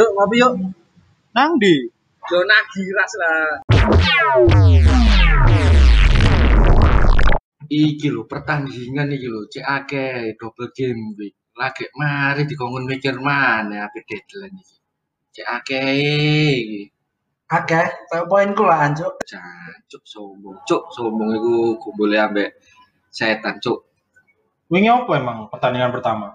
Yuk 0.00 0.16
ngopi 0.16 0.40
yuk. 0.40 0.52
Nang 1.36 1.60
di. 1.60 1.84
Zona 2.24 2.56
giras 2.72 3.12
lah. 3.20 3.60
Iki 7.68 8.08
lho 8.08 8.24
pertandingan 8.24 9.12
iki 9.12 9.28
lho 9.28 9.44
cek 9.52 9.60
akeh 9.60 10.40
double 10.40 10.72
game 10.72 11.12
week. 11.20 11.36
Lagi 11.52 11.84
mari 12.00 12.48
dikongkon 12.48 12.88
mikir 12.88 13.20
mana 13.20 13.92
ape 13.92 14.00
deadline 14.08 14.56
iki. 14.56 14.76
Cek 15.36 15.46
akeh 15.60 15.92
iki. 16.64 16.82
Akeh, 17.52 18.08
tapi 18.08 18.24
poinku 18.24 18.64
lah 18.64 18.88
anjuk. 18.88 19.20
Jancuk 19.28 20.00
sombong. 20.08 20.64
Cuk 20.64 20.88
sombong 20.96 21.28
iku 21.36 21.76
kumpule 21.76 22.16
ambek 22.16 22.56
setan 23.12 23.60
cuk. 23.60 23.84
Wingi 24.72 24.88
apa 24.88 25.12
emang 25.20 25.52
pertandingan 25.52 25.92
pertama? 25.92 26.32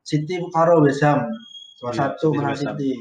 City 0.00 0.40
karo 0.48 0.80
West 0.80 1.04
Ham. 1.04 1.28
Iya, 1.92 2.16
satu. 2.16 2.32
City. 2.56 2.92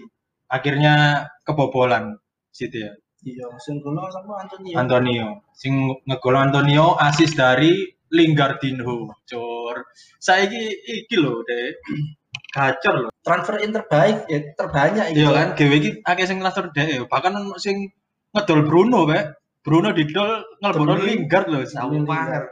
Akhirnya 0.52 1.26
kebobolan 1.48 2.20
City 2.52 2.84
ya. 2.84 2.94
Iya, 3.23 3.48
sing 3.64 3.80
gono 3.80 4.04
sama 4.12 4.44
Antonio. 4.44 4.76
Antonio. 4.76 5.28
Sing 5.56 5.73
ngegol 6.04 6.36
Antonio 6.36 7.00
asis 7.00 7.32
dari 7.40 7.88
Lingardinho. 8.12 9.16
Cur. 9.23 9.78
Saiki 10.20 10.64
iki 10.84 11.16
lho, 11.16 11.40
Dek. 11.48 11.80
Gacor 12.56 12.96
lho. 13.08 13.09
Transfer 13.23 13.64
in 13.64 13.72
terbaik 13.72 14.28
ya 14.28 14.40
terbanyak 14.59 15.16
Iya 15.16 15.30
kan, 15.31 15.48
dhewe 15.56 15.76
iki 15.80 15.90
akeh 16.04 16.26
sing 16.28 16.44
transfer 16.44 16.68
dhek. 16.76 17.08
Bahkan 17.08 17.31
ono 17.31 17.56
sing 17.56 17.95
ngedol 18.36 18.68
Bruno, 18.68 19.08
Pak. 19.08 19.40
Bruno 19.64 19.95
didol 19.95 20.44
ngelbono 20.59 21.00
Lingard 21.00 21.48
lho, 21.48 21.64
Demi 21.64 21.72
sawu 21.72 21.95
paher. 22.04 22.44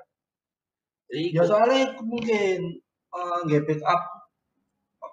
Iku 1.12 1.36
Ya 1.36 1.44
soalnya 1.44 2.00
mungkin 2.00 2.80
eh 3.12 3.38
nggak 3.44 3.68
pick 3.68 3.84
up 3.84 4.21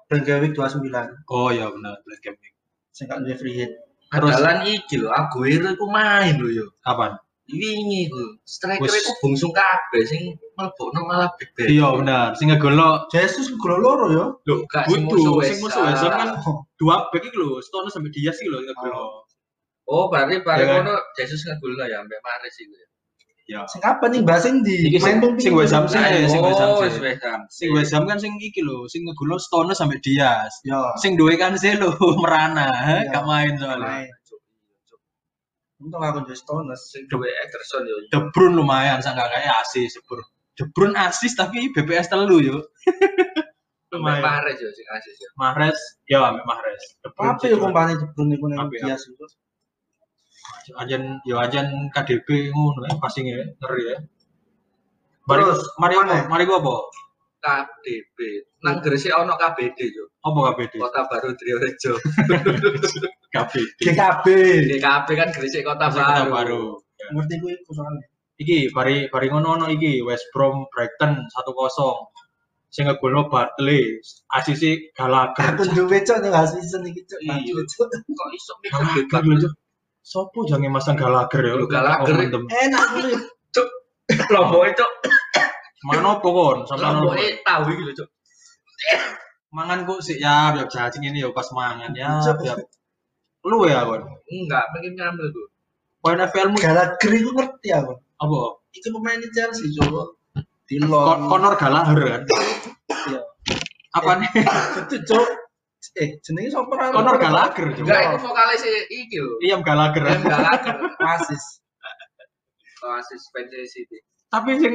Brenggawi 0.08 0.56
29 0.56 1.28
Oh 1.28 1.52
iya 1.52 1.68
benar, 1.68 2.00
Black 2.02 2.20
Game 2.24 2.38
Week. 2.40 2.54
sing 2.90 3.06
gak 3.06 3.20
duwe 3.22 3.36
free 3.36 3.54
hit. 3.54 3.70
Terus- 4.08 4.34
Adalan 4.34 4.64
iki 4.66 4.96
lho 4.98 5.12
Aguero 5.12 5.68
iku 5.70 5.86
main 5.86 6.34
lho 6.40 6.48
yo. 6.50 6.66
Kapan? 6.80 7.14
Wingi 7.48 8.08
iku 8.08 8.40
striker 8.44 8.88
iku 8.88 9.12
bungsung 9.20 9.52
kabeh 9.52 10.02
sing 10.04 10.36
mlebokno 10.52 11.00
malah 11.04 11.32
big 11.36 11.48
bang. 11.54 11.68
Iya 11.70 11.88
benar, 11.96 12.26
sing 12.36 12.48
ngegolo 12.48 13.06
Jesus 13.08 13.52
gol 13.56 13.78
loro 13.78 14.06
ya. 14.10 14.24
Lho 14.48 14.54
gak 14.66 14.88
sing 14.88 15.04
Butuh, 15.06 15.44
sing 15.44 15.56
musuh 15.60 15.84
Ham 15.84 16.12
kan 16.12 16.28
dua 16.76 17.08
back 17.12 17.24
iki 17.24 17.36
lho, 17.36 17.60
Stones 17.60 17.92
sampai 17.92 18.10
Diaz 18.10 18.36
iki 18.40 18.48
lho 18.48 18.64
ngegolo. 18.64 19.24
Oh, 19.88 20.12
berarti 20.12 20.44
bareng 20.44 20.68
Ya 20.68 20.68
kan? 20.68 20.76
ngono 20.84 20.94
Jesus 21.16 21.40
ngegolno 21.44 21.84
ya 21.88 22.00
ambek 22.04 22.20
Mahrez 22.20 22.56
iku 22.60 22.74
ya. 22.76 22.88
Ya. 23.48 23.64
sing 23.64 23.80
kapan 23.80 24.12
nih 24.12 24.22
bahas 24.28 24.44
sing 24.44 24.60
di 24.60 24.92
Iki 24.92 25.00
sing- 25.00 25.24
Main 25.24 25.40
sing 25.40 25.56
West 25.56 25.72
Ham 25.72 25.88
sing 25.88 26.04
West 26.44 26.60
Ham 26.60 26.68
Oh. 26.68 26.84
Sing 27.48 27.68
West 27.72 27.92
Ham 27.96 28.04
kan 28.04 28.20
sing 28.20 28.36
iki 28.36 28.60
lho, 28.60 28.84
sing 28.86 29.08
ngegolo 29.08 29.40
Stones 29.40 29.80
sampai 29.80 29.96
Diaz. 30.04 30.52
Ya. 30.68 30.92
Sing 31.00 31.16
duwe 31.16 31.40
kan 31.40 31.56
Cancelo 31.56 31.96
merana, 32.22 32.68
Iya. 33.00 33.08
gak 33.08 33.24
main 33.24 33.56
soalnya. 33.56 34.04
Untung 35.80 36.02
aku 36.02 36.28
jadi 36.28 36.36
Stones. 36.36 36.92
Sing 36.92 37.08
duwe 37.08 37.24
Ederson 37.24 37.88
yo. 37.88 37.96
De 38.12 38.18
Bruyne 38.36 38.52
lumayan 38.52 39.00
sangat 39.00 39.32
kayak 39.32 39.64
asis, 39.64 39.96
De 39.96 40.02
Bruyne. 40.04 40.28
De 40.52 40.64
Bruyne 40.68 40.96
asis 40.98 41.32
tapi 41.32 41.72
BPS 41.72 42.12
telu 42.12 42.44
yo. 42.44 42.56
Lumayan. 43.94 44.20
Mahrez 44.20 44.60
yo 44.60 44.68
sing 44.68 44.84
asis 44.92 45.16
yo. 45.16 45.28
Mahrez, 45.40 45.78
ya 46.04 46.20
ambek 46.28 46.44
Mahrez. 46.44 46.82
De 47.00 47.08
Bruyne 47.16 47.32
Apa 47.32 47.40
ya 47.40 47.56
sih, 47.56 47.56
kompane 47.56 47.92
De 47.96 48.06
Bruyne 48.12 48.36
iku 48.36 48.44
nang 48.52 48.68
Apa 48.68 48.74
ya? 48.76 48.92
Diaz 48.92 49.08
itu? 49.08 49.24
Ajan 50.76 51.22
yo 51.24 51.40
ajan 51.40 51.88
KDB 51.88 52.52
ngono 52.52 52.84
ya 52.84 52.94
passingnya 53.00 53.40
ngeri 53.56 53.82
ya. 53.88 53.96
Mari 55.28 55.44
Terus, 55.44 55.60
mari 55.76 55.94
apa? 55.96 56.24
Mari 56.28 56.42
gua 56.48 56.60
apa? 56.60 56.76
KDB. 57.38 58.18
Nang 58.64 58.82
Gresik 58.82 59.14
ono 59.14 59.38
KBD 59.38 59.78
yo. 59.92 60.04
Apa 60.24 60.52
KBD? 60.52 60.80
Kota 60.82 61.06
Baru 61.06 61.30
Triorejo. 61.36 61.94
KBD. 63.34 63.78
GKB. 63.84 64.26
DKB 64.72 65.08
kan 65.14 65.28
Gresik 65.30 65.62
Kota 65.62 65.92
Kota 65.92 66.26
Baru. 66.26 66.32
baru. 66.32 66.64
Ngerti 67.14 67.34
gue 67.38 67.54
soalnya. 67.70 68.06
Iki 68.38 68.70
bari 68.70 69.10
bari 69.10 69.26
ngono 69.30 69.58
ono 69.58 69.66
iki 69.70 70.02
West 70.02 70.30
Brom 70.34 70.66
Brighton 70.70 71.26
1-0. 71.26 71.28
Sing 72.68 72.84
ngegolno 72.84 73.32
Bartley, 73.32 73.96
asisi 74.28 74.92
Gallagher. 74.92 75.56
Aku 75.56 75.64
duwe 75.72 76.04
cok 76.04 76.20
hasil 76.20 76.60
season 76.60 76.84
iki 76.84 77.00
cok. 77.08 77.20
Iya. 77.24 77.64
Cok. 77.64 77.88
Kok 78.12 78.28
iso 78.36 78.52
mikir 78.60 79.08
bebas? 79.08 79.48
Sopo 80.08 80.48
jange 80.48 80.72
masang 80.72 80.96
Gallagher 80.96 81.44
ya? 81.44 81.52
Oh, 81.52 82.08
mendem. 82.08 82.42
Enak 82.48 82.84
dulu. 82.96 83.16
Lomboke 84.32 84.72
cok. 84.72 84.90
Mana 85.84 86.16
apa 86.16 86.24
kon? 86.24 86.58
Sampeyan. 86.64 87.04
Lomboke 87.04 87.26
tahu 87.44 87.62
iki 87.76 87.82
lho 87.84 87.92
cok. 87.92 88.08
Mangan 89.52 89.84
kok 89.84 90.00
sih 90.00 90.16
ya, 90.16 90.52
biar 90.52 90.64
cacing 90.64 91.04
ini 91.04 91.20
ya 91.20 91.28
pas 91.32 91.44
mangan 91.52 91.92
ya. 91.92 92.20
Biar- 92.24 92.64
Lu 93.44 93.68
ya 93.68 93.84
kon. 93.84 94.00
Enggak, 94.32 94.64
pengen 94.72 94.92
ngambil 94.96 95.28
tuh. 95.28 95.46
Poin 96.00 96.16
FPL 96.16 96.48
mu 96.48 96.58
Gallagher 96.58 97.10
iku 97.12 97.30
ngerti 97.36 97.68
aku. 97.76 97.92
apa? 98.18 98.38
Itu 98.72 98.88
pemain 98.96 99.20
Chelsea 99.28 99.68
cok. 99.76 100.08
Di 100.64 100.80
Kon 100.80 100.88
Lon. 100.88 101.28
Conor 101.28 101.54
Gallagher 101.60 102.00
kan. 102.00 102.22
Iya. 103.12 103.20
Apa 103.92 104.10
nih? 104.16 104.30
Itu 104.88 104.96
cok. 105.04 105.28
Eh, 105.96 106.20
jenenge 106.20 106.52
sapa 106.52 106.72
ra? 106.76 106.92
Conor 106.92 107.16
Gallagher. 107.16 107.72
Enggak, 107.72 108.00
itu 108.12 108.18
vokalis 108.20 108.62
iki 108.92 109.16
lho. 109.16 109.34
Iya 109.40 109.56
Gallagher. 109.64 110.02
Yang 110.04 110.22
Gallagher. 110.28 110.76
Asis. 111.00 111.44
Oasis 112.84 113.22
fans 113.34 113.50
City. 113.72 113.98
Tapi 114.28 114.60
sing 114.60 114.74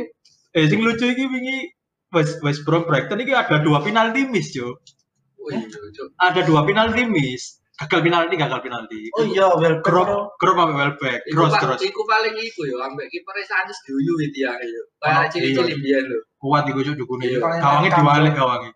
eh 0.54 0.66
sing 0.68 0.80
lucu 0.82 1.06
iki 1.08 1.24
wingi 1.30 1.72
West 2.12 2.42
West 2.44 2.66
Brom 2.68 2.84
Brighton 2.90 3.22
iki 3.22 3.34
ada 3.34 3.62
dua 3.62 3.80
penalti 3.82 4.26
miss, 4.28 4.52
yo. 4.54 4.76
Oh 5.40 5.50
iya. 5.50 5.66
Ada 6.20 6.44
dua 6.44 6.66
penalti 6.66 7.06
miss. 7.06 7.62
Gagal 7.74 8.06
penalti, 8.06 8.38
gagal 8.38 8.62
penalti. 8.62 9.10
Oh 9.18 9.26
iya, 9.26 9.50
well 9.58 9.82
Crop, 9.82 10.38
crop 10.38 10.58
apa 10.62 10.78
Welbeck, 10.78 11.26
Iku, 11.26 11.34
cross 11.42 11.58
cross. 11.58 11.82
iku 11.82 12.06
paling 12.06 12.38
iku 12.38 12.70
yo, 12.70 12.78
ambek 12.86 13.10
kiper 13.10 13.34
Sanchez 13.50 13.74
diuyu 13.82 14.14
itu 14.22 14.46
ya 14.46 14.54
yo. 14.62 14.82
Oh, 15.02 15.10
Kayak 15.10 15.34
cili-cili 15.34 15.74
iya. 15.74 15.78
biyen 15.82 16.04
lho. 16.06 16.20
Kuat 16.38 16.70
iku 16.70 16.86
cuk 16.86 16.96
dukune. 17.02 17.26
Iya. 17.34 17.42
Gawange 17.42 17.90
Kamu. 17.90 17.98
diwalik 17.98 18.34
gawange. 18.38 18.70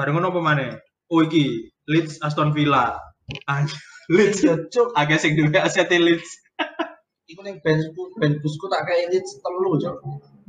Bareng 0.00 0.16
ngono 0.16 0.32
apa 0.32 0.40
maneh? 0.40 0.70
Oh 1.12 1.20
iki 1.20 1.68
Leeds 1.84 2.24
Aston 2.24 2.56
Villa. 2.56 2.96
Ah, 3.44 3.68
Leeds 4.16 4.40
Iya 4.40 4.56
cok. 4.72 4.96
agak 4.96 5.20
sing 5.20 5.36
duwe 5.36 5.60
aset 5.60 5.92
Leeds. 5.92 6.24
Iku 7.30 7.44
ning 7.44 7.60
benchku, 7.60 8.16
benchku 8.16 8.64
tak 8.72 8.88
kayak 8.88 9.12
ini 9.12 9.20
telu 9.20 9.76
cok. 9.76 9.96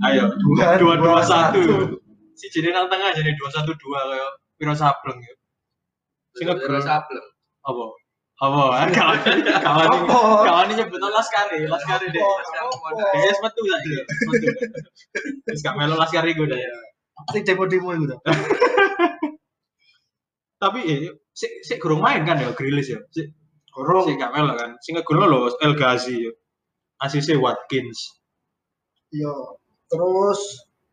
Ayo, 0.08 0.32
Dua, 0.40 0.80
dua 0.80 0.94
dua 0.96 1.20
satu. 1.20 2.00
Si 2.40 2.48
jadi 2.48 2.72
nang 2.72 2.88
tengah 2.88 3.12
jadi 3.12 3.28
dua 3.36 3.52
satu 3.52 3.76
dua 3.76 4.00
kayak 4.08 4.32
Piro 4.56 4.72
Sableng 4.72 5.20
ya. 5.20 5.34
Sing 6.40 6.48
ngegol. 6.48 6.80
sableng. 6.80 7.28
Apa? 7.68 7.84
Apa? 8.40 8.64
Kawan 8.96 9.20
kawan 9.62 9.86
ini 9.92 10.02
kawan 10.16 10.66
ini 10.72 10.74
nyebut 10.80 11.04
Laskari, 11.04 11.68
Laskari 11.68 12.08
deh. 12.08 12.24
Apa? 12.24 12.88
Dia 13.20 13.36
metu 13.44 13.62
lah 13.68 13.80
dia. 13.84 14.02
Metu. 14.32 14.48
Terus 15.44 15.60
gak 15.60 15.76
melo 15.76 16.00
Laskari 16.00 16.40
gue 16.40 16.48
dah. 16.48 16.58
Sing 17.36 17.44
demo-demo 17.44 17.92
iku 17.94 18.06
to. 18.16 18.18
Tapi 20.62 20.80
eh 20.86 21.00
si 21.34 21.50
si 21.66 21.74
kurang 21.82 22.06
main 22.06 22.22
kan 22.22 22.38
ya 22.38 22.54
Grilis 22.54 22.94
ya. 22.94 23.02
Si 23.10 23.26
Gorong. 23.74 24.04
si 24.06 24.14
gak 24.20 24.30
melo 24.36 24.54
kan. 24.54 24.78
Sing 24.84 24.94
ngegol 24.94 25.26
lo 25.26 25.50
El 25.58 25.74
Ghazi 25.74 26.28
ya. 26.28 26.32
Asise 27.02 27.34
Watkins 27.40 27.98
Yo. 29.10 29.58
Terus 29.90 30.40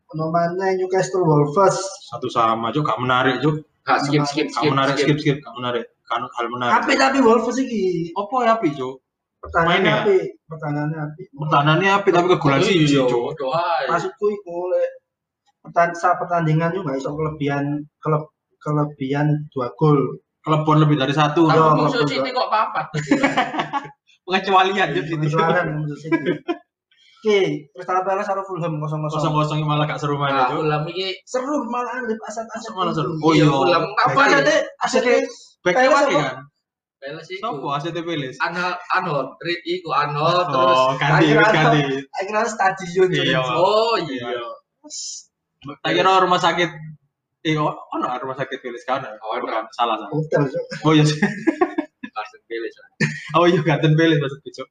ono 0.09 0.33
maneh 0.33 0.73
Newcastle 0.81 1.21
Wolves. 1.21 1.77
satu 2.09 2.25
sama 2.33 2.73
cuk 2.73 2.81
gak 2.87 2.97
menarik 2.97 3.35
cuk. 3.45 3.61
Gak 3.85 3.99
skip 4.09 4.25
skip 4.25 4.47
Gak 4.49 4.57
skip. 4.57 4.71
menarik 4.73 4.95
skip 4.97 5.17
skip 5.21 5.37
gak 5.37 5.53
menarik. 5.53 5.85
Kan 6.09 6.25
hal 6.25 6.45
menarik. 6.49 6.73
Tapi 6.81 6.93
tapi 6.97 7.17
Wolves 7.21 7.57
iki 7.61 8.09
Apa 8.17 8.35
ya 8.49 8.57
api 8.57 8.73
cuk? 8.73 8.95
pertahanannya 9.39 9.79
Mainnya? 9.79 10.03
api, 10.03 10.17
pertahanannya 10.51 10.99
api. 10.99 11.21
Pertahanannya 11.31 11.89
api 11.95 12.09
tapi 12.11 12.27
kegolan 12.27 12.59
sih 12.59 12.75
Iya, 12.75 13.07
doa. 13.07 13.63
Maksudku 13.87 14.25
iku 14.35 14.55
pertandingan 16.19 16.75
itu 16.75 16.81
nggak 16.83 16.97
iso 16.99 17.15
kelebihan 17.15 17.87
keleb 18.03 18.23
kelebihan 18.59 19.27
dua 19.51 19.71
gol. 19.75 20.19
Kelebon 20.39 20.79
lebih 20.79 20.95
dari 20.95 21.11
satu. 21.11 21.47
Iya. 21.47 21.59
Tapi 21.59 21.79
musuh 21.83 22.03
City 22.07 22.29
kok 22.31 22.47
papat. 22.47 22.85
Pengecualian 24.25 24.87
cuk 24.95 25.05
City. 25.09 25.25
Kejualan 25.27 25.65
menurut 25.67 25.99
City. 25.99 26.31
Oke, 27.19 27.67
Crystal 27.75 27.99
Palace 28.07 28.31
Fulham 28.47 28.79
kosong 28.79 29.03
kosong 29.03 29.35
kosong. 29.35 29.59
kosong 29.59 29.67
malah 29.67 29.83
gak 29.83 29.99
seru 29.99 30.15
main 30.15 30.31
Nah, 30.31 30.55
cuk. 30.55 30.63
ulam 30.63 30.87
iki 30.87 31.19
Seru 31.27 31.67
malah 31.67 31.99
di 32.07 32.15
aset-aset. 32.15 32.71
Malah 32.71 32.95
seru. 32.95 33.11
itu. 33.11 33.25
Oh 33.27 33.33
iya. 33.35 33.47
ulam 33.51 33.83
Apa 33.99 34.07
apa 34.07 34.21
ada 34.23 34.37
ya? 34.39 34.47
deh 34.47 34.59
asetnya? 34.79 35.17
Backnya 35.59 35.89
Palace 35.91 35.91
pakai 35.91 36.15
apa? 36.15 36.23
kan? 36.23 36.37
Peles 36.99 37.27
iku. 37.27 37.43
Sopo 37.43 37.67
ACT 37.71 37.97
Peles? 37.99 38.35
Arnold, 38.39 38.77
Arnold, 38.89 39.29
Reed 39.39 39.61
iku 39.65 39.89
Arnold 39.91 40.47
terus. 40.47 40.79
Oh, 40.79 40.91
ganti, 40.95 41.31
ganti. 41.31 41.81
Akhirnya 42.15 42.47
stadion 42.47 43.07
Iya. 43.11 43.39
Oh 43.51 43.99
iya. 43.99 44.31
Tak 45.83 45.91
kira 45.91 46.23
rumah 46.23 46.39
sakit 46.39 46.71
Eh, 47.39 47.55
oh, 47.55 47.71
oh 47.71 47.97
no, 47.97 48.11
rumah 48.19 48.35
sakit 48.35 48.59
Peles 48.59 48.83
kan? 48.83 48.99
Oh, 48.99 49.35
no. 49.39 49.39
Bukan, 49.39 49.63
salah 49.71 49.95
salah. 49.95 50.11
Oh 50.83 50.91
iya, 50.91 51.07
Carsten 52.11 52.41
Peles. 52.51 52.75
oh 53.39 53.47
iya, 53.47 53.59
ganten 53.63 53.95
Peles 53.95 54.19
maksud 54.19 54.43
Cuk. 54.43 54.67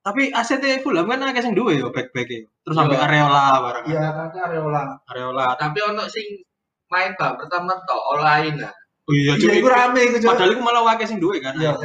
Tapi 0.00 0.32
ACT 0.32 0.80
Fulham 0.80 1.08
kan 1.08 1.20
akeh 1.24 1.44
sing 1.44 1.52
duwe 1.52 1.76
yo 1.76 1.92
back-back 1.92 2.28
e. 2.32 2.44
Terus 2.64 2.72
sampai 2.76 2.96
Iya. 2.96 3.04
Areola 3.04 3.44
barang. 3.64 3.84
Iya, 3.88 4.04
kan 4.12 4.28
Areola. 4.48 4.82
Areola. 5.08 5.44
Tapi 5.56 5.78
ono 5.84 6.04
sing 6.08 6.40
main 6.88 7.12
bab 7.20 7.36
pertama 7.36 7.76
tok 7.84 8.16
online 8.16 8.64
nah. 8.64 8.72
Oh 9.08 9.12
iya, 9.12 9.36
Iya, 9.36 9.44
Cuk. 9.44 9.60
iku 9.60 9.68
rame 9.68 10.00
iku. 10.08 10.16
Padahal 10.24 10.52
iku 10.56 10.62
malah 10.64 10.82
wakil 10.84 11.04
sing 11.08 11.20
duwe 11.20 11.40
kan. 11.40 11.52
Iya, 11.56 11.76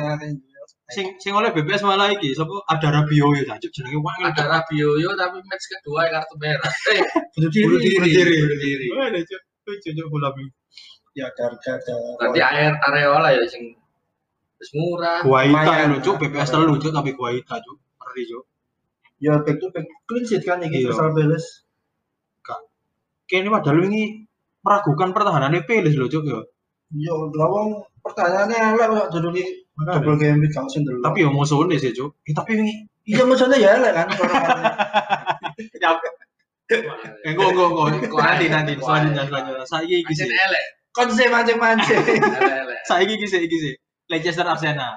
Sing 0.92 1.18
sing 1.20 1.34
oleh 1.36 1.50
BPS 1.52 1.82
malah 1.82 2.08
iki 2.14 2.32
sapa 2.32 2.56
ada 2.72 2.88
Rabio 3.00 3.36
ya, 3.36 3.56
Cuk. 3.60 3.72
Jenenge 3.72 4.00
wakil. 4.00 4.24
Ada 4.32 4.44
Rabioyo 4.48 5.12
tapi 5.16 5.40
match 5.44 5.66
kedua 5.72 6.08
kartu 6.08 6.36
merah. 6.40 6.72
Eh, 6.96 7.00
bunuh 7.36 7.50
bunuh 7.52 7.80
diri. 7.80 8.08
diri. 8.12 8.36
diri. 8.60 8.88
Bunuh 8.92 9.12
diri. 9.12 9.38
Lucu 9.66 9.90
Cuk 9.98 10.08
bola 10.14 10.30
bi. 10.32 10.46
Ya, 11.16 11.32
harga 11.32 11.72
ada. 11.80 11.96
Berarti 12.20 12.40
air 12.44 12.74
Areola 12.86 13.30
ya 13.34 13.44
sing 13.50 13.74
wis 14.62 14.70
murah. 14.76 15.24
Guaita 15.26 15.52
Lumayan. 15.52 15.88
lho, 15.96 16.00
Cuk. 16.04 16.16
BPS 16.22 16.50
telu 16.54 16.76
Cuk 16.78 16.94
tapi 16.94 17.12
Guaita 17.18 17.56
Cuk. 17.60 17.78
Ngeri 18.02 18.24
Cuk. 18.30 18.44
Ya, 19.24 19.34
back 19.42 19.58
to 19.58 19.72
back 19.72 19.88
clean 20.06 20.24
sheet 20.28 20.44
kan 20.44 20.60
iki 20.62 20.84
Iya. 20.84 20.92
Crystal 20.92 21.12
Palace. 21.12 21.64
Kene 23.26 23.50
padahal 23.50 23.82
wingi 23.82 24.22
meragukan 24.62 25.10
pertahanannya 25.10 25.66
Peles 25.66 25.98
lho 25.98 26.06
Cuk 26.06 26.24
ya. 26.30 26.40
Yo, 26.94 27.34
lawang 27.34 27.82
pertanyaannya 28.06 28.78
elek 28.78 28.88
kok 28.94 29.08
durunge 29.18 29.42
double 29.74 30.16
game 30.22 30.38
week 30.46 30.54
kau 30.54 30.70
sing 30.70 30.86
delok. 30.86 31.02
Tapi 31.02 31.26
ya 31.26 31.30
musuhnya 31.34 31.82
sih 31.82 31.90
Cuk. 31.90 32.22
Eh, 32.30 32.36
tapi 32.38 32.54
wingi 32.62 32.86
iya 33.10 33.26
maksudnya 33.26 33.58
ya 33.58 33.82
elek 33.82 33.94
kan. 33.98 34.08
Enggak, 36.66 37.48
enggak, 37.54 37.68
enggak. 37.70 38.10
Kuat. 38.10 38.24
Nanti, 38.26 38.46
nanti, 38.50 38.74
selanjutnya, 38.82 39.24
selanjutnya. 39.30 39.66
Saya 39.70 39.86
iki 39.86 40.14
sih. 40.18 40.28
Konsep. 40.96 41.28
Elek-elek. 41.36 42.80
Saya 42.88 43.04
iki 43.06 43.26
sih, 43.28 43.40
iki 43.46 43.58
sih. 43.60 43.74
Leicester 44.10 44.48
Arsenal. 44.48 44.96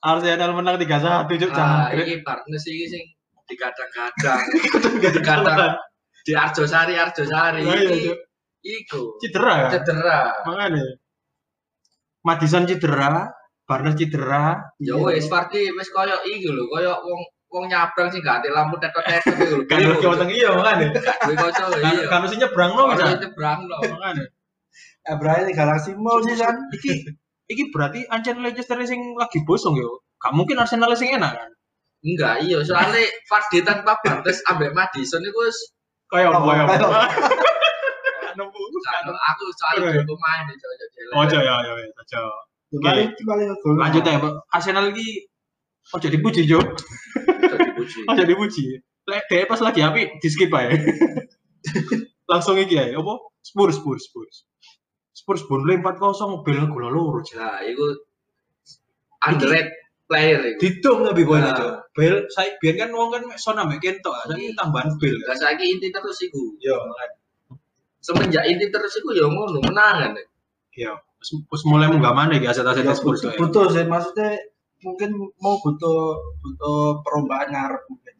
Arsenal 0.00 0.54
menang 0.54 0.78
3-1, 0.78 1.26
Cuk. 1.26 1.50
Ah, 1.52 1.90
Jangan. 1.90 2.06
iki 2.06 2.14
partner 2.22 2.60
iki 2.60 2.86
sing 2.86 3.02
dikadang-kadang. 3.48 4.40
Dikadang 5.16 5.76
di 6.28 6.32
Arjosari 6.36 6.94
Arjosari. 7.00 7.64
Iya, 7.64 7.88
iya, 7.88 8.14
iku 8.60 9.16
Cedera 9.16 9.72
cedera. 9.72 10.44
Makanya. 10.44 10.84
Madison 12.20 12.68
cedera, 12.68 13.32
Barnes 13.64 13.96
cedera. 13.96 14.60
Ya 14.76 15.00
wis 15.00 15.24
Fardi 15.32 15.72
wis 15.72 15.88
koyo 15.88 16.20
iki 16.28 16.52
lho, 16.52 16.68
koyo 16.68 16.92
wong 17.00 17.22
wong 17.48 17.64
nyabrang 17.68 18.08
sing 18.12 18.20
gak 18.20 18.44
ati 18.44 18.48
lampu 18.52 18.76
tetot-tetot 18.76 19.34
iku 19.40 19.54
lho. 19.56 19.64
Kan 19.70 19.78
Jawa 20.04 20.14
Tengah 20.20 20.36
iya 20.36 20.48
makanya. 20.52 20.86
Duwe 21.24 21.36
kanca 21.36 21.64
Kan 21.72 21.92
iya. 21.96 22.04
kan 22.08 22.18
mesti 22.24 22.36
nyebrang 22.36 22.70
lo 22.76 22.82
Ono 22.84 22.92
bisa. 22.94 23.16
nyebrang 23.16 23.60
lho. 23.64 23.76
Makanya. 23.88 24.24
Abraham 25.08 25.48
Galaxy 25.56 25.90
Mall 25.96 26.20
sih 26.28 26.36
kan. 26.36 26.54
Iki 26.76 26.92
iki 27.48 27.62
berarti 27.72 28.04
ancen 28.12 28.44
Leicester 28.44 28.76
sing 28.84 29.00
lagi 29.16 29.40
bosong 29.48 29.80
yo. 29.80 30.04
Gak 30.20 30.36
mungkin 30.36 30.60
Arsenal 30.60 30.92
sing 30.92 31.08
enak 31.16 31.32
kan. 31.32 31.50
Enggak, 31.98 32.46
iya 32.46 32.62
soalnya 32.62 33.02
Fardi 33.26 33.58
tanpa 33.66 33.98
Bartes 33.98 34.38
ambek 34.46 34.70
Madison 34.70 35.18
iku 35.18 35.42
wis 35.50 35.58
Kayak 36.08 36.30
Oh, 36.30 36.46
apa 36.46 36.78
ya? 36.78 36.78
aku 39.18 39.44
soalnya 39.50 39.92
Iya. 39.92 40.06
dulu 40.06 40.14
pemain 40.14 40.46
di 40.46 40.54
cocok 40.56 40.88
Oh, 41.16 41.24
ya, 41.26 41.40
ya, 41.42 41.54
ya, 41.64 41.72
ya. 41.74 42.22
Lanjut 43.64 44.02
ya, 44.04 44.20
Pak. 44.20 44.32
Arsenal 44.52 44.92
iki 44.92 45.26
ojo 45.94 46.06
dipuji, 46.08 46.42
Jo. 46.44 46.60
dipuji. 47.68 48.00
Ojo 48.08 48.22
dipuji. 48.24 48.64
Lek 49.08 49.24
dhek 49.30 49.48
pas 49.48 49.60
lagi 49.64 49.80
api 49.80 50.20
di 50.20 50.28
skip 50.28 50.52
ae. 50.52 50.76
Langsung 52.30 52.60
iki 52.60 52.76
ae. 52.76 52.92
Apa? 52.92 53.14
Spurs, 53.40 53.80
Spurs, 53.80 54.02
Spurs. 54.04 54.36
Spurs 55.16 55.42
Burnley 55.48 55.80
4-0 55.80 56.44
bel 56.44 56.60
gol 56.68 56.84
loro. 56.92 57.20
Nah, 57.34 57.64
itu 57.64 57.84
underrated 59.24 59.72
player 60.06 60.40
itu. 60.54 60.60
Ditung 60.78 61.08
gol 61.08 61.40
Nah. 61.40 61.50
itu. 61.52 61.66
Bel 61.96 62.14
saya 62.30 62.54
biar 62.60 62.74
kan 62.78 62.90
wong 62.94 63.08
kan 63.10 63.22
mek 63.26 63.40
sona 63.40 63.64
mek 63.66 63.80
kentok, 63.82 64.14
saiki 64.28 64.54
tambahan 64.54 64.94
bel. 65.00 65.16
Gak 65.26 65.36
saiki 65.40 65.64
inti 65.74 65.88
terus 65.90 66.20
iku. 66.22 66.54
Yo, 66.62 66.76
Semenjak 67.98 68.46
inti 68.46 68.70
terus 68.70 68.94
iku 68.94 69.10
ya 69.10 69.26
ngono 69.26 69.58
menangan. 69.64 70.14
Iya. 70.76 70.94
Wis 71.18 71.34
wis 71.50 71.62
mulai 71.66 71.90
munggah 71.90 72.14
maneh 72.14 72.38
iki 72.38 72.46
aset-aset 72.46 72.86
Ya, 72.86 72.94
Spurs 72.94 73.18
butuh, 73.26 73.34
ya. 73.34 73.38
butuh 73.42 73.64
sih 73.74 73.84
maksudnya 73.90 74.38
mungkin 74.84 75.10
mau 75.42 75.58
butuh 75.58 75.98
butuh 76.42 77.02
perubahan 77.02 77.50
ngarep 77.50 77.82
mungkin. 77.90 78.14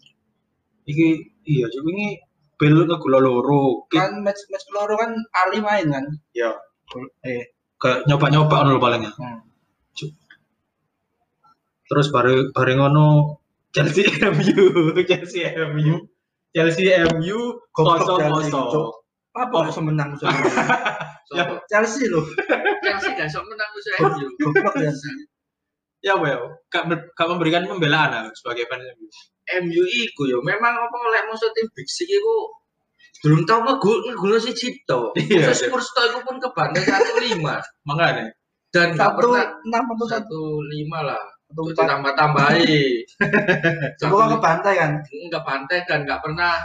Iki 0.88 1.08
iya, 1.44 1.66
Jo 1.68 1.84
ini 1.86 2.16
bel 2.58 2.88
ngegol 2.88 3.20
loro. 3.22 3.86
Kan 3.92 4.24
match 4.24 4.42
match 4.50 4.64
keloro 4.66 4.98
kan 4.98 5.14
Ali 5.46 5.62
main 5.62 5.86
kan. 5.92 6.04
Iya. 6.34 6.56
Eh, 7.22 7.54
Kayak 7.78 8.10
nyoba-nyoba 8.10 8.66
ngono 8.66 8.70
lho 8.74 8.82
palingnya. 8.82 9.12
hmm. 9.14 9.38
Terus 11.88 12.06
bareng 12.12 12.50
bareng 12.52 12.78
ngono 12.82 13.06
Chelsea 13.70 14.04
MU, 14.34 14.92
Chelsea 15.06 15.46
MU, 15.72 15.94
Chelsea 16.50 16.90
MU 17.14 17.38
kosong 17.70 18.18
kosong. 18.28 18.90
Apa 19.36 19.70
kok 19.70 19.78
menang 19.88 20.18
Ya. 21.28 21.44
Chelsea 21.68 22.08
loh. 22.08 22.24
Chelsea 22.80 23.12
gak 23.12 23.28
sok 23.28 23.44
menang 23.46 23.68
musuh 23.76 23.92
MU. 24.00 24.26
Goblok 24.40 24.74
Chelsea. 24.80 25.12
Ya 25.98 26.14
apa 26.14 26.26
ya? 26.30 26.38
Gak, 26.70 26.84
ber- 26.86 27.08
gak 27.10 27.28
memberikan 27.28 27.66
pembelaan 27.66 28.10
lah 28.14 28.22
sebagai 28.38 28.70
fans 28.70 28.86
MU. 28.94 29.06
MU 29.64 29.82
iku 29.84 30.28
yo 30.28 30.38
memang 30.44 30.76
apa 30.76 30.96
oleh 30.96 31.20
musuh 31.26 31.48
tim 31.56 31.66
Big 31.74 31.88
Six 31.88 32.06
iku 32.06 32.36
belum 33.24 33.42
tau 33.48 33.66
ngegul 33.66 34.06
ngegul 34.06 34.38
si 34.38 34.54
Cipto. 34.54 35.10
Iya, 35.18 35.50
Musuh 35.50 35.66
Spurs 35.72 35.90
to 35.90 36.00
iku 36.06 36.18
pun 36.22 36.36
kebantai 36.38 36.86
satu 36.86 37.18
lima 37.18 37.58
Makanya. 37.88 38.30
dan 38.68 38.92
gak 38.94 39.16
Satu 39.16 39.16
pernah 39.32 39.44
enam 39.64 39.84
atau 39.96 40.06
satu 40.06 40.40
lima 40.68 40.98
lah. 41.02 41.22
Itu 41.48 41.64
ditambah 41.72 42.12
tambahi. 42.14 42.84
Semoga 43.96 44.24
ke 44.36 44.38
pantai 44.38 44.72
kan. 44.76 44.92
nggak 45.08 45.44
pantai 45.48 45.78
dan 45.88 46.04
nggak 46.04 46.20
pernah 46.20 46.60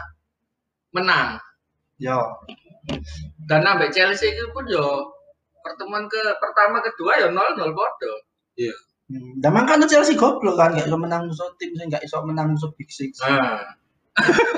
menang. 0.91 1.39
Yo. 1.97 2.19
Dan 3.47 3.63
ambek 3.63 3.95
Chelsea 3.95 4.35
itu 4.35 4.45
pun 4.51 4.67
yo 4.67 5.07
pertemuan 5.63 6.05
ke 6.11 6.19
pertama 6.37 6.83
kedua 6.83 7.15
ya 7.17 7.27
nol 7.31 7.55
nol 7.55 7.71
bodoh. 7.71 8.17
Hmm. 9.11 9.35
Dan 9.43 9.51
makanya 9.51 9.85
Chelsea 9.89 10.15
goblok 10.15 10.55
kan 10.55 10.75
gak 10.75 10.87
iso 10.87 10.95
menang 10.95 11.27
musuh 11.27 11.51
tim 11.59 11.75
sing 11.75 11.91
gak 11.91 12.03
iso 12.07 12.23
menang 12.23 12.55
musuh 12.55 12.71
Big 12.79 12.87
Six. 12.87 13.19
Nah, 13.19 13.59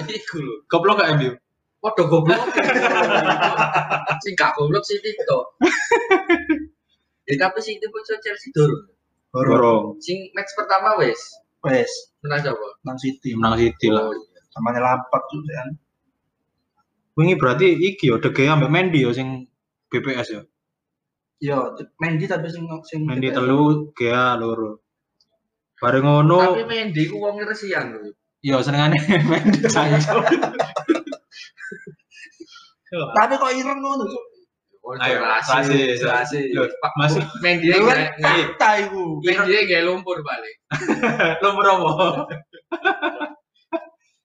iku 0.06 0.38
lho. 0.44 0.56
Goblok 0.70 1.02
gak 1.02 1.18
MU? 1.18 1.34
Podo 1.82 2.04
goblok. 2.10 2.38
Sing 4.24 4.34
gak 4.38 4.58
goblok 4.58 4.86
sih 4.86 4.98
itu. 5.02 5.40
Ya 7.26 7.34
tapi 7.42 7.58
sih 7.62 7.78
itu 7.78 7.86
pun 7.90 8.02
Chelsea 8.06 8.54
durung. 8.54 8.86
Dorong. 9.34 9.98
Sing 10.02 10.30
match 10.38 10.54
pertama 10.54 10.98
wes 11.02 11.20
Wes, 11.66 11.90
menang 12.22 12.46
siapa? 12.46 12.68
menang 12.86 13.00
City. 13.02 13.30
Menang 13.34 13.58
City 13.58 13.90
lah. 13.90 14.06
Oh, 14.06 14.14
iya. 14.14 14.40
Samanya 14.54 14.82
Lampard 14.86 15.26
juga 15.34 15.52
kan. 15.58 15.70
Wingi 17.18 17.36
berarti 17.42 17.74
iki 17.74 18.14
yo 18.14 18.22
De 18.22 18.30
Gea 18.30 18.54
ambek 18.54 18.70
Mendy 18.70 19.02
yo 19.02 19.10
sing 19.10 19.50
BPS 19.90 20.28
yo. 20.30 20.42
Yo, 21.38 21.58
Mendy 22.00 22.26
tapi 22.26 22.48
sing 22.48 22.64
sing 22.84 23.04
Mendy 23.04 23.30
telu, 23.30 23.92
Gea 23.92 24.36
loro. 24.36 24.80
Bareng 25.76 26.04
ngono, 26.04 26.40
Tapi 26.40 26.64
Mendy 26.64 27.04
ku 27.06 27.20
wong 27.20 27.36
resian 27.42 27.92
lho. 27.92 28.16
yo 28.40 28.62
senengane 28.62 28.96
Mendy 29.32 29.60
saya. 29.68 30.00
Tapi 33.12 33.34
kok 33.36 33.52
ireng 33.52 33.80
ngono. 33.80 34.06
Oh, 34.86 34.94
Ayo, 35.02 35.18
rasi, 35.18 35.98
rasi, 35.98 36.06
rasi. 36.06 36.40
Loh, 36.54 36.70
masih 36.96 37.26
Mendy 37.42 37.74
Lu 37.74 37.84
kan 37.84 37.98
nggak 37.98 38.12
nggak- 38.16 38.38
kata 38.54 38.70
iku. 38.86 39.04
Mendy 39.20 39.56
nggak 39.66 39.84
lumpur 39.84 40.22
balik. 40.22 40.56
nomor 41.44 41.66
apa? 41.66 42.06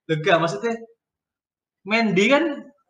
Lega 0.04 0.36
maksudnya 0.36 0.76
Mendy 1.82 2.28
kan 2.28 2.44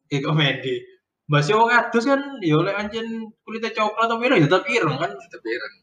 eh 0.07 0.19
kok 0.19 0.35
Mendy 0.35 0.83
Masih 1.31 1.55
wong 1.55 1.71
adus 1.71 2.05
kan 2.11 2.43
ya 2.43 2.59
oleh 2.59 2.75
anjen 2.75 3.31
kulitnya 3.47 3.71
coklat 3.71 4.11
atau 4.11 4.19
merah 4.19 4.35
ya 4.35 4.51
tetap 4.51 4.67
ireng 4.67 4.99
kan. 4.99 5.15
Tapi 5.15 5.49
ireng. 5.49 5.75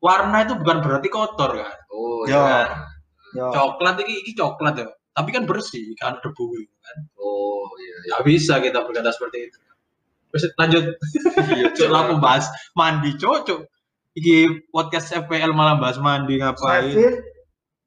warna 0.00 0.40
itu 0.40 0.56
bukan 0.56 0.80
berarti 0.80 1.08
kotor 1.12 1.60
kan? 1.60 1.76
Oh, 1.92 2.24
iya. 2.24 2.72
Yo. 3.36 3.52
coklat 3.52 4.00
ini, 4.02 4.24
ini 4.24 4.32
coklat 4.32 4.80
ya. 4.80 4.88
Tapi 5.12 5.28
kan 5.30 5.44
bersih 5.44 5.92
kan 6.00 6.16
debu 6.24 6.44
kan. 6.56 6.96
Oh, 7.20 7.68
iya. 7.76 7.94
iya. 8.02 8.08
nggak 8.16 8.22
bisa 8.26 8.58
kita 8.64 8.80
berkata 8.82 9.12
seperti 9.12 9.52
itu. 9.52 9.58
Terus 10.32 10.44
lanjut. 10.56 10.84
Iya, 11.54 11.68
cok. 11.76 11.88
Lah 11.92 12.02
bahas 12.18 12.50
mandi 12.74 13.14
cocok 13.14 13.60
iki 14.18 14.66
podcast 14.74 15.14
FPL 15.14 15.54
malah 15.54 15.78
bahas 15.78 15.98
mandi 16.02 16.40
ngapain? 16.40 16.90
Sheffield, 16.90 17.18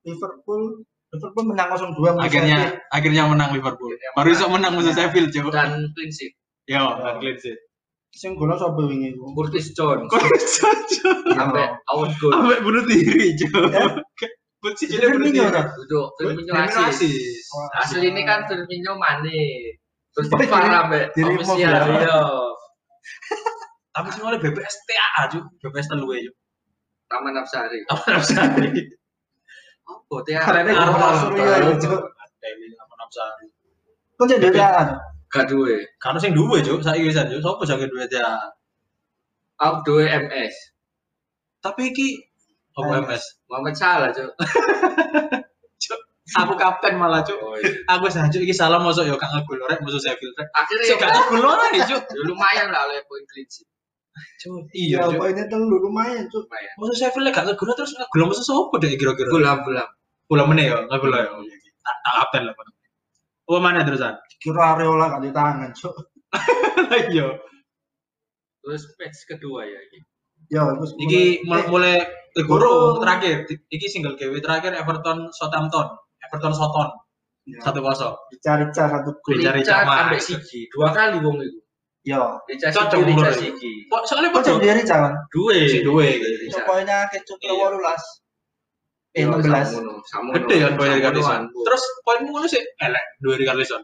Liverpool, 0.07 0.63
Liverpool 1.11 1.45
menang 1.51 1.67
0-2 1.75 1.99
musuh 1.99 2.13
akhirnya 2.19 2.59
akhirnya 2.91 3.23
menang 3.27 3.49
Liverpool. 3.51 3.91
Akhirnya 3.91 4.11
baru 4.15 4.29
menang. 4.31 4.39
iso 4.39 4.45
menang 4.51 4.71
musuh 4.77 4.93
Sheffield 4.95 5.29
cok 5.33 5.51
Dan 5.51 5.91
clean 5.97 6.11
sheet. 6.13 6.33
Yo 6.69 6.83
dan 7.03 7.15
clean 7.19 7.37
sheet 7.39 7.59
sing 8.13 8.37
golong 8.37 8.61
sapa 8.61 8.77
wingi 8.77 9.17
iku? 9.17 9.33
Curtis 9.33 9.73
Jones. 9.73 10.05
kok 10.05 10.21
cocok 10.21 11.17
Sampai 11.33 11.65
out 11.89 12.09
goal. 12.21 12.29
sampai 12.29 12.61
bunuh 12.61 12.85
diri 12.85 13.33
buat 14.63 14.79
sih 14.79 14.87
jadi 14.87 15.11
bunuh 15.11 15.27
diri? 15.27 15.43
Duduk. 15.51 16.07
Firmino 16.15 16.53
asis. 16.55 17.51
Asli 17.75 18.07
ini 18.13 18.23
kan 18.23 18.47
Firmino 18.47 18.95
Mane. 18.95 19.75
Terus 20.15 20.29
Tapi 20.31 20.45
Farah 20.47 20.87
sampai 20.87 21.09
official. 21.11 21.83
Iya. 21.99 22.21
tapi 23.93 24.07
sih 24.09 24.23
oleh 24.23 24.39
BPS 24.39 24.75
TA 24.87 25.27
cok 25.27 25.43
BPS 25.59 25.91
telu 25.91 26.07
ya 26.15 26.21
cok 26.29 26.35
Taman 27.11 27.35
Apsari. 27.37 27.79
apa 27.91 28.05
nafsari 28.09 28.69
Apa 29.83 30.15
dia? 30.23 30.39
Karena 30.39 30.71
Arma. 30.79 31.07
Surya 31.19 31.75
Kok 34.15 34.25
jadi 34.29 34.47
dhewean? 34.47 34.87
Gak 35.33 35.49
duwe. 35.49 35.81
karena 35.97 36.19
sing 36.21 36.37
duwe 36.37 36.61
cok 36.61 36.85
saya 36.85 37.01
bisa 37.01 37.25
cok 37.25 37.41
sopo 37.41 37.63
sing 37.65 37.81
duwe 37.81 38.05
TA 38.05 38.53
Aku 39.57 39.77
dua 39.85 40.03
MS. 40.29 40.55
Tapi 41.61 41.93
iki 41.93 42.19
apa 42.73 42.99
MS? 42.99 43.05
MS? 43.07 43.23
Muhammad 43.47 43.75
Salah, 43.77 44.09
Cuk. 45.83 45.99
Aku 46.33 46.53
kapten 46.57 46.97
malah, 46.97 47.21
Cuk. 47.23 47.37
Oh, 47.37 47.55
iya. 47.61 47.69
Aku 47.87 48.09
saja 48.09 48.33
iki 48.33 48.51
salah 48.51 48.81
mosok 48.81 49.05
yo 49.07 49.15
gak 49.15 49.29
ngegol 49.31 49.61
rek 49.69 49.79
musuh 49.85 50.01
Sheffield 50.01 50.33
rek. 50.35 50.49
Akhirnya 50.51 50.85
Sik 50.89 50.97
ya, 50.97 51.05
gak 51.05 51.11
ngegol 51.31 51.45
Cuk. 51.85 52.01
ya 52.11 52.21
lumayan 52.27 52.67
lah 52.73 52.81
oleh 52.89 52.99
poin 53.07 53.23
sheet. 53.31 53.63
Cuk, 54.41 54.67
Iya, 54.73 54.99
iya, 54.99 55.07
Cuk. 55.07 55.21
poinnya 55.21 55.45
telu 55.47 55.77
lumayan, 55.79 56.25
Cuk. 56.27 56.43
Lumayan. 56.49 56.73
Musuh 56.81 56.97
Sheffield 56.97 57.29
gak 57.31 57.45
ngegol 57.47 57.71
terus 57.77 57.93
ngegol 57.95 58.23
musuh 58.33 58.43
sopo 58.43 58.75
deh 58.81 58.89
kira-kira? 58.97 59.29
Gulam-gulam. 59.31 59.87
Bola 60.27 60.43
meneh 60.49 60.65
yo, 60.67 60.83
ngegol 60.89 61.13
ya. 61.13 61.29
Tak 61.85 61.95
tak 62.03 62.13
kapten 62.19 62.41
lah. 62.49 62.53
Oh 63.53 63.61
mana 63.61 63.85
terusan? 63.85 64.17
Kira 64.41 64.73
Areola 64.73 65.13
gak 65.13 65.21
di 65.21 65.29
tangan, 65.29 65.69
Cuk. 65.71 65.93
Iya. 67.13 67.37
Terus 68.63 68.81
match 68.97 69.19
kedua 69.29 69.61
ya 69.61 69.77
ini. 69.77 69.99
Ya, 70.49 70.65
terus 70.73 70.91
Iki 70.97 71.45
mulai- 71.45 71.67
mul- 71.69 71.69
mulai 71.69 71.95
eh, 72.33 72.43
Guru. 72.45 72.65
guru 72.65 72.99
terakhir. 73.01 73.45
Iki 73.69 73.87
single 73.89 74.17
game 74.17 74.39
terakhir 74.39 74.73
Everton 74.73 75.29
Southampton. 75.29 75.85
Everton 76.23 76.53
Soton 76.55 76.89
Ya, 77.43 77.59
satu 77.59 77.83
kosong. 77.83 78.15
Rica-rica 78.31 78.83
satu 78.87 79.11
gol. 79.19 79.35
Rica- 79.35 79.51
Cari 79.59 79.83
ambek 80.07 80.23
Sigi. 80.23 80.63
Dua 80.71 80.95
kali 80.95 81.19
wong 81.19 81.43
itu. 81.43 81.59
Ya, 82.07 82.39
Sigi, 82.47 82.71
Richard 82.71 83.03
menurut. 83.03 83.35
Sigi. 83.35 83.73
Kok 83.91 84.03
soalnya 84.07 84.31
podo 84.31 84.63
jadi 84.63 84.79
Rica 84.79 84.95
kan? 84.95 85.13
Dua. 85.27 85.51
Si 85.67 85.83
duwe. 85.83 86.23
Cuk 86.47 86.63
poinnya 86.63 87.03
kecuk 87.11 87.35
ke 87.43 87.51
Iya. 87.51 87.67
18. 87.67 88.22
Eh, 89.13 89.29
Yo, 89.29 89.29
16. 89.29 89.45
Samono, 89.45 90.01
Samono. 90.09 90.33
gede 90.41 90.55
kan 90.65 90.73
poin 90.73 90.89
dari 90.89 91.05
Carlison. 91.05 91.45
Terus 91.45 91.83
poinmu 92.01 92.33
ngono 92.33 92.49
sih 92.49 92.57
elek 92.81 93.05
dua 93.21 93.37
dari 93.37 93.45
Carlison. 93.45 93.77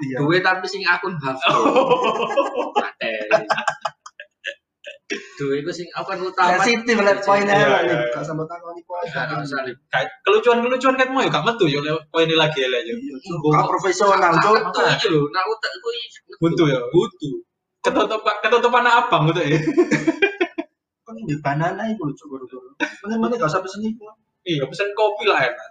Iya. 0.00 0.24
Dua 0.24 0.40
tapi 0.40 0.64
sing 0.72 0.80
akun. 0.88 1.20
Materi. 1.20 1.52
Dua 5.36 5.54
itu 5.60 5.70
sing 5.76 5.84
akun 5.92 6.24
utama. 6.24 6.64
Sensitif 6.64 6.96
lah 6.96 7.12
poinnya 7.20 7.60
lah 7.60 7.84
iya. 7.84 8.08
Gak 8.08 8.24
sama 8.24 8.48
tangan 8.48 8.72
di 8.72 8.80
poin. 8.88 9.04
Kelucuan-kelucuan 10.24 10.96
kan 10.96 11.12
mau 11.12 11.20
ya 11.20 11.28
gak 11.28 11.44
metu 11.44 11.68
yo 11.68 11.84
poinnya 12.08 12.40
lagi 12.40 12.64
elek 12.64 12.80
yo. 12.88 12.96
Cuk. 13.20 13.52
Gak 13.52 13.68
profesional, 13.68 14.32
iki 14.32 15.12
lho, 15.12 15.28
nak 15.28 15.44
utek 15.44 15.70
ku 15.76 15.88
Buntu 16.40 16.72
ya. 16.72 16.80
Buntu. 16.88 17.44
Ketutupan 17.84 18.34
ketutupan 18.40 18.88
abang 18.88 19.28
gitu 19.28 19.44
ya. 19.44 19.60
Kan 21.04 21.20
di 21.28 21.36
banana 21.44 21.84
itu 21.84 22.00
lho, 22.00 22.16
Cuk. 22.16 22.32
baru-baru. 22.32 22.72
Mana-mana 23.04 23.36
gak 23.36 23.52
usah 23.52 23.60
pesen 23.60 23.84
itu. 23.84 24.08
Iya, 24.50 24.64
pesen 24.66 24.90
kopi 24.98 25.24
lah 25.30 25.46
enak. 25.46 25.70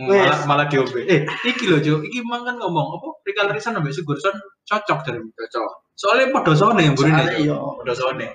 Wes. 0.00 0.08
Malah, 0.08 0.40
malah 0.48 0.66
diombe. 0.72 1.04
Eh, 1.04 1.28
iki 1.44 1.68
lho, 1.68 1.76
Jo. 1.84 2.00
Iki 2.00 2.24
mang 2.24 2.48
kan 2.48 2.56
ngomong 2.56 2.96
apa? 2.96 3.08
Rikal 3.26 3.52
Risan 3.52 3.76
ambek 3.76 3.92
Sigurdsson 3.92 4.32
cocok 4.64 4.98
dari. 5.04 5.20
Cocok. 5.20 5.92
Soalnya 5.92 6.32
podo 6.32 6.56
sone 6.56 6.80
yang 6.88 6.96
burine. 6.96 7.20
Iya. 7.36 7.56
Podo 7.58 7.92
sone. 7.92 8.24
Ya? 8.24 8.32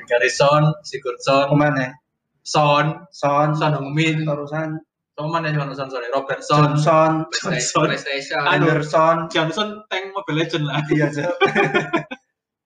Rikal 0.00 0.20
Risan, 0.24 0.62
Sigurdsson, 0.80 1.52
Ke 1.52 1.56
mana? 1.58 1.92
Son, 2.44 3.04
Son, 3.12 3.52
Son 3.52 3.72
Heung-min, 3.76 4.24
terusan 4.24 4.80
sama 5.14 5.38
mana 5.38 5.54
sih 5.54 5.78
Son 5.78 5.88
sorry, 5.88 6.10
Robertson, 6.10 6.58
Johnson, 6.74 7.12
Johnson. 7.30 7.86
PlayStation. 7.86 8.40
Anu. 8.42 8.66
Anderson. 8.66 9.16
Johnson, 9.30 9.68
tank 9.86 10.10
Mobile 10.10 10.42
Legend 10.42 10.64
lah. 10.66 10.82
Iya, 10.90 11.06
Cuk. 11.14 11.34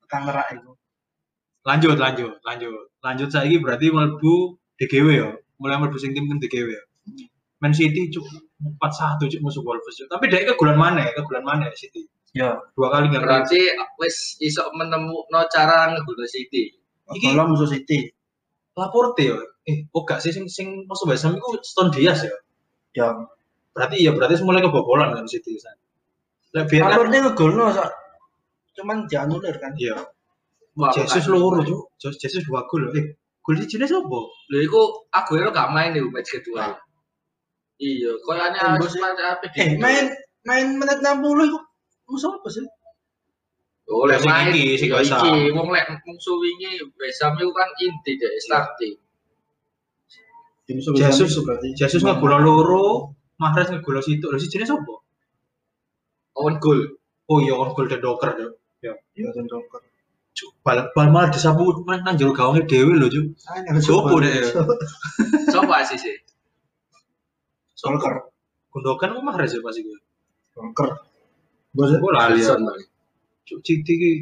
Kangerak 0.09 0.49
itu. 0.57 0.73
Lanjut, 1.69 1.97
lanjut, 2.01 2.33
lanjut. 2.41 2.85
Lanjut 3.05 3.29
saya 3.29 3.53
berarti 3.61 3.93
mlebu 3.93 4.57
DGW 4.81 5.09
ya. 5.13 5.29
Mulai 5.59 5.77
mlebu 5.79 5.99
sing 5.99 6.15
tim 6.15 6.27
kan 6.27 6.39
DGW 6.39 6.69
ya. 6.71 6.83
Man 7.59 7.75
City 7.75 8.07
cuk 8.09 8.23
4-1 8.79 9.19
cuk 9.27 9.41
musuh 9.43 9.63
Wolves 9.63 9.95
cuk. 9.95 10.07
Tapi 10.07 10.25
dia 10.31 10.47
kegulan 10.47 10.79
mana 10.79 11.03
ya? 11.03 11.11
Kegulan 11.15 11.43
mana 11.43 11.67
ya 11.67 11.75
City? 11.75 12.07
Ya, 12.31 12.55
Dua 12.77 12.93
kali 12.93 13.11
nggak 13.11 13.25
pernah. 13.25 13.43
Berarti 13.43 13.61
wis 13.99 14.39
iso 14.39 14.71
menemukan 14.71 15.43
cara 15.51 15.91
ngegono 15.91 16.23
City. 16.25 16.71
Iki- 17.11 17.35
kalau 17.35 17.51
musuh 17.51 17.67
City. 17.67 18.07
Laporte 18.79 19.23
ya. 19.27 19.37
Eh, 19.67 19.85
oh 19.91 20.07
gak 20.07 20.23
sih 20.23 20.31
sing 20.31 20.47
sing 20.47 20.87
musuh 20.87 21.11
West 21.11 21.27
Ham 21.27 21.35
iku 21.35 21.59
Stone 21.61 21.91
Diaz 21.91 22.23
ya. 22.23 22.33
Ya, 22.95 23.09
Berarti 23.75 24.01
iya 24.01 24.11
berarti 24.15 24.39
mulai 24.43 24.63
kebobolan 24.63 25.13
kan 25.13 25.27
City 25.27 25.59
san. 25.59 25.75
Lah 26.55 26.65
biar 26.65 26.87
kan 26.87 26.95
alurnya 26.95 27.19
ngegolno 27.27 27.69
so. 27.75 27.83
Cuman 28.79 29.11
dianulir 29.11 29.59
kan. 29.59 29.75
iya. 29.75 29.99
Wah, 30.79 30.95
Jesus 30.95 31.27
loro 31.27 31.59
cuk. 31.61 31.91
Je- 31.99 32.15
Jesus 32.17 32.47
dua 32.47 32.63
gol. 32.71 32.87
Eh, 32.95 33.19
gol 33.49 33.57
di 33.57 33.65
jenis 33.65 33.97
apa? 33.97 34.21
Lho 34.53 34.59
iku 34.61 35.09
Aguero 35.09 35.49
gak 35.49 35.73
main 35.73 35.97
di 35.97 36.05
match 36.05 36.37
kedua. 36.37 36.77
Iya, 37.81 38.13
koyane 38.29 38.61
harus 38.61 38.93
Eh, 39.57 39.81
main 39.81 40.13
main 40.45 40.67
menit 40.77 41.01
60 41.01 41.49
itu 41.49 41.59
musuh 42.05 42.37
apa 42.37 42.49
sih? 42.53 42.69
Oleh 43.89 44.21
Sing 44.21 44.29
main 44.29 44.53
iki, 44.53 44.77
sing 44.77 44.93
ya 44.93 45.01
Ham. 45.01 45.33
iki 45.33 45.49
wong 45.57 45.73
lek 45.73 45.89
musuh 46.05 46.37
wingi 46.37 46.77
West 47.01 47.25
Ham 47.25 47.41
iku 47.41 47.49
kan 47.57 47.73
inti 47.81 48.21
deh 48.21 48.29
starting. 48.45 49.01
Itu 50.69 50.93
berarti. 51.41 51.73
Jesus 51.73 52.05
ngegol 52.05 52.45
loro, 52.45 53.17
Mahrez 53.41 53.73
ngegol 53.73 54.05
situ. 54.05 54.29
Lho 54.29 54.37
si 54.37 54.53
jenis 54.53 54.69
apa? 54.69 54.95
Owen 56.37 56.61
goal. 56.61 56.85
Oh 57.33 57.41
iya, 57.41 57.57
on 57.57 57.73
gol 57.73 57.89
dan 57.89 58.05
doker 58.05 58.37
cuk. 58.37 58.53
Iya, 58.85 59.33
dan 59.33 59.49
Joker. 59.49 59.88
Cuk, 60.39 60.53
bal 60.63 60.79
bal 60.95 61.09
malah 61.11 61.35
disapu 61.35 61.67
main 61.83 61.99
nang 62.07 62.15
jero 62.15 62.31
gawangnya 62.31 62.63
dhewe 62.71 62.95
lho 62.95 63.11
cuk. 63.11 63.27
Sopo 63.83 64.23
ya? 64.23 64.47
Sopo 65.51 65.73
asise? 65.75 66.23
Joker. 67.75 68.15
Gundogan 68.71 69.19
kok 69.19 69.25
Mahrez 69.27 69.51
ya 69.55 69.61
pasti 69.67 69.83
gue. 69.83 69.99
Bos 71.75 71.91
Gue 71.91 72.13
lali. 72.15 72.39
Cuk 73.49 73.61
City 73.67 73.93
ki 73.99 74.13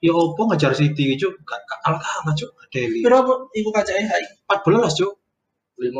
ya 0.00 0.12
opo 0.16 0.48
ngejar 0.48 0.72
City 0.72 1.02
ki 1.12 1.14
cuk. 1.20 1.36
Gak 1.44 1.60
kalah 1.84 2.00
kalah 2.00 2.32
cuk. 2.32 2.48
Deli. 2.72 3.04
Kira 3.04 3.20
apa? 3.20 3.34
Iku 3.52 3.68
kacake 3.68 4.02
hai. 4.08 4.24
14 4.48 4.98
cuk. 5.04 5.12
15. 5.76 5.92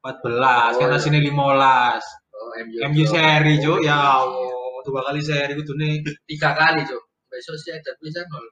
14 0.00 0.80
kan 0.80 0.88
Oh, 0.88 1.00
sini 1.00 1.18
15. 1.20 1.36
Oh, 2.32 2.50
MU. 2.64 2.76
MU 2.88 3.04
seri 3.04 3.54
cuk. 3.60 3.84
Ya 3.84 3.96
Allah, 4.24 4.80
dua 4.88 5.00
kali 5.04 5.20
seri 5.20 5.52
kudune 5.52 6.00
tiga 6.24 6.56
kali, 6.56 6.80
Cuk. 6.88 7.02
Besok 7.28 7.56
sih 7.60 7.72
ada 7.76 7.92
bisa 8.00 8.24
nol. 8.28 8.44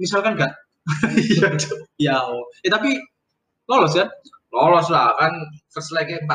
Misalkan 0.00 0.34
gak 0.34 0.52
Iya. 1.20 1.52
Ya. 2.00 2.16
Eh 2.64 2.70
tapi 2.72 2.96
lolos 3.68 3.92
kan? 3.94 4.08
Lolos 4.50 4.88
lah 4.90 5.14
kan 5.14 5.30
first 5.68 5.92
leg 5.92 6.08
4-0. 6.10 6.26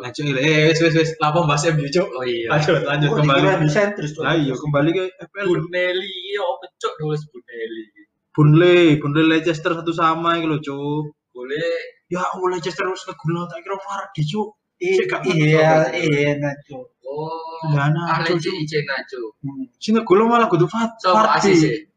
Nah 0.00 0.08
cuk 0.08 0.24
eh 0.38 0.70
wis 0.70 0.78
wis 0.80 0.94
wis 0.94 1.10
lapo 1.18 1.44
bahas 1.44 1.66
MU. 1.68 1.84
Oh 1.84 2.24
iya. 2.24 2.48
Lanjut 2.54 2.80
lanjut 2.86 3.10
Oh, 3.12 3.16
kembali. 3.18 3.66
di 3.66 3.68
sentris. 3.68 4.14
Lah 4.16 4.32
iya 4.32 4.54
kembali 4.54 4.90
ke 4.94 5.02
FPL. 5.18 5.46
Bunelli, 5.50 6.08
iya 6.32 6.46
pecuk 6.62 6.92
nulis 7.02 7.22
Bunelli. 7.28 7.84
Burnley, 8.32 9.02
Burnley 9.02 9.26
Leicester 9.26 9.74
satu 9.74 9.90
sama 9.90 10.38
iki 10.38 10.46
lho, 10.46 10.62
Cuk. 10.62 11.10
Boleh 11.34 11.98
Ya 12.06 12.22
Allah 12.22 12.54
Leicester 12.54 12.86
harus 12.86 13.02
ngegulung 13.02 13.50
tak 13.50 13.66
kira 13.66 13.74
Vardy, 13.76 14.22
Cuk. 14.22 14.48
I- 14.78 14.94
Cek 14.94 15.06
gak 15.10 15.20
Iya, 15.26 15.90
iya, 15.98 16.30
nah, 16.38 16.54
Cuk. 16.62 16.86
Oh, 17.02 17.66
nah, 17.74 17.90
ahli 18.14 18.38
Cuk. 18.38 18.54
Ice 18.62 18.78
Nacho. 18.86 19.34
Sing 19.82 19.98
ngegulung 19.98 20.30
malah 20.30 20.46
kudu 20.46 20.70
asise. 20.70 21.90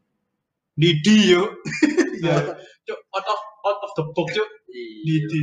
Didi 0.82 1.30
yo. 1.30 1.42
Iya. 2.18 2.58
Cuk, 2.90 2.98
out 3.14 3.26
of 3.30 3.40
out 3.62 3.80
of 3.86 3.92
the 3.94 4.04
box, 4.10 4.34
Cuk. 4.34 4.50
Iya. 4.74 5.30
Didi. 5.30 5.40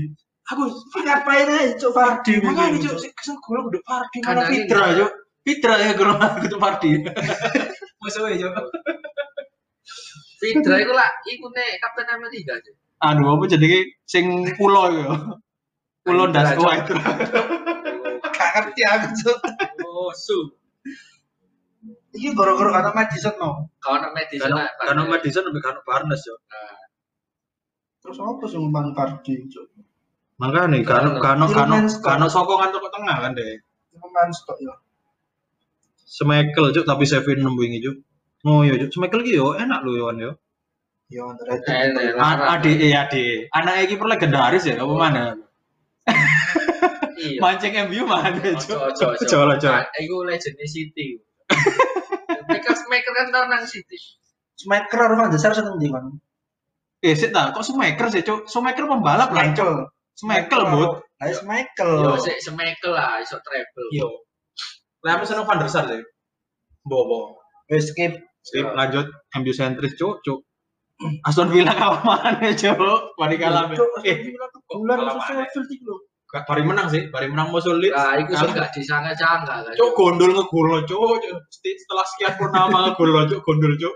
Aku 0.52 0.68
Ngapain 1.00 1.48
aja 1.48 1.80
Cuk 1.80 1.96
Fardi 1.96 2.44
begini, 2.44 2.84
Cuk, 2.84 3.00
kesel 3.16 3.40
Kan 3.40 4.36
malah 4.36 4.44
ada 4.44 4.52
Fitra. 4.52 4.84
Cuk. 5.00 5.12
Fitra 5.48 5.76
ya 5.80 5.96
gulung 5.96 6.20
kudu 6.20 6.58
Vardy. 6.60 6.92
Masuk 8.04 8.28
aja, 8.28 8.52
Cuk. 8.52 8.68
Fidra 10.40 10.80
iku 10.80 10.94
lah 10.96 11.10
iku 11.28 11.52
nek 11.52 11.84
Kapten 11.84 12.08
Amerika 12.16 12.56
aja. 12.56 12.72
Anu 13.04 13.28
apa 13.36 13.44
jadi 13.48 13.92
sing 14.08 14.56
pulau 14.56 14.88
yo. 14.92 15.08
Pulau 16.04 16.32
Fitra, 16.32 16.36
das 16.36 16.50
Cuk. 16.56 16.64
white. 16.64 16.88
Gak 18.40 18.50
ngerti 18.56 18.82
aku 18.88 19.08
Cuk. 19.24 19.38
Oh, 19.84 20.12
su. 20.16 20.59
Iki 22.10 22.34
goro-goro 22.34 22.74
kata 22.74 22.90
Madison 22.92 23.36
mau. 23.38 23.70
Karena 23.78 24.10
lah. 24.50 24.70
karena 24.82 25.04
Madison 25.06 25.46
lebih 25.46 25.62
karena 25.62 25.82
Barnes, 25.86 26.22
Cuk. 26.26 26.40
Terus 28.00 28.18
apa 28.18 28.44
sih 28.50 28.58
Fardi 28.96 29.34
Cuk? 29.52 29.66
Makanya 30.40 30.80
kan 30.88 31.04
kan 31.20 31.36
kan 31.36 31.52
Tillmans, 31.52 32.00
kan 32.00 32.24
sokongan 32.32 32.72
toko 32.72 32.88
tengah 32.90 33.18
kan 33.20 33.36
deh. 33.36 33.60
Ngumpan 33.92 34.32
stok 34.32 34.58
ya. 34.64 34.72
Smekel 36.00 36.72
cuk 36.72 36.88
tapi 36.88 37.04
Sevin 37.04 37.44
nemu 37.44 37.62
ini 37.68 37.84
cuk. 37.84 37.96
Oh 38.48 38.64
iya 38.64 38.80
cuk, 38.80 38.90
Smekel 38.96 39.20
ki 39.28 39.36
yo 39.36 39.52
enak 39.54 39.84
lho 39.84 40.00
Yon 40.00 40.16
yo. 40.16 40.32
A- 42.18 42.56
Ade 42.56 42.72
ade. 42.96 43.52
Anak 43.52 43.84
iki 43.84 44.00
per 44.00 44.08
legendaris 44.16 44.64
ya 44.64 44.80
apa 44.80 44.94
mana? 44.96 45.24
Iya. 47.20 47.44
Mancing 47.44 47.76
MU 47.92 48.08
mana 48.08 48.32
cuk. 48.56 48.96
Coba 48.96 49.60
coba. 49.60 49.60
Nah, 49.60 49.84
Iku 50.00 50.24
legend 50.24 50.56
City. 50.64 51.20
Mereka 52.90 53.10
maker 53.10 53.14
kan 53.14 53.28
tau 53.30 53.44
nang 53.46 53.64
City. 53.70 53.98
Smacker 54.60 54.98
karo 55.00 55.16
Van 55.16 55.32
der 55.32 55.40
Sar 55.40 55.56
seneng 55.56 55.80
ndi 55.80 55.88
kan? 55.88 56.20
Eh 57.00 57.16
sik 57.16 57.32
ta, 57.32 57.56
kok 57.56 57.64
Smekel 57.64 58.12
sih 58.12 58.26
cuk? 58.28 58.44
Smekel 58.50 58.90
pembalap 58.90 59.32
lah 59.32 59.56
cuk. 59.56 59.88
Smekel 60.20 60.62
bud. 60.68 61.00
Lah 61.22 61.32
Smacker. 61.32 61.92
Yo 62.04 62.20
sik 62.20 62.44
semekel 62.44 62.92
lah 62.92 63.24
iso 63.24 63.40
treble. 63.40 63.88
Yo. 63.96 64.10
Lah 65.08 65.16
aku 65.16 65.24
seneng 65.24 65.48
Van 65.48 65.62
der 65.64 65.72
Sar 65.72 65.88
sih. 65.88 66.04
Bobo. 66.84 67.40
Wis 67.72 67.94
skip. 67.94 68.20
Skip 68.44 68.68
lanjut 68.76 69.08
MU 69.40 69.54
sentris 69.56 69.96
cuk 69.96 70.20
cuk. 70.26 70.44
Aston 71.24 71.48
Villa 71.56 71.72
kalah 71.72 72.04
mana, 72.08 72.52
Cuk? 72.52 72.76
Mari 73.16 73.40
kalah. 73.40 73.72
Cuk, 73.72 74.04
Eh, 74.04 74.36
bulan 74.68 75.00
kalah 75.00 75.16
susu 75.16 75.32
mana? 75.80 75.96
Gak 76.30 76.46
bari 76.46 76.62
menang 76.62 76.94
sih, 76.94 77.10
bari 77.10 77.26
menang 77.26 77.50
musuh 77.50 77.74
Leeds. 77.74 77.98
Nah, 77.98 78.14
itu 78.22 78.38
sih 78.38 78.50
gak 78.54 78.70
disangka-sangka. 78.70 79.74
Cuk 79.74 79.98
gondol 79.98 80.38
ngegol 80.38 80.86
cuk. 80.86 81.26
Setelah 81.50 82.06
sekian 82.06 82.34
purnama 82.38 82.86
ngegol 82.86 83.26
cuk 83.26 83.42
gondol 83.42 83.74
cuk. 83.82 83.96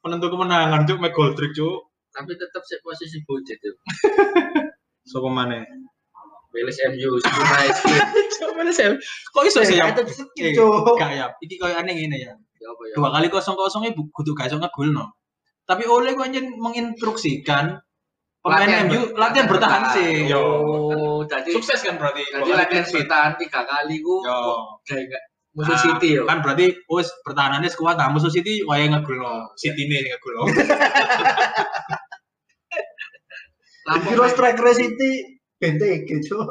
Penentu 0.00 0.32
kemenangan 0.32 0.88
cuk 0.88 0.98
make 1.04 1.12
goal 1.12 1.36
trick 1.36 1.52
cuk. 1.52 1.92
Tapi 2.16 2.32
tetap 2.32 2.64
sih 2.64 2.80
posisi 2.80 3.20
budget 3.28 3.60
tuh. 3.60 3.76
Sopo 5.10 5.28
maneh? 5.28 5.62
Milis 6.50 6.80
MU, 6.90 7.10
Sunai 7.22 7.68
Skin. 7.70 8.02
Cuk 8.40 8.50
mana 8.58 8.72
sih? 8.74 8.90
Kok 9.30 9.44
iso 9.46 9.60
sih 9.62 9.78
ya? 9.78 9.92
Itu 9.94 10.02
Cuk. 10.56 10.96
Gak 10.98 11.12
ya. 11.14 11.26
Iki 11.38 11.54
koyo 11.60 11.76
aneh 11.76 11.94
ngene 11.94 12.16
ya. 12.18 12.32
Ya? 12.34 12.70
Dua 12.96 13.08
kali 13.12 13.28
kosong 13.30 13.54
kosong 13.54 13.86
ibu 13.86 14.08
kudu 14.10 14.34
gak 14.34 14.50
iso 14.50 14.58
ngegol 14.58 14.90
no. 14.90 15.14
Tapi 15.68 15.86
oleh 15.86 16.18
gue 16.18 16.26
menginstruksikan 16.58 17.78
pemain 18.42 18.90
MU 18.90 19.14
latihan 19.14 19.46
bertahan 19.46 19.82
sih. 19.94 20.26
Yo. 20.26 20.42
Jadi 21.26 21.50
Sukses 21.52 21.80
kan 21.82 21.96
berarti. 21.96 22.22
jadi 22.28 22.50
latihan 22.54 22.86
bertahan 22.86 23.32
tiga 23.36 23.60
kali 23.64 23.96
ku 24.00 24.22
Yo. 24.22 24.38
kayak 24.84 25.20
musuh 25.50 25.74
Nah, 25.74 25.82
City 25.82 26.08
yo. 26.14 26.22
Kan 26.24 26.38
berarti 26.40 26.70
wis 26.86 27.10
pertahanannya 27.20 27.70
kuat 27.74 27.98
nah 27.98 28.08
musuh 28.08 28.30
City 28.30 28.62
wae 28.62 28.86
ngegol 28.86 29.18
no. 29.18 29.50
City 29.56 29.82
sing 29.82 30.04
ngegol 30.06 30.32
no. 30.32 30.42
Lampung 33.88 34.12
Kira 34.14 34.28
striker 34.30 34.66
City 34.70 35.12
BNTG, 35.60 36.08
Cuk. 36.24 36.48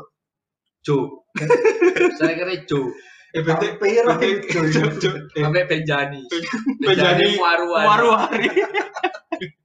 Cuk. 0.85 1.05
saya 2.17 2.33
kira 2.35 2.53
Jo. 2.67 2.89
Eh 3.29 3.41
bete 3.41 3.77
Hampir, 3.77 4.03
bete 4.05 4.27
Cuk. 4.49 4.65
cuk 4.69 4.91
cuk. 4.99 5.15
Eh, 5.33 5.41
Sampai 5.41 5.65
Benjani. 5.65 6.21
Benjani 6.79 7.37
Waruan. 7.37 7.85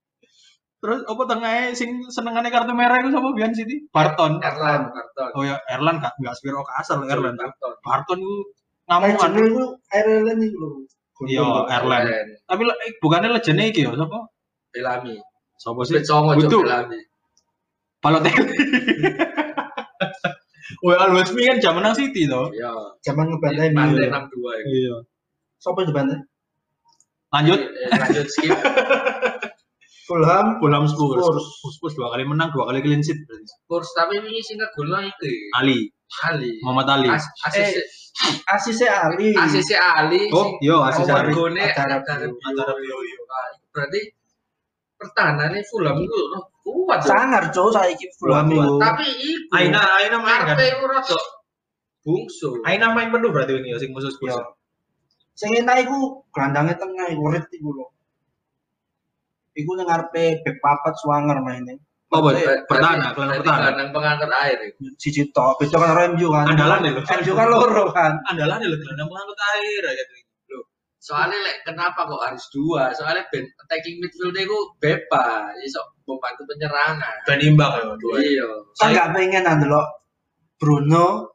Terus 0.84 1.00
apa 1.08 1.22
tengahnya 1.24 1.72
sing 1.72 2.04
senengane 2.06 2.52
kartu 2.52 2.76
merah 2.76 3.00
itu 3.00 3.08
sapa 3.08 3.32
Bian 3.32 3.56
City? 3.56 3.88
Barton. 3.88 4.36
Erlan, 4.44 4.92
Barton. 4.92 5.30
Oh 5.32 5.40
ya 5.40 5.56
Erlan 5.64 5.96
gak 5.96 6.12
gak 6.20 6.36
Spiro 6.36 6.60
Kasar 6.60 7.00
Erlan. 7.00 7.40
Barton. 7.40 7.72
Barton 7.80 8.20
ku 8.20 8.36
Legend 8.84 9.16
ngamungan. 9.16 9.48
itu 9.48 9.64
Ireland 9.88 10.40
iki 10.44 10.56
lho. 10.60 10.68
Iya, 11.24 11.46
Erlan. 11.72 12.04
Erlan. 12.04 12.26
Tapi 12.44 12.62
le- 12.68 12.78
eh, 12.84 12.92
bukannya 13.00 13.32
legend 13.32 13.64
iki 13.64 13.80
ya 13.80 13.96
sapa? 13.96 14.28
Belami. 14.70 15.16
Sapa 15.56 15.80
sih? 15.82 15.96
Songo 16.04 16.36
Jo 16.36 16.44
Butuh. 16.44 16.60
Belami. 16.68 17.00
Balotelli. 18.04 18.54
Woi 20.84 20.96
always 20.96 21.32
me 21.32 21.48
kan 21.48 21.56
zaman 21.60 21.80
nang 21.80 21.96
City 21.96 22.28
to. 22.28 22.52
Ya. 22.52 22.68
Zaman 23.00 23.32
ngebantai 23.32 23.72
Pantai 23.72 24.04
MU. 24.04 24.04
62 24.04 24.52
ya. 24.52 24.64
Iya. 24.68 24.96
Sopo 25.56 25.80
yang 25.80 25.88
dibantai? 25.88 26.20
Lanjut 27.32 27.56
Eh, 27.56 27.88
Lanjut 27.88 28.26
skip. 28.28 28.52
Fulham, 30.04 30.60
Fulham 30.60 30.84
Spurs. 30.84 31.16
Spurs. 31.16 31.44
Spurs 31.80 31.94
dua 31.96 32.12
kali 32.12 32.28
menang, 32.28 32.52
dua 32.52 32.68
kali 32.68 32.84
clean 32.84 33.00
sheet 33.00 33.16
berarti. 33.24 33.48
Spurs 33.48 33.88
tapi 33.96 34.20
ini 34.20 34.40
sing 34.44 34.60
ngegolno 34.60 35.00
iki. 35.00 35.32
Ali, 35.56 35.88
Ali. 36.28 36.60
Muhammad 36.60 36.88
Ali. 37.00 37.08
As- 37.08 37.32
ACC 37.48 37.76
Asise 38.46 38.86
Ali. 38.86 39.34
ACC 39.34 39.70
Ali 39.74 40.30
Oh, 40.30 40.54
yo 40.60 40.84
Asis 40.84 41.08
Oh, 41.08 41.16
Ali. 41.18 41.32
Bio. 41.32 41.48
Antara 41.50 42.72
Bio, 42.78 42.96
yo. 43.00 43.20
Nah, 43.24 43.48
berarti 43.72 44.00
pertahanannya 45.00 45.60
Fulham 45.66 45.96
itu 46.04 46.14
loh, 46.30 46.42
kuat. 46.62 47.00
Sangar, 47.02 47.48
Cuk, 47.50 47.72
saiki 47.72 48.06
Fulham 48.20 48.52
Kuat, 48.52 48.60
itu. 48.60 48.74
Tapi 48.78 49.06
iku 49.08 49.56
Aina, 49.56 49.80
Aina 49.98 50.16
main 50.20 50.40
kan? 50.52 50.56
Itu 50.60 50.84
rada 50.86 51.18
bungsu. 52.04 52.60
Aina 52.68 52.92
main 52.92 53.08
penuh 53.08 53.32
berarti 53.32 53.56
ini 53.56 53.72
ya 53.72 53.80
sing 53.80 53.90
musuh 53.96 54.12
Spurs. 54.12 54.36
Yo. 54.36 54.44
Sing 55.34 55.50
enak 55.56 55.88
iku 55.88 56.22
gelandangnya 56.30 56.76
tengah 56.76 57.08
iku 57.10 57.32
rit 57.32 57.48
iku 57.50 57.72
lho. 57.72 57.86
Iku 59.54 59.70
ning 59.78 59.86
ngarepe 59.86 60.42
bek 60.42 60.56
papat 60.58 60.94
swanger 60.98 61.38
maine. 61.40 61.78
Oh, 62.14 62.22
Berarti- 62.22 62.46
berarti 62.46 62.66
pertahanan, 62.70 63.10
gelandang 63.10 63.38
pertahanan. 63.42 63.58
gelandang 63.58 63.90
pengangkut 63.90 64.30
air 64.38 64.58
itu. 64.70 64.82
Siji 65.02 65.22
tok, 65.34 65.58
beda 65.58 65.76
karo 65.82 66.00
MU 66.14 66.28
kan. 66.30 66.46
Andalan 66.46 66.78
lho. 66.86 67.02
MU 67.02 67.32
kan 67.34 67.46
loro 67.50 67.84
kan. 67.90 68.12
Andalan 68.30 68.58
lho 68.62 68.76
gelandang 68.78 69.08
pengangkut 69.10 69.38
air 69.58 69.82
aja 69.82 70.02
tuh. 70.06 70.22
Soalnya 71.04 71.36
lek 71.36 71.56
kenapa 71.68 72.06
kok 72.08 72.22
harus 72.22 72.44
dua? 72.48 72.88
Soalnya 72.96 73.28
ben 73.28 73.44
attacking 73.44 74.00
midfield 74.00 74.32
itu 74.40 74.56
bebas, 74.80 75.52
iso 75.60 75.76
membantu 76.08 76.48
penyerangan. 76.48 77.14
Ben 77.28 77.40
imbang 77.44 77.72
ya 77.76 77.92
dua. 78.00 78.14
Iya. 78.24 78.46
Kan 78.78 78.88
gak 78.94 79.08
pengen 79.12 79.44
ndelok 79.44 79.84
Bruno 80.56 81.34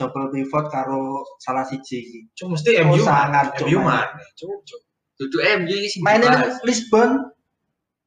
double 0.00 0.32
pivot 0.32 0.66
karo 0.70 1.20
salah 1.36 1.66
siji 1.66 2.00
iki. 2.00 2.20
Cuma 2.32 2.56
mesti 2.56 2.80
MU 2.80 2.96
sangat, 2.98 3.52
MU 3.60 3.82
main. 3.82 4.08
man. 4.08 4.08
Cuk, 4.38 4.62
cuk. 4.64 4.80
Duduk 5.20 5.42
MU 5.62 5.76
sih 5.84 6.00
Mainin 6.00 6.26
dibahas. 6.26 6.58
Lisbon 6.64 7.10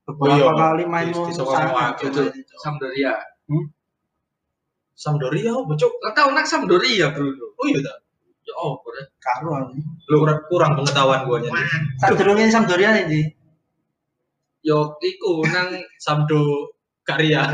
beberapa 0.08 0.40
iya. 0.40 0.56
kali 0.56 0.84
main 0.88 1.08
Di- 1.12 1.20
di 1.20 1.34
Duduk 1.36 1.52
main 1.52 1.92
itu. 2.32 2.56
Sampdoria. 2.64 3.14
Sampdoria 4.98 5.52
apa 5.54 5.74
cuk? 5.76 5.94
Kau 6.00 6.12
tahu 6.16 6.30
nak 6.32 6.48
Sampdoria 6.48 7.12
Bruno? 7.12 7.54
Oh 7.60 7.66
iya 7.68 7.84
tak. 7.84 7.98
Ya 8.48 8.56
oh, 8.56 8.80
boleh. 8.80 9.04
Karo. 9.20 9.68
Lu 10.08 10.24
kurang, 10.24 10.40
kurang 10.48 10.72
pengetahuan 10.80 11.28
gua 11.28 11.38
nya. 11.44 11.52
Sadurunge 12.00 12.48
Sampdoria 12.48 12.96
iki. 13.04 13.36
Yo, 14.64 14.96
iku 15.04 15.44
nang 15.48 15.76
Samdo 16.00 16.72
Karya. 17.04 17.48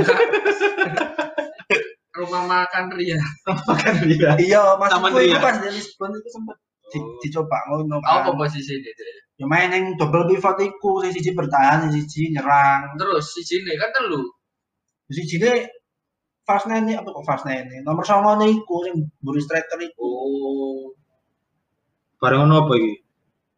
rumah 2.13 2.46
makan 2.46 2.94
Ria. 2.94 3.18
Makan 3.46 3.94
dia. 4.06 4.38
Iya, 4.38 4.78
Taman 4.78 5.12
maksudku 5.12 5.20
itu 5.22 5.34
Ria. 5.34 5.42
pas 5.42 5.56
di 5.58 5.70
Lisbon 5.74 6.12
itu 6.13 6.30
sempat 6.30 6.58
di, 6.93 6.99
dicoba 7.19 7.58
ngono 7.65 7.97
Apa 7.99 8.29
kan. 8.29 8.38
posisi 8.38 8.77
ini? 8.77 8.91
Ya 9.34 9.49
main 9.49 9.73
yang 9.73 9.97
double 9.97 10.29
pivot 10.29 10.62
iku, 10.62 11.01
sing 11.01 11.10
siji 11.10 11.34
bertahan, 11.34 11.89
sing 11.89 12.06
siji 12.06 12.29
nyerang. 12.29 12.93
Terus 12.93 13.34
si 13.34 13.41
sini 13.41 13.73
kan 13.75 13.89
telu. 13.89 14.21
Siji 15.10 15.41
ne 15.41 15.65
fast 16.45 16.69
nine 16.69 16.93
apa 16.93 17.10
kok 17.10 17.25
fast 17.25 17.49
nine 17.49 17.82
nomor 17.82 18.06
sama 18.06 18.38
iku 18.45 18.86
sing 18.86 19.10
mburi 19.19 19.41
striker 19.41 19.82
iku. 19.82 20.06
Oh, 20.06 20.93
Bareng 22.21 22.45
ono 22.47 22.63
apa 22.63 22.73
iki? 22.77 22.93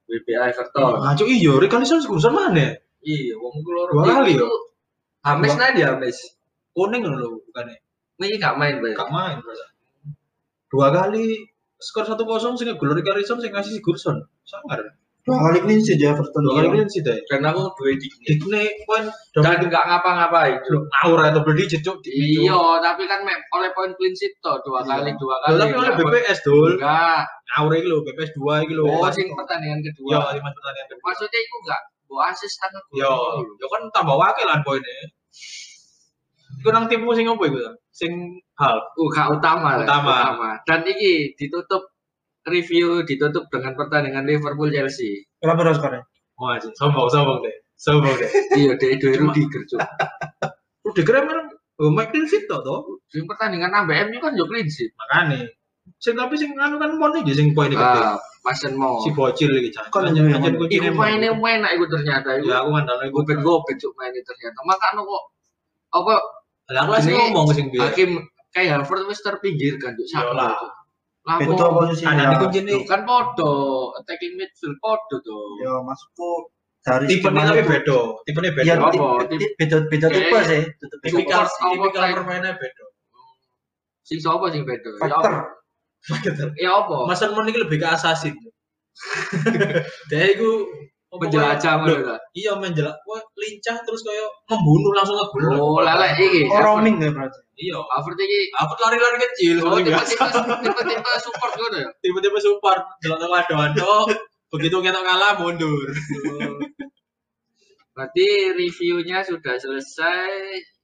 WBA 0.05 0.53
Everton. 0.53 1.01
Ah 1.01 1.13
cuk 1.13 1.27
iya, 1.27 1.53
Rekalison 1.57 1.99
Gusan 2.01 2.33
mana? 2.33 2.71
Iya, 3.05 3.35
wong 3.37 3.53
iku 3.59 3.69
loro. 3.69 3.91
Dua 3.93 4.05
kali, 4.21 4.33
yo. 4.37 4.49
Hames 5.21 5.53
Dua- 5.53 5.61
nadi 5.61 5.81
Hames. 5.81 6.17
Kuning 6.73 7.01
ngono 7.05 7.17
lho 7.19 7.27
bukannya. 7.45 7.77
Ini 8.15 8.37
gak 8.39 8.55
main, 8.57 8.79
Bay. 8.79 8.93
Gak 8.95 9.09
main. 9.11 9.37
Dua 10.65 10.87
kali 10.89 11.45
skor 11.77 12.05
1-0 12.07 12.55
sing 12.55 12.67
gol 12.75 12.91
Rekalison 12.93 13.37
sing 13.39 13.51
ngasih 13.51 13.79
Sigurdsson. 13.79 14.17
Sangar. 14.43 14.79
Dua 15.25 15.41
kali 15.41 15.57
clean 15.65 15.81
sheet 15.81 15.97
ya 15.97 16.13
Everton. 16.13 16.37
Dua 16.45 16.53
kali 16.61 16.69
clean 16.69 16.85
sheet 16.85 17.01
deh. 17.01 17.17
Dan 17.25 17.41
aku 17.49 17.65
dua 17.73 17.97
digit. 17.97 18.21
Dikne 18.29 18.61
poin 18.85 19.09
Dan 19.33 19.57
gak 19.65 19.85
ngapa-ngapain. 19.89 20.61
Lu 20.69 20.85
ngawur 20.85 21.17
atau 21.25 21.41
double 21.41 21.57
digit 21.57 21.81
cuk. 21.81 21.97
Iya, 22.05 22.53
tapi 22.77 23.09
kan 23.09 23.25
me- 23.25 23.41
oleh 23.57 23.73
poin 23.73 23.89
clean 23.97 24.13
sheet 24.13 24.37
toh 24.45 24.61
dua 24.61 24.85
Iya. 24.85 25.01
kali, 25.01 25.09
dua 25.17 25.35
kali. 25.41 25.57
tapi 25.65 25.73
oleh 25.81 25.91
BPS 25.97 26.39
dul. 26.45 26.77
Enggak. 26.77 27.25
Ngawur 27.25 27.71
iki 27.73 27.87
lho, 27.89 27.97
BPS 28.05 28.31
2 28.37 28.63
iki 28.69 28.73
lho. 28.77 28.83
Oh, 28.85 29.09
sing 29.09 29.27
pertandingan 29.33 29.81
kedua. 29.81 30.29
lima 30.29 30.49
pertandingan 30.53 30.87
kedua. 30.93 31.05
Maksudnya 31.09 31.39
itu 31.41 31.55
enggak 31.65 31.81
bawa 32.05 32.23
asis 32.29 32.53
tangan 32.61 32.83
Yo, 32.93 33.13
yo 33.57 33.65
kan 33.65 33.81
tambah 33.89 34.13
wakilan 34.13 34.61
poinnya. 34.61 35.09
Iku 36.61 36.69
nang 36.71 36.85
timmu 36.87 37.11
sing 37.15 37.27
opo 37.27 37.43
iku? 37.47 37.59
Sing 37.91 38.11
hal. 38.59 38.77
Uh, 38.95 39.07
gak 39.11 39.39
utama, 39.39 39.79
lah, 39.79 39.85
Utama. 39.87 40.59
Dan 40.63 40.83
ini 40.87 41.35
ditutup 41.35 41.95
review 42.45 43.01
ditutup 43.03 43.49
dengan 43.49 43.73
pertandingan 43.73 44.23
Liverpool 44.23 44.69
Chelsea. 44.69 45.25
Berapa 45.41 45.65
berapa 45.65 45.75
skornya? 45.75 46.03
Oh, 46.35 46.51
aja. 46.51 46.67
Sombong, 46.75 47.07
sombong 47.09 47.39
deh. 47.41 47.55
Sombong 47.79 48.15
deh. 48.19 48.29
Iya, 48.59 48.73
dua 48.75 49.11
Cuma- 49.15 49.33
Rudiger 49.33 49.61
cuk. 49.67 49.79
Lu 50.85 50.89
dikira 50.93 51.19
memang 51.25 51.49
oh, 51.81 51.91
Mike 51.91 52.11
clean 52.13 52.27
sheet 52.29 52.45
toh 52.45 52.61
toh. 52.61 53.01
Sing 53.09 53.25
pertandingan 53.25 53.71
nambah 53.71 54.11
MU 54.11 54.17
kan 54.21 54.37
yo 54.37 54.45
clean 54.45 54.67
sheet. 54.67 54.91
Makane. 54.99 55.55
Sing 55.97 56.13
tapi 56.13 56.35
sing 56.35 56.53
anu 56.59 56.77
kan 56.77 56.91
mon 56.93 57.15
iki 57.23 57.33
sing 57.33 57.55
poin 57.55 57.71
iki. 57.71 57.79
Ah, 57.79 58.19
Mason 58.45 58.75
Mo. 58.77 59.01
Si 59.01 59.09
bocil 59.15 59.49
iki 59.57 59.71
jan. 59.73 59.87
Mon. 59.89 60.59
kuncine 60.59 60.91
Iku 60.91 60.97
mainnya 60.99 61.31
enak 61.33 61.71
iku 61.79 61.85
ternyata 61.89 62.29
iku. 62.37 62.51
Ya 62.51 62.61
aku 62.61 62.69
ngandalno 62.75 63.03
iku. 63.09 63.15
Gopet 63.23 63.37
gopet 63.41 63.75
cuk 63.79 63.91
mainnya 63.97 64.21
ternyata. 64.21 64.59
Makanya 64.67 65.01
kok 65.01 65.23
apa 65.95 66.15
Lah 66.65 66.83
Ini 66.97 67.13
ngomong 67.13 67.53
sing 67.53 67.69
biar. 67.69 67.93
hakim 67.93 68.25
kayak 68.49 68.81
Harvard 68.81 69.05
wis 69.05 69.21
terpinggirkan 69.21 69.93
cuk. 69.93 70.07
Yo 70.07 70.33
lah. 70.33 70.57
Posisinya. 71.25 72.09
Kanan 72.13 72.25
di 72.29 72.37
kuncine 72.37 72.69
Tuh, 72.69 72.81
kan 72.85 73.01
podo 73.01 73.51
attacking 73.97 74.37
midfield 74.37 74.77
podo 74.77 75.15
tuh. 75.21 75.57
Ya 75.57 75.73
maksudku 75.81 76.29
dari 76.85 77.05
tipenya 77.09 77.41
skema 77.41 77.49
tapi 77.49 77.61
itu- 77.61 77.71
beda. 77.73 77.97
Tipenya 78.29 78.51
beda. 78.53 78.65
Iya, 78.65 78.73
Apa? 78.77 79.05
beda 79.57 79.77
beda 79.89 80.05
Kayak- 80.05 80.15
tipe 80.21 80.39
sih. 80.45 80.61
Tipe. 80.69 80.95
Tipikal 81.01 81.41
tipikal 81.49 82.03
permainnya 82.13 82.53
beda. 82.53 82.85
Sing 84.05 84.21
sapa 84.21 84.53
sing 84.53 84.61
beda? 84.63 84.85
Ya 84.85 85.01
Factor. 85.01 85.33
apa? 85.33 86.53
Ya 86.61 86.71
apa? 86.77 86.95
Mon 87.33 87.49
iki 87.49 87.57
lebih 87.57 87.81
ke 87.81 87.87
assassin. 87.89 88.37
Dia 90.09 90.25
iku 90.31 90.69
apa 91.15 91.21
Penjelajah 91.31 91.73
kaya- 91.79 91.95
ngono. 92.03 92.15
Iya 92.35 92.51
menjelak, 92.59 92.95
wah 93.07 93.21
lincah 93.39 93.77
terus 93.87 94.03
kayak 94.03 94.27
membunuh 94.51 94.91
langsung 94.91 95.15
ngegol. 95.15 95.55
Oh, 95.55 95.79
lelek 95.79 96.19
iki. 96.19 96.43
Oh, 96.51 96.59
roaming 96.59 96.99
ya 96.99 97.09
berarti. 97.15 97.39
Iya. 97.55 97.79
Harvard 97.87 98.19
iki 98.19 98.51
Aku 98.51 98.71
lari-lari 98.83 99.17
kecil 99.31 99.55
Oh, 99.63 99.79
tipe-tipe 99.79 100.27
tipe-tipe 100.59 101.11
support 101.23 101.51
ngono 101.55 101.77
ya. 101.79 101.89
Tiba-tiba 102.03 102.37
support 102.43 102.81
delok 102.99 103.31
ado 103.31 104.11
begitu 104.51 104.75
kita 104.83 104.99
kalah 104.99 105.39
mundur. 105.39 105.87
Berarti 107.95 108.27
reviewnya 108.59 109.23
sudah 109.23 109.55
selesai. 109.55 110.31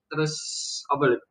Terus 0.08 0.34
apa 0.88 1.04
Lip? 1.12 1.22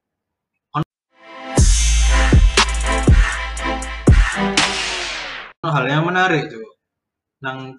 hal 5.60 5.84
yang 5.86 6.02
menarik 6.08 6.50
tuh 6.50 6.66
nang 7.44 7.76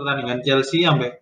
pertandingan 0.00 0.40
Chelsea 0.40 0.82
sampai 0.82 1.12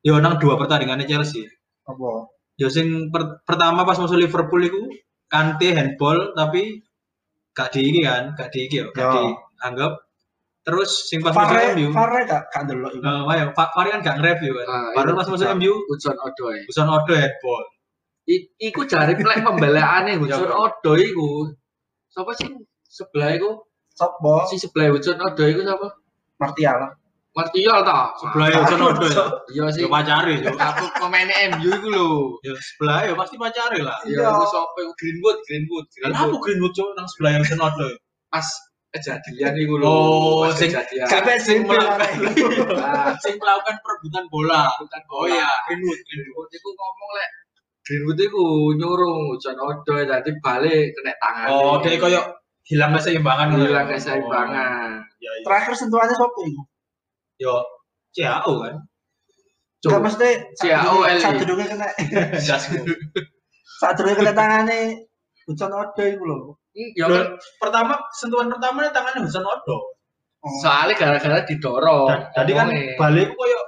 yo 0.00 0.18
nang 0.18 0.36
dua 0.36 0.54
pertandingannya 0.54 1.06
Chelsea 1.06 1.46
Apa? 1.84 2.26
yo 2.54 2.66
sing 2.66 3.08
per- 3.08 3.40
pertama 3.42 3.82
pas 3.82 3.96
musuh 3.96 4.14
Liverpool 4.14 4.60
itu 4.60 4.80
kante 5.26 5.70
handball 5.70 6.34
tapi 6.34 6.82
gak 7.52 7.70
di 7.70 7.86
ini 7.86 8.02
kan 8.02 8.34
gak 8.34 8.50
di 8.50 8.66
ini 8.66 8.74
yo 8.76 8.86
gak 8.90 9.04
Yo. 9.04 9.12
dianggap 9.14 9.92
terus 10.60 11.06
sing 11.06 11.18
pas 11.18 11.30
musuh 11.30 11.48
Fare, 11.48 11.74
MU 11.74 11.88
Fare 11.90 12.20
gak 12.24 12.42
gak 12.48 12.62
delok 12.66 12.92
iku. 12.92 13.02
eh, 13.02 13.22
wae, 13.24 13.40
Fa- 13.52 13.72
Fari 13.72 13.88
kan 13.90 14.00
gak 14.00 14.16
nge-review 14.18 14.52
kan 14.54 14.66
Ah, 14.68 14.90
baru 14.94 15.08
itu 15.08 15.16
pas 15.16 15.28
musuh 15.28 15.46
bisa. 15.46 15.56
MU 15.56 15.74
Hudson 15.86 16.16
Odoi. 16.18 16.58
Busan 16.64 16.86
Odo 16.86 17.14
handball 17.14 17.64
I- 18.26 18.50
Iku 18.60 18.84
jari 18.84 19.16
plek 19.16 19.40
pembelaannya 19.40 20.18
Hudson 20.20 20.44
Ya, 20.44 20.54
Odoi 20.54 21.00
iku. 21.08 21.48
Siapa 22.08 22.32
sih 22.34 22.52
sebelah 22.84 23.32
iku? 23.32 23.64
Sopo? 23.90 24.44
Si 24.46 24.56
sebelah 24.56 24.92
Hudson 24.92 25.16
Odoi 25.16 25.48
iku 25.50 25.62
siapa? 25.62 25.88
Martial. 26.36 26.78
Martial 27.38 27.78
ta? 27.80 28.10
sebelah 28.16 28.46
ya 28.48 28.58
Busan 28.60 28.80
Odo 28.82 29.06
ya 29.06 29.24
Iya 29.48 29.64
sih. 29.70 29.80
yo 29.82 29.88
pacari 29.88 30.34
yo 30.38 30.50
Aku 30.50 30.84
pemainnya 30.98 31.36
MU 31.54 31.70
iku 31.70 31.88
lho. 31.88 32.08
yo 32.42 32.52
sebelah 32.58 33.06
ya 33.06 33.14
pasti 33.14 33.38
pacari 33.38 33.78
lah 33.78 33.94
Ya, 34.02 34.26
Iya. 34.26 34.34
aku 34.34 34.44
iku 34.76 34.92
Greenwood, 34.96 35.38
Greenwood, 35.44 35.86
Kenapa 35.94 36.18
Greenwood. 36.18 36.42
Greenwood 36.42 36.72
cok 36.74 36.88
nang 36.92 37.06
sebelah 37.06 37.30
yang 37.32 37.42
Busan 37.42 37.60
Odo 37.62 37.88
Pas 38.26 38.48
kejadian 38.88 39.52
iku 39.54 39.74
lho. 39.76 39.84
Oh, 39.84 40.48
sing- 40.50 40.72
kejadian. 40.72 41.06
Sampai 41.06 41.38
sing 41.38 41.62
melakukan 41.62 42.08
sing 43.20 43.34
melakukan 43.36 43.76
perebutan 43.78 44.24
bola 44.26 44.66
oh 45.08 45.24
iya 45.24 45.46
Greenwood 45.66 46.00
Greenwood 46.02 46.48
iku 46.50 46.68
ngomong 46.68 47.10
lek 47.14 47.30
Greenwood 47.84 48.18
iku 48.18 48.42
nyurung 48.74 49.32
Hudson 49.32 49.56
Odoi 49.56 50.04
dadi 50.04 50.28
balik 50.38 50.92
kena 50.92 51.12
tangan. 51.16 51.48
Oh, 51.48 51.80
dia 51.80 51.96
koyo 51.96 52.20
hilang 52.68 52.92
keseimbangan 52.92 53.48
ya? 53.50 53.64
hilang 53.64 53.88
keseimbangan. 53.88 54.88
Ya, 55.16 55.30
ya. 55.32 55.40
Terakhir 55.40 55.72
sentuhannya 55.72 56.12
sopo 56.12 56.44
iku? 56.44 56.62
Yo, 57.38 57.54
CAO 58.12 58.52
kan. 58.62 58.74
Enggak 59.78 59.94
Cuk. 59.94 60.04
mesti 60.10 60.28
CAO 60.58 61.06
L. 61.06 61.18
sadurunge 61.22 61.64
kena 61.70 61.86
Jasmu. 62.34 62.82
sadurunge 63.78 64.14
kena 64.18 64.32
tangane 64.34 64.78
Hudson 65.46 65.70
Odoi 65.70 66.18
iku 66.18 66.24
lho. 66.26 66.36
Hmm, 66.74 66.90
Ya 66.98 67.06
Loh, 67.06 67.38
pertama 67.62 67.94
sentuhan 68.12 68.50
pertama 68.50 68.90
tangannya 68.90 69.22
Hudson 69.22 69.46
Odo. 69.46 69.94
Oh. 70.38 70.54
soalnya 70.62 70.94
gara-gara 70.94 71.42
didorong. 71.42 72.06
Dan- 72.10 72.26
Tadi 72.30 72.52
kan 72.54 72.70
balik 72.94 73.34
koyo 73.34 73.58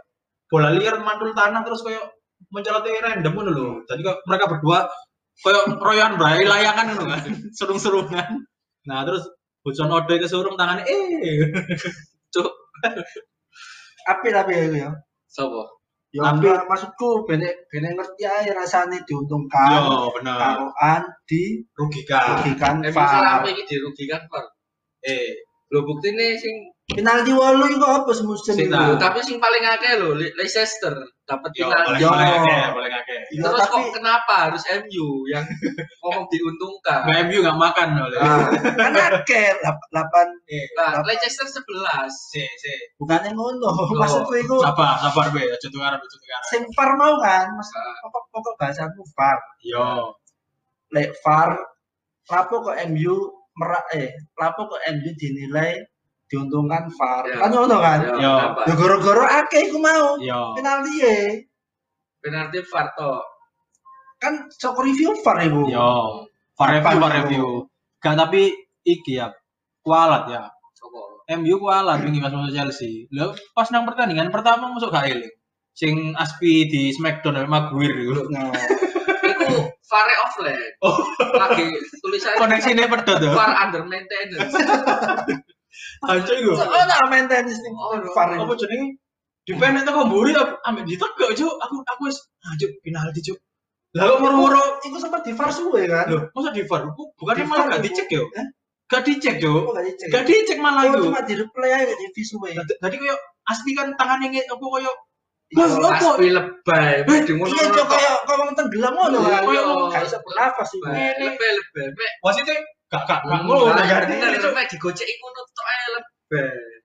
bola 0.47 0.71
liar 0.71 1.03
mantul 1.03 1.35
tanah 1.35 1.63
terus 1.67 1.83
koyo 1.83 1.99
mencoloti 2.51 2.91
random 2.95 3.31
ngono 3.35 3.51
lho. 3.51 3.69
Tadi 3.87 4.03
kok 4.03 4.23
mereka 4.27 4.47
berdua 4.51 4.87
koyo 5.43 5.67
royoan 5.79 6.15
bray 6.19 6.43
layangan 6.47 6.95
ngono 6.95 7.07
kan. 7.11 7.23
Serung-serungan. 7.55 8.47
Nah, 8.87 9.03
terus 9.07 9.27
Hudson 9.63 9.91
Odo 9.91 10.11
kesurung 10.15 10.55
tangannya 10.59 10.87
eh. 10.87 11.55
api 14.17 14.29
tapi 14.35 14.53
ya 14.57 14.67
gue 14.71 14.91
sopo? 15.31 15.63
Ya 16.11 16.35
api 16.35 16.47
maksudku 16.67 17.29
benek 17.29 17.71
benek 17.71 17.95
ngerti 17.95 18.27
aja 18.27 18.51
rasanya 18.51 18.99
diuntungkan 19.07 19.71
yo 19.71 20.11
bener. 20.19 20.37
taruhan 20.37 21.03
dirugikan. 21.27 22.25
Rugikan. 22.35 22.75
Eh, 22.83 22.91
far. 22.91 23.07
misalnya 23.07 23.33
apa 23.39 23.47
ini 23.55 23.63
dirugikan 23.67 24.23
far? 24.27 24.45
Eh 25.07 25.47
lho 25.71 25.87
bukti 25.87 26.11
nih 26.11 26.35
sing 26.35 26.55
Penalti 26.91 27.31
wolu 27.31 27.65
iku 27.67 27.87
apa 27.87 28.11
semusim 28.11 28.55
Sing 28.57 28.69
tapi 28.97 29.19
sing 29.23 29.39
paling 29.39 29.63
akeh 29.63 29.95
lho 29.97 30.11
Le- 30.13 30.35
Leicester 30.35 30.91
dapat 31.23 31.51
penalti. 31.55 32.03
Yo. 32.03 32.11
paling 32.11 32.27
akeh, 32.35 32.63
paling 32.75 32.95
akeh. 32.95 33.19
Iya, 33.31 33.41
Terus 33.47 33.61
tapi 33.63 33.71
kok 33.71 33.87
kenapa 33.95 34.33
harus 34.51 34.63
MU 34.83 35.07
yang 35.27 35.47
ngomong 36.03 36.27
diuntungkan? 36.27 37.07
Nggak 37.07 37.19
MU 37.25 37.39
nggak 37.41 37.59
makan 37.59 37.89
oleh. 38.01 38.19
ah, 38.19 38.47
kan 38.75 38.93
akeh 39.23 39.47
8 39.63 39.95
Nah, 40.75 41.07
Leicester 41.07 41.47
11. 41.47 42.11
Si, 42.11 42.43
si. 42.43 42.75
bukannya 42.99 43.31
ngono. 43.31 43.71
Maksudku 43.95 44.35
iku 44.37 44.59
Sabar, 44.59 44.99
sabar 44.99 45.31
be, 45.31 45.47
aja 45.47 45.69
tukaran, 45.71 45.97
aja 45.97 46.09
tukaran. 46.11 46.43
sing 46.51 46.63
VAR 46.75 46.91
mau 46.99 47.15
kan, 47.19 47.47
Mas 47.55 47.71
Ah. 47.71 47.95
pokok 48.03 48.25
pokok 48.31 48.55
bahasanku 48.59 49.03
VAR. 49.15 49.39
Yo, 49.63 50.11
Lek 50.91 51.15
VAR 51.23 51.55
lapo 52.27 52.55
kok 52.61 52.77
MU 52.91 53.15
merak 53.55 53.87
eh 53.95 54.11
lapo 54.35 54.67
kok 54.67 54.83
MU 54.91 55.11
dinilai 55.15 55.79
diuntungkan 56.31 56.87
VAR. 56.95 57.23
Ya. 57.27 57.37
Kan 57.43 57.51
ngono 57.51 57.77
kan? 57.83 57.99
Ya, 58.07 58.15
Yo. 58.15 58.35
kenapa? 58.39 58.61
Ya 58.63 58.75
gara-gara 58.79 59.25
akeh 59.43 59.61
iku 59.67 59.79
mau 59.83 60.15
yo. 60.23 60.55
penalti 60.55 60.95
e. 61.03 61.19
Penalti 62.23 62.59
VAR 62.71 62.87
toh. 62.95 63.21
Kan 64.23 64.47
sok 64.55 64.87
review 64.87 65.11
VAR 65.27 65.43
iku. 65.43 65.67
Yo, 65.67 65.91
for 66.55 66.71
review, 66.71 67.03
itu? 67.03 67.11
review. 67.19 67.47
Gak 67.99 68.17
tapi 68.17 68.55
iki 68.87 69.19
ya, 69.19 69.35
kualat 69.83 70.31
ya. 70.31 70.47
Sopo? 70.79 71.27
MU 71.27 71.55
kualat 71.59 72.07
wingi 72.07 72.23
pas 72.23 72.31
masuk 72.31 72.55
Chelsea. 72.55 73.11
Lho, 73.11 73.35
pas 73.53 73.67
nang 73.75 73.85
pertandingan 73.85 74.31
pertama 74.31 74.71
masuk 74.71 74.95
gak 74.95 75.11
eling. 75.11 75.35
Sing 75.75 76.15
Aspi 76.15 76.71
di 76.71 76.95
Smackdown 76.95 77.43
sama 77.43 77.67
Maguire 77.67 78.07
iku. 78.07 78.31
Nah, 78.31 78.55
Iku 79.31 79.49
VAR 79.67 80.09
offline. 80.23 80.73
Oh. 80.87 80.97
Lagi 81.35 81.67
tulisannya 81.99 82.39
Koneksine 82.39 82.85
pedot 82.87 83.19
ya. 83.19 83.35
VAR 83.35 83.53
under 83.67 83.83
maintenance. 83.83 84.55
Anjir 86.03 86.37
iku. 86.41 86.53
oh 86.57 86.85
tak 86.85 87.01
maintenance 87.09 87.61
ning 87.61 87.75
Oh, 87.77 87.97
no. 87.97 88.09
VAR. 88.13 88.29
Apa 88.37 88.55
jenenge? 88.57 88.97
Dipenek 89.45 89.83
teko 89.85 90.05
mburi 90.07 90.33
ambek 90.37 90.85
ditegak, 90.87 91.31
Cuk. 91.35 91.55
Aku 91.61 91.75
aku 91.83 92.03
wis 92.09 92.19
anjir 92.47 92.71
penalti, 92.81 93.21
Cuk. 93.25 93.39
Lah 93.97 94.07
kok 94.07 94.19
moro-moro 94.23 94.79
Iku 94.81 94.97
sempat 94.97 95.27
di 95.27 95.35
VAR 95.35 95.51
suwe 95.51 95.83
kan? 95.91 96.07
Loh, 96.07 96.31
masa 96.31 96.55
di 96.55 96.63
VAR? 96.63 96.87
Bu- 96.95 97.11
Bukannya 97.19 97.43
Di 97.43 97.51
malah 97.51 97.67
gak 97.75 97.83
dicek 97.83 98.09
yo? 98.09 98.23
Hah? 98.31 98.47
Gak 98.87 99.03
dicek 99.07 99.37
Oh, 99.43 99.67
yo? 99.67 99.75
gak 99.75 99.85
dicek. 99.87 100.09
Gak 100.15 100.25
dicek 100.27 100.59
malah 100.59 100.83
Oh, 100.87 100.95
itu. 100.95 101.03
cuma 101.11 101.21
di 101.27 101.35
replay 101.35 101.71
aja 101.75 101.95
di 101.95 102.07
visuwe. 102.15 102.55
Tadi 102.55 102.95
koyo 102.97 103.17
asli 103.47 103.71
kan 103.75 103.91
tangannya 103.95 104.47
apa 104.47 104.63
koyo 104.63 104.93
Iya, 105.51 105.67
Mas, 105.67 105.75
apa? 105.83 106.15
Aspi 106.15 106.31
lebay. 106.31 107.03
Eh, 107.03 107.27
Iya, 107.27 107.65
cok 107.75 107.87
kayak 107.91 108.15
kayak 108.23 108.39
wong 108.39 108.51
tenggelam 108.55 108.95
ngono 108.95 109.19
kan. 109.27 109.43
Iya, 109.51 109.63
Kayak 109.91 110.07
iso 110.07 110.19
bernafas 110.23 110.71
iku. 110.79 110.87
Lebay 110.87 111.51
lebay. 111.59 111.87
Mek 111.91 112.11
wasitnya 112.91 112.99
gak 112.99 113.03
gak 113.07 113.21
gak 113.23 113.41
ngono 113.47 113.71
Enggak, 113.71 113.87
kan. 113.87 114.11
bener 114.11 114.51
mek 114.51 114.67
digoceki 114.67 115.15
ngono 115.23 115.41
tok 115.55 115.67
ae. 115.71 115.79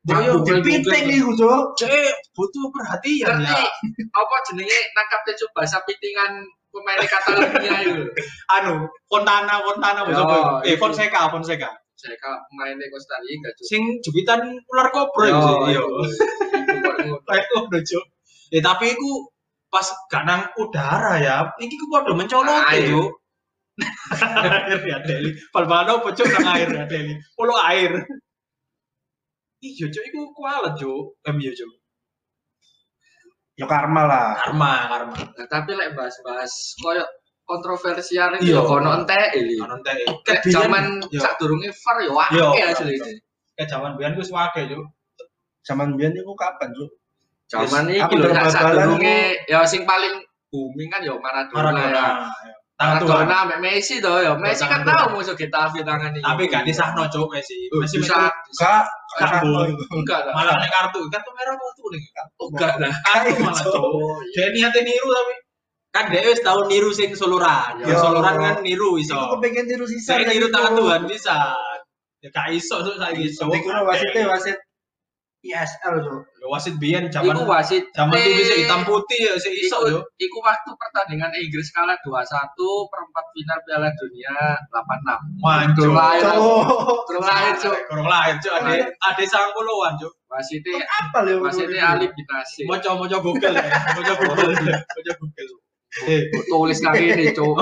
Ayo 0.05 0.37
dipiting 0.45 1.05
iku, 1.17 1.33
Cok. 1.33 1.81
Cek 1.81 2.13
butuh 2.37 2.69
perhatian 2.69 3.41
Ngerti 3.41 3.57
ya. 3.57 4.05
apa 4.13 4.35
jenenge 4.45 4.77
nangkap 4.93 5.21
tejo 5.25 5.49
bahasa 5.57 5.81
pitingan 5.85 6.45
pemain 6.69 7.01
Catalonia 7.01 7.73
itu. 7.81 8.05
Anu, 8.57 8.85
Fontana, 9.09 9.65
Fontana 9.65 10.05
bahasa 10.05 10.21
apa? 10.29 10.61
Eh, 10.61 10.77
itu. 10.77 10.81
Fonseca, 10.81 11.25
Fonseca. 11.33 11.73
Saya 11.97 12.13
kalau 12.21 12.37
pemain 12.53 12.77
Costa 12.93 13.17
Rica 13.25 13.49
cuk. 13.57 13.65
Sing 13.65 13.81
jepitan 14.05 14.45
ular 14.69 14.93
kobra 14.93 15.25
sih. 15.25 15.73
Iya. 15.73 15.81
Iku. 15.81 17.17
Kayak 17.25 17.45
ngono, 17.57 17.77
Cuk. 17.81 18.05
Ya 18.53 18.61
tapi 18.61 18.85
iku 18.93 19.11
pas 19.73 19.89
gak 20.09 20.23
nang 20.29 20.41
udara 20.61 21.17
ya. 21.17 21.49
Iki 21.57 21.75
ku 21.81 21.85
padha 21.89 22.13
mencolot 22.13 22.61
Air. 22.69 22.93
Cuk. 22.93 23.09
air 24.65 24.79
ya 24.87 24.97
Deli. 25.03 25.31
Palbano 25.51 25.99
pecuk 25.99 26.27
nang 26.31 26.47
air 26.55 26.69
ya 26.71 26.85
Deli. 26.87 27.13
Polo 27.35 27.55
air. 27.59 27.91
Iya, 29.65 29.89
Cuk, 29.89 30.03
iku 30.05 30.19
kualat, 30.37 30.77
Cuk. 30.77 31.17
MU, 31.33 31.49
Cuk. 31.51 31.71
Ya 33.55 33.65
karma 33.65 34.03
lah. 34.05 34.35
Karma, 34.37 34.71
karma. 34.91 35.15
Nah, 35.15 35.47
tapi 35.47 35.71
lek 35.73 35.95
bahas-bahas 35.95 36.75
koyo 36.83 37.01
kontroversial 37.47 38.35
Iya. 38.37 38.61
itu 38.61 38.61
kono 38.67 38.89
entek 39.01 39.31
iki. 39.33 39.55
Teh. 39.57 39.95
Lek 39.95 40.21
Kayak 40.27 40.41
biyen- 40.43 40.53
zaman 40.53 40.85
Yo. 41.09 41.19
sadurunge 41.23 41.69
VAR 41.71 41.97
yo 42.03 42.11
Yo. 42.35 42.47
akeh 42.51 42.63
asli 42.67 42.93
ini. 42.99 43.13
kayak 43.55 43.69
zaman 43.71 43.95
biyen 43.95 44.13
wis 44.19 44.29
wake, 44.35 44.67
Cuk. 44.67 44.83
Zaman 45.63 45.95
biyen 45.95 46.13
iku 46.19 46.35
kapan? 46.35 46.69
Zaman 47.47 47.83
Yes, 47.89 48.03
iki 48.05 48.15
lho 48.19 48.29
sak 48.35 48.51
sadurunge 48.51 49.17
ya 49.47 49.63
sing 49.63 49.87
paling 49.87 50.13
booming 50.51 50.89
kan 50.91 50.99
yo 51.01 51.15
Maradona. 51.23 51.55
Maradona. 51.71 52.03
ya. 52.43 52.53
Ya. 52.75 52.85
Maradona 52.99 53.35
ambek 53.47 53.59
Messi 53.63 54.03
to 54.03 54.11
yo. 54.19 54.35
Messi 54.35 54.67
kan 54.67 54.83
tahu 54.83 55.15
musuh 55.15 55.35
Getafe 55.35 55.79
tangan 55.81 56.11
iki. 56.11 56.23
Tapi 56.23 56.43
gak 56.51 56.63
disahno, 56.67 57.07
Cuk, 57.07 57.31
Messi. 57.31 57.71
Messi 57.71 57.95
bisa 58.03 58.27
Gak 58.59 58.83
Kartu. 59.15 59.47
enggak 59.95 60.27
dah. 60.27 60.33
malah 60.35 60.59
nek 60.59 60.67
kartu, 60.67 60.99
kartu 61.07 61.31
merah 61.39 61.55
apa 61.55 61.65
tuh 61.79 61.87
nih? 61.95 62.03
Oh, 62.35 62.51
enggak 62.51 62.73
dah. 62.83 62.91
Kartu 62.91 63.33
malah, 63.39 63.63
Cuk. 63.63 63.83
Dia 64.35 64.45
niatnya 64.51 64.81
niru 64.83 65.07
tapi 65.07 65.33
kan 65.95 66.11
dia 66.11 66.27
wis 66.27 66.43
tau 66.43 66.67
niru 66.67 66.91
sing 66.91 67.15
soloran. 67.15 67.79
Yo. 67.79 67.87
Ya 67.87 67.95
soloran 67.95 68.35
kan 68.35 68.55
niru 68.59 68.99
iso. 68.99 69.15
Iku 69.15 69.39
kepengen 69.39 69.65
tiru 69.71 69.87
sisa. 69.87 70.19
Saya 70.19 70.27
niru 70.27 70.51
tangan 70.51 70.75
Tuhan 70.75 71.01
bisa. 71.07 71.55
Ya 72.19 72.27
gak 72.35 72.51
iso 72.51 72.83
tuh 72.83 72.99
saiki 72.99 73.31
iso. 73.31 73.47
Iku 73.47 73.71
wasitnya 73.71 74.27
wasit 74.27 74.59
ISL, 75.45 76.01
Cuk. 76.01 76.21
Ya 76.41 76.45
wasit 76.49 76.73
biyen 76.81 77.05
zaman 77.13 77.37
Iku 77.37 77.45
wasit 77.45 77.83
zaman 77.93 78.17
tuh 78.17 78.33
bisa 78.33 78.53
hitam 78.57 78.81
putih 78.81 79.19
ya 79.21 79.33
sih 79.37 79.53
iso 79.53 79.77
iku, 79.85 79.93
yo. 79.93 79.99
iku 80.17 80.37
waktu 80.41 80.73
pertandingan 80.73 81.29
Inggris 81.37 81.69
kalah 81.69 81.93
2-1 82.01 82.57
perempat 82.89 83.25
final 83.29 83.59
Piala 83.61 83.89
Dunia 83.93 84.33
86. 84.73 85.45
Manjur. 85.45 85.89
Kurang 85.93 85.97
lahir. 86.01 86.23
Cuk. 86.25 87.05
Kurang 87.05 87.25
lahir, 87.29 87.53
Cuk. 87.61 87.77
Kurang 87.85 88.07
lahir, 88.09 88.35
Cuk. 88.41 88.53
Ade 88.57 88.75
ade 88.89 89.23
90-an, 89.29 89.93
Cuk. 90.01 90.13
wasite 90.25 90.71
Apa 90.81 91.17
lho? 91.21 91.45
wasite 91.45 91.77
Ali 91.77 92.09
bin 92.09 92.25
Nasir. 92.25 92.65
Moco 92.65 92.89
moco 92.97 93.17
Google 93.21 93.55
ya. 93.55 93.69
Moco 93.93 94.13
Google. 94.19 94.51
Moco 94.57 95.13
Google. 95.21 95.49
Eh, 96.09 96.21
Tulis 96.49 96.79
kaki 96.81 97.05
ini, 97.13 97.25
Cuk. 97.31 97.55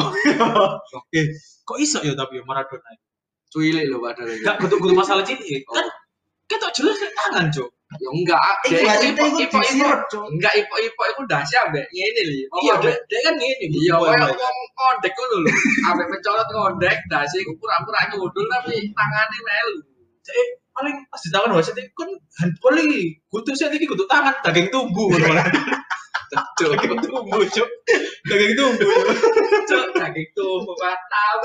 eh, 1.14 1.26
kok 1.62 1.78
iso 1.78 2.00
ya 2.02 2.16
tapi 2.16 2.40
ya 2.40 2.44
Maradona? 2.48 2.90
Cuilik 3.54 3.86
lho 3.86 4.02
padahal. 4.02 4.34
Enggak 4.34 4.56
kudu-kudu 4.58 4.98
masalah 4.98 5.22
cilik. 5.22 5.62
Kan 5.70 5.86
ketok 6.54 6.72
jelas 6.78 6.96
kan 7.02 7.12
tangan, 7.18 7.46
Cuk. 7.50 7.70
Ya 7.94 8.10
enggak, 8.10 8.42
wasite 8.66 9.06
ipo 9.14 9.26
ipo 9.38 9.60
ipo. 9.62 9.90
Cuk. 10.10 10.26
Enggak 10.34 10.54
ipo 10.58 10.76
ipo 10.82 11.02
iku 11.14 11.22
dasi 11.30 11.54
ambek 11.58 11.86
ngene 11.94 12.22
lho. 12.26 12.46
Iya, 12.66 12.74
dek 12.82 12.98
dek 13.10 13.22
kan 13.26 13.34
ngene. 13.38 13.66
Iya, 13.70 13.96
kayak 14.02 14.34
wong 14.34 14.58
ngondek 14.74 15.14
ngono 15.14 15.38
lho. 15.46 15.52
Ambek 15.94 16.08
mencolot 16.10 16.48
ngondek, 16.50 16.98
dasi 17.10 17.36
iku 17.42 17.54
pura-pura 17.62 18.10
nyudul 18.10 18.46
tapi 18.50 18.90
tangane 18.94 19.38
melu. 19.46 19.82
Jadi 20.26 20.44
paling 20.74 20.96
pas 21.06 21.22
di 21.22 21.30
tangan 21.30 21.54
wasit 21.54 21.78
itu 21.78 21.94
kan 21.94 22.10
handball 22.42 22.78
iki. 22.82 23.02
Kudu 23.30 23.52
sih 23.54 23.70
iki 23.70 23.86
kudu 23.86 24.10
tangan 24.10 24.34
daging 24.42 24.74
tumbuh 24.74 25.10
ngono. 25.14 25.44
Cuk, 26.58 26.72
Daging 26.74 27.00
tumbuh, 27.04 27.42
Cuk. 27.46 27.70
Daging 28.24 28.54
tumbuh. 28.56 28.90
cuk, 29.64 29.86
daging 29.94 30.28
tuh 30.34 30.64
tahu. 31.10 31.42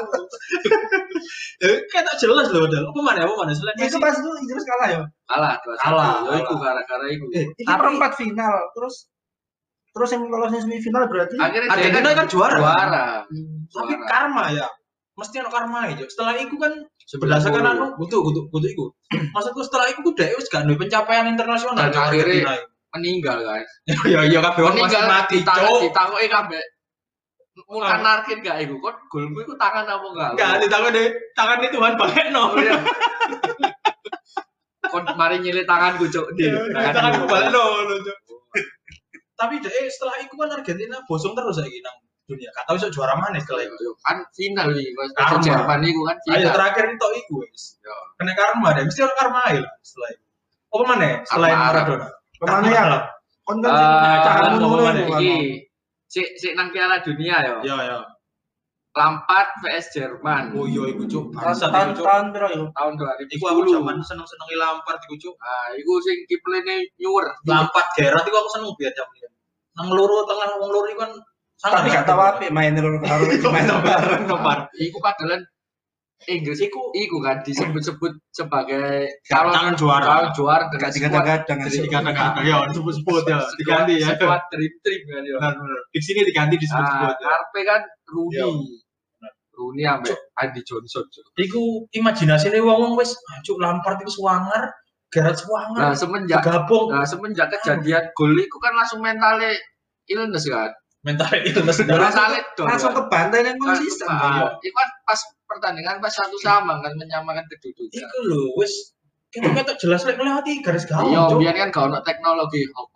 Eh, 1.59 1.77
ketok 1.91 2.17
jelas 2.19 2.47
loh, 2.55 2.71
Dal. 2.71 2.87
Apa 2.87 3.01
mana? 3.03 3.27
Apa 3.27 3.35
mana? 3.35 3.51
Selain 3.53 3.75
Itu 3.77 3.99
pas 3.99 4.15
itu 4.15 4.31
Inggris 4.43 4.65
kalah 4.65 4.89
ya. 4.89 5.01
Kalah, 5.27 5.55
Kalah, 5.77 6.23
Ya 6.25 6.39
iku 6.39 6.55
kalah. 6.55 6.79
gara-gara 6.79 7.07
iku. 7.11 7.25
Eh, 7.35 7.47
Tapi- 7.59 7.79
perempat 7.79 8.13
final. 8.15 8.57
Terus 8.73 8.95
terus 9.91 10.09
yang 10.15 10.23
lolosnya 10.31 10.63
semifinal 10.63 11.11
berarti 11.11 11.35
Akhirnya 11.35 11.69
Argentina 11.69 12.11
kan 12.15 12.27
juara. 12.31 12.57
Juara. 12.57 13.07
Tapi 13.69 13.93
karma 14.07 14.45
ya. 14.55 14.67
Mesti 15.19 15.35
ada 15.37 15.51
karma 15.51 15.91
ya. 15.91 15.99
Cuk. 15.99 16.09
Setelah 16.09 16.35
itu 16.39 16.55
kan 16.55 16.73
90. 16.79 17.19
berdasarkan 17.19 17.65
anu 17.67 17.85
butuh 17.99 18.21
butuh 18.23 18.43
butuh 18.49 18.69
itu. 18.71 18.85
Maksudku 19.35 19.61
setelah 19.67 19.91
itu 19.91 20.01
udah 20.05 20.29
wis 20.39 20.47
gak 20.47 20.63
duwe 20.63 20.79
pencapaian 20.79 21.27
internasional. 21.27 21.75
Dan 21.75 21.91
akhirnya-. 21.91 22.78
Meninggal 22.97 23.39
guys. 23.43 23.71
Ya 24.13 24.21
ya 24.25 24.41
kabeh 24.41 24.63
wong 24.65 24.75
masih 24.75 24.85
Meninggal 24.89 25.05
mati, 25.07 25.37
Cuk. 25.45 25.79
ditakoki 25.85 26.29
kabeh. 26.29 26.63
Mulan 27.67 28.01
narkin 28.07 28.39
gak 28.41 28.63
iku? 28.63 28.79
Kok 28.79 29.11
golmu 29.11 29.43
iku 29.43 29.59
tangan 29.59 29.83
apa 29.83 30.07
enggak? 30.15 30.31
Enggak, 30.39 30.53
di 30.63 30.67
tangan 30.71 30.91
deh. 30.95 31.09
Tangan 31.35 31.59
itu 31.59 31.75
Tuhan 31.75 31.93
balekno. 31.99 32.43
Oh, 32.55 32.61
iya. 32.63 32.77
Kon 34.89 35.05
mari 35.19 35.37
nyilih 35.43 35.67
tanganku 35.67 36.07
cuk 36.09 36.33
di. 36.39 36.49
Tanganku 36.73 37.27
balekno 37.27 37.65
Cuk. 37.99 38.21
Tapi 39.43 39.55
deh 39.59 39.75
setelah 39.91 40.17
itu 40.23 40.35
kan 40.35 40.51
Argentina 40.55 40.97
bosong 41.05 41.35
terus 41.35 41.59
saiki 41.59 41.83
nang 41.83 41.99
dunia. 42.25 42.49
Gak 42.55 42.65
tau 42.71 42.79
iso 42.79 42.89
juara 42.95 43.19
mana 43.19 43.43
setelah 43.43 43.67
itu. 43.67 43.91
Kan 44.07 44.17
final 44.33 44.71
iki 44.79 44.91
pas 44.95 45.11
Karma. 45.19 45.43
Jerman 45.43 45.81
iku 45.83 46.01
kan 46.07 46.17
Ayo 46.17 46.31
final. 46.31 46.55
terakhir 46.55 46.85
itu 46.95 47.09
iku 47.27 47.33
wis. 47.43 47.65
Yo. 47.83 47.95
Kena 48.17 48.33
karma 48.39 48.69
deh, 48.79 48.83
mesti 48.87 49.01
ada 49.03 49.15
karma 49.19 49.41
lah 49.51 49.75
setelah 49.83 50.09
itu. 50.15 50.25
Apa 50.69 50.85
mana? 50.87 51.09
Selain. 51.27 51.55
Maradona. 51.59 52.09
Ke 52.39 52.45
mana 52.47 52.67
ya? 52.71 52.85
Kon 53.45 53.59
kan 53.61 53.71
Eh, 53.71 54.19
apa 54.23 54.57
ngono 54.57 54.83
mana? 54.83 55.01
iku, 55.03 55.13
Iki 55.19 55.37
sik 56.09 56.27
sik 56.39 56.53
nang 56.55 56.69
Piala 56.73 57.03
Dunia 57.03 57.37
yo. 57.45 57.57
Ya 57.67 57.77
ya. 57.85 57.99
Lampard 58.97 59.47
vs 59.63 59.95
Jerman 59.95 60.59
Oh 60.59 60.67
iya 60.67 60.91
iku 60.91 61.07
cuk. 61.07 61.25
Tahun 61.31 61.55
tahun 61.55 61.87
iku 61.95 62.03
cuk. 62.03 62.07
tahun 62.09 62.25
piro 62.35 62.49
iku? 62.51 62.67
tahun 62.75 62.93
Iku 63.31 63.45
aku 63.47 63.61
2010. 63.71 63.77
zaman 63.79 63.97
seneng-seneng 64.03 64.49
Lampard 64.59 64.99
iku 65.07 65.17
cuk. 65.23 65.35
Ah, 65.39 65.69
iku 65.77 65.93
sing 66.03 66.17
kiplene 66.27 66.77
nyuwer. 66.99 67.27
Lampard 67.47 67.87
Gerrard 67.95 68.27
iku 68.27 68.37
aku 68.37 68.51
seneng 68.59 68.71
biar 68.75 68.91
jam 68.97 69.07
dia. 69.15 69.29
Nang 69.79 69.95
loro 69.95 70.27
tengah 70.27 70.59
wong 70.59 70.71
loro 70.73 70.89
iku 70.91 71.03
kan 71.07 71.13
Tapi 71.59 71.91
gak 71.91 72.07
tahu 72.07 72.23
apa 72.23 72.51
main 72.51 72.75
loro 72.75 72.99
karo 72.99 73.23
main 73.55 73.67
bareng. 73.67 74.23
Nopar. 74.27 74.67
Iku 74.75 74.99
padahal 74.99 75.43
Inggris 76.27 76.59
Iku 76.59 76.91
iku 76.99 77.23
kan 77.23 77.47
disebut-sebut 77.47 78.11
sebagai 78.35 79.07
calon 79.31 79.71
juara. 79.79 80.03
calon 80.03 80.31
juara 80.35 80.65
dengan 80.67 80.91
digadang-gadang 80.91 81.59
Jadi 81.71 81.79
dikatakan 81.87 82.43
ya 82.43 82.59
disebut-sebut 82.67 83.23
ya, 83.31 83.39
diganti 83.55 83.93
ya. 84.03 84.19
Squad 84.19 84.43
dream 84.51 84.75
team 84.83 85.01
kan 85.07 85.23
ya. 85.23 85.37
Benar 85.39 85.53
benar. 85.63 85.81
Di 85.95 86.01
sini 86.03 86.21
diganti 86.27 86.55
Ah, 86.59 86.61
disebut-sebut 86.67 87.17
ya. 87.23 87.29
Karpe 87.31 87.61
kan 87.63 87.83
Rooney. 88.11 88.35
Iya. 88.35 88.49
Rooney 89.55 89.85
ambek 89.87 90.19
Andy 90.43 90.63
Johnson. 90.67 91.07
Iku 91.39 91.87
imajinasine 91.95 92.59
wong 92.63 92.99
wis 92.99 93.15
cuk 93.47 93.59
Lampard 93.63 94.03
iku 94.03 94.11
swanger, 94.11 94.71
Gerrard 95.15 95.35
Nah, 95.35 95.43
swanger. 95.43 95.91
semenjak 95.95 96.41
Gabung 96.43 96.95
nah, 96.95 97.07
semenjak 97.07 97.47
kejadian 97.55 98.11
gol 98.15 98.35
iku 98.39 98.59
kan 98.59 98.75
langsung 98.75 99.03
mentalnya 99.03 99.55
illness 100.11 100.47
kan. 100.51 100.71
Mental 101.01 101.31
illness 101.39 101.79
dong. 101.81 101.99
Langsung 102.67 102.93
ke 102.93 103.03
bantai 103.07 103.41
yang 103.43 103.57
Kan, 103.57 103.75
konsisten. 103.75 104.07
Iku 104.59 104.75
kan 104.75 104.89
pas 105.03 105.21
pertandingan 105.47 105.97
pas 105.99 106.11
satu 106.11 106.37
sama 106.37 106.79
kan 106.79 106.93
menyamakan 106.95 107.45
kedudukan. 107.47 107.95
Iku 107.95 108.19
lho 108.27 108.43
wis 108.57 108.93
kita 109.29 109.45
ketok 109.53 109.77
jelas 109.77 110.03
lek 110.03 110.17
melewati 110.17 110.65
garis 110.65 110.85
Iya, 110.85 110.97
gawang. 110.97 111.29
Cuk. 111.29 111.39
biar 111.39 111.53
kan 111.55 111.69
gak 111.69 111.85
ono 111.85 111.99
teknologi 112.01 112.65
hop 112.73 112.89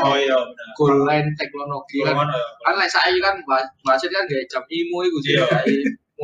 Oh 0.00 0.16
iya 0.16 0.32
benar. 0.32 0.66
goal 0.72 0.96
line 1.04 1.28
teknologi 1.36 2.00
kan. 2.00 2.16
Gimana 2.16 2.32
ya? 2.32 2.46
Kan 2.64 2.74
lek 2.80 2.88
saya 2.88 3.18
kan 3.20 3.34
wa- 3.44 3.68
wasit 3.84 4.08
kan 4.08 4.24
gak 4.24 4.48
jam 4.48 4.64
imo 4.64 4.98
iku 5.02 5.18
sih 5.20 5.36
Iya. 5.36 5.46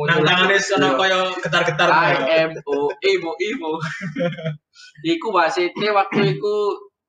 Nang 0.01 0.23
tangane 0.25 0.57
sono 0.57 0.87
Iya. 0.87 0.97
kaya 0.97 1.19
getar-getar. 1.37 1.89
I 1.93 2.13
M 2.41 2.51
O 2.65 2.89
Imo 2.89 3.31
Imo. 3.39 3.71
iku 5.13 5.27
wasitnya 5.29 5.93
waktu 5.93 6.35
itu 6.35 6.55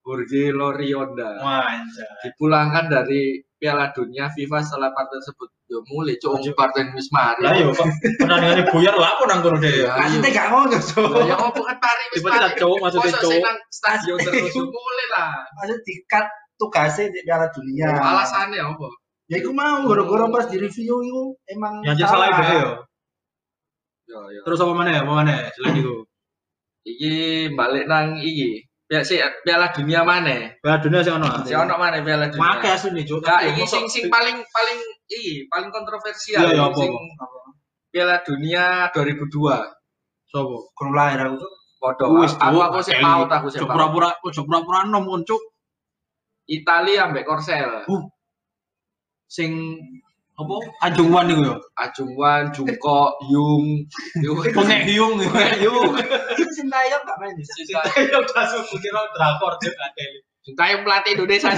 Jorge 0.03 0.51
Lorionda 0.51 1.39
Manja. 1.41 2.05
dipulangkan 2.21 2.91
dari 2.91 3.39
Piala 3.63 3.95
Dunia 3.95 4.27
FIFA 4.27 4.59
setelah 4.59 4.91
partai 4.91 5.23
tersebut 5.23 5.47
yo 5.71 5.79
mulai 5.87 6.19
Lanjut. 6.19 6.53
partai 6.59 6.91
wis 6.93 7.07
mari. 7.15 7.47
Lah 7.47 7.55
yo 7.55 7.71
kok 7.71 7.87
pertandingane 8.19 8.67
buyar 8.75 8.99
lah 8.99 9.15
apa 9.15 9.23
nang 9.31 9.39
kono 9.41 9.57
deh. 9.63 9.71
Iya. 9.71 9.95
Maksudnya 9.95 10.31
gak 10.35 10.47
ngono. 10.51 10.75
Lah, 10.75 11.23
Ya 11.31 11.35
kok 11.39 11.51
bukan 11.55 11.77
pari 11.79 12.05
wis 12.11 12.17
Tiba-tiba 12.19 12.43
mari. 12.43 12.59
cowok 12.59 12.79
maksudnya 12.83 13.13
cowok. 13.23 13.55
stadion 13.71 14.19
terus 14.27 14.55
mulai 14.59 15.07
lah. 15.15 15.31
Maksudnya 15.55 15.79
dikat 15.87 16.27
tugasnya 16.59 17.05
di 17.09 17.21
Piala 17.23 17.47
Dunia. 17.55 17.89
Alasannya 17.95 18.59
apa? 18.59 18.87
Ya 19.31 19.37
iku 19.39 19.51
mau 19.55 19.87
gara-gara 19.87 20.27
pas 20.29 20.45
di 20.51 20.57
review 20.59 20.95
iku 20.99 21.23
emang 21.47 21.87
Yang 21.87 22.05
salah 22.05 22.27
ide 22.35 22.45
yo. 22.59 22.71
Yo 24.11 24.19
yo. 24.35 24.41
Terus 24.43 24.59
apa 24.59 24.73
mana 24.75 24.91
ya? 24.91 25.01
Apa 25.07 25.13
mana? 25.15 25.33
Selain 25.55 25.79
itu. 25.79 25.95
Iki 26.83 27.15
balik 27.55 27.87
nang 27.87 28.19
iki. 28.19 28.67
Piala 28.93 29.09
si 29.09 29.17
Piala 29.17 29.73
Dunia 29.73 30.05
mana? 30.05 30.53
Piala 30.61 30.77
dunia 30.85 31.01
sih 31.01 31.13
ono. 31.17 31.25
Si 31.49 31.57
ono 31.57 31.81
mana 31.81 31.97
Piala 32.05 32.29
Dunia? 32.29 32.45
Make 32.45 32.69
asli 32.77 32.93
nih, 32.93 33.09
Tapi 33.09 33.49
iki 33.57 33.65
mosok- 33.65 33.73
sing 33.73 33.85
sing 33.89 34.05
paling 34.13 34.37
paling 34.45 34.79
iki, 35.09 35.49
paling 35.49 35.73
kontroversial. 35.73 36.45
Iya, 36.45 36.61
iya, 36.61 36.65
apa, 36.69 36.77
sing 36.77 36.93
apa? 36.93 37.39
Piala 37.89 38.17
Dunia 38.21 38.93
2002. 38.93 40.29
Sopo? 40.29 40.77
kurang 40.77 40.93
lahir 40.93 41.25
aku 41.25 41.41
tuh. 41.41 41.53
Podo. 41.81 42.05
Wis, 42.21 42.37
aku 42.37 42.61
aku 42.61 42.79
sih 42.85 42.93
paut 43.01 43.33
aku 43.33 43.49
sih 43.49 43.65
pura-pura, 43.65 44.13
cuk 44.21 44.45
pura-pura 44.45 44.85
nom 44.85 45.09
kon, 45.09 45.25
Cuk. 45.25 45.41
Italia 46.53 47.09
ambek 47.09 47.25
Korsel. 47.25 47.89
Sing 49.25 49.81
apa? 50.33 50.55
Anjungan 50.89 51.29
iku 51.29 51.43
yo. 51.45 51.55
Ajungwan, 51.77 52.49
Jungko, 52.57 53.21
Yung, 53.29 53.85
Yung. 54.25 54.39
Pengek 54.57 54.89
hiung, 54.89 55.21
pengek. 55.21 55.61
Itu 55.61 56.45
Sintayong 56.57 57.03
gak 57.05 57.19
main 57.21 57.37
sana. 57.45 57.85
Ayo 58.01 58.25
masuk 58.25 58.81
kira 58.81 59.01
drakor 59.13 59.53
Cuk 59.61 59.77
adeli. 59.77 60.19
Sintayong 60.43 60.83
pelatih 60.89 61.13
Indonesia. 61.21 61.53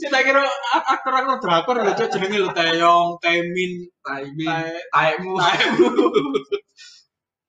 Sing 0.00 0.10
tak 0.12 0.22
kira 0.28 0.44
aktor-aktor 0.92 1.36
drakor 1.40 1.76
lho 1.80 1.92
Cuk 1.96 2.08
jenenge 2.12 2.38
lho 2.38 2.50
Taeyong, 2.52 3.16
Taemin, 3.24 3.72
Taimin, 4.04 4.44
Tae- 4.46 4.84
Taimu. 4.92 5.40
Taemu. 5.40 5.88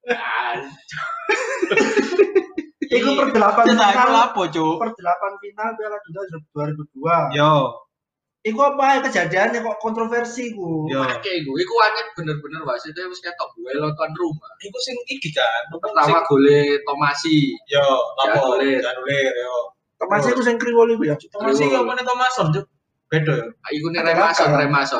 Iku 2.91 3.09
per 3.15 3.31
delapan 3.31 3.65
tak 3.71 3.95
final, 3.95 4.09
lapo, 4.11 4.41
Cuk. 4.51 4.75
per 4.83 4.91
delapan 4.99 5.31
final 5.39 5.69
Piala 5.79 5.97
Dunia 6.03 6.23
2002. 6.51 7.39
Yo, 7.39 7.53
Iku 8.41 8.57
apa 8.57 8.97
ya 8.97 8.99
kejadiannya 9.05 9.61
kok 9.61 9.77
kontroversi 9.77 10.57
ku. 10.57 10.89
yo. 10.89 11.05
Oke, 11.05 11.29
gue, 11.45 11.57
iku 11.61 11.73
anjir 11.77 12.09
bener-bener 12.17 12.65
wasitnya 12.65 13.05
wis 13.05 13.21
ketok 13.21 13.53
duel 13.53 13.85
tuan 13.93 14.11
rumah. 14.17 14.49
Iku 14.65 14.77
sing 14.81 14.97
iki 15.05 15.29
kan. 15.29 15.69
Pertama 15.69 16.25
gole 16.25 16.81
Tomasi, 16.81 17.53
Yo, 17.69 17.85
lapo? 18.17 18.57
Janulir. 18.57 19.29
Yo. 19.29 19.77
Thomas 20.01 20.25
itu 20.25 20.41
sing 20.41 20.57
kriwol 20.57 20.89
iku 20.97 21.13
ya. 21.13 21.15
Thomas 21.29 21.61
iki 21.61 21.77
apa 21.77 21.93
nih 21.93 22.01
Thomason, 22.01 22.45
Cuk? 22.49 22.65
Beda 23.13 23.33
ya. 23.37 23.45
iku 23.77 23.87
nih 23.93 24.01
Remason. 24.09 24.49
Remason. 24.57 24.99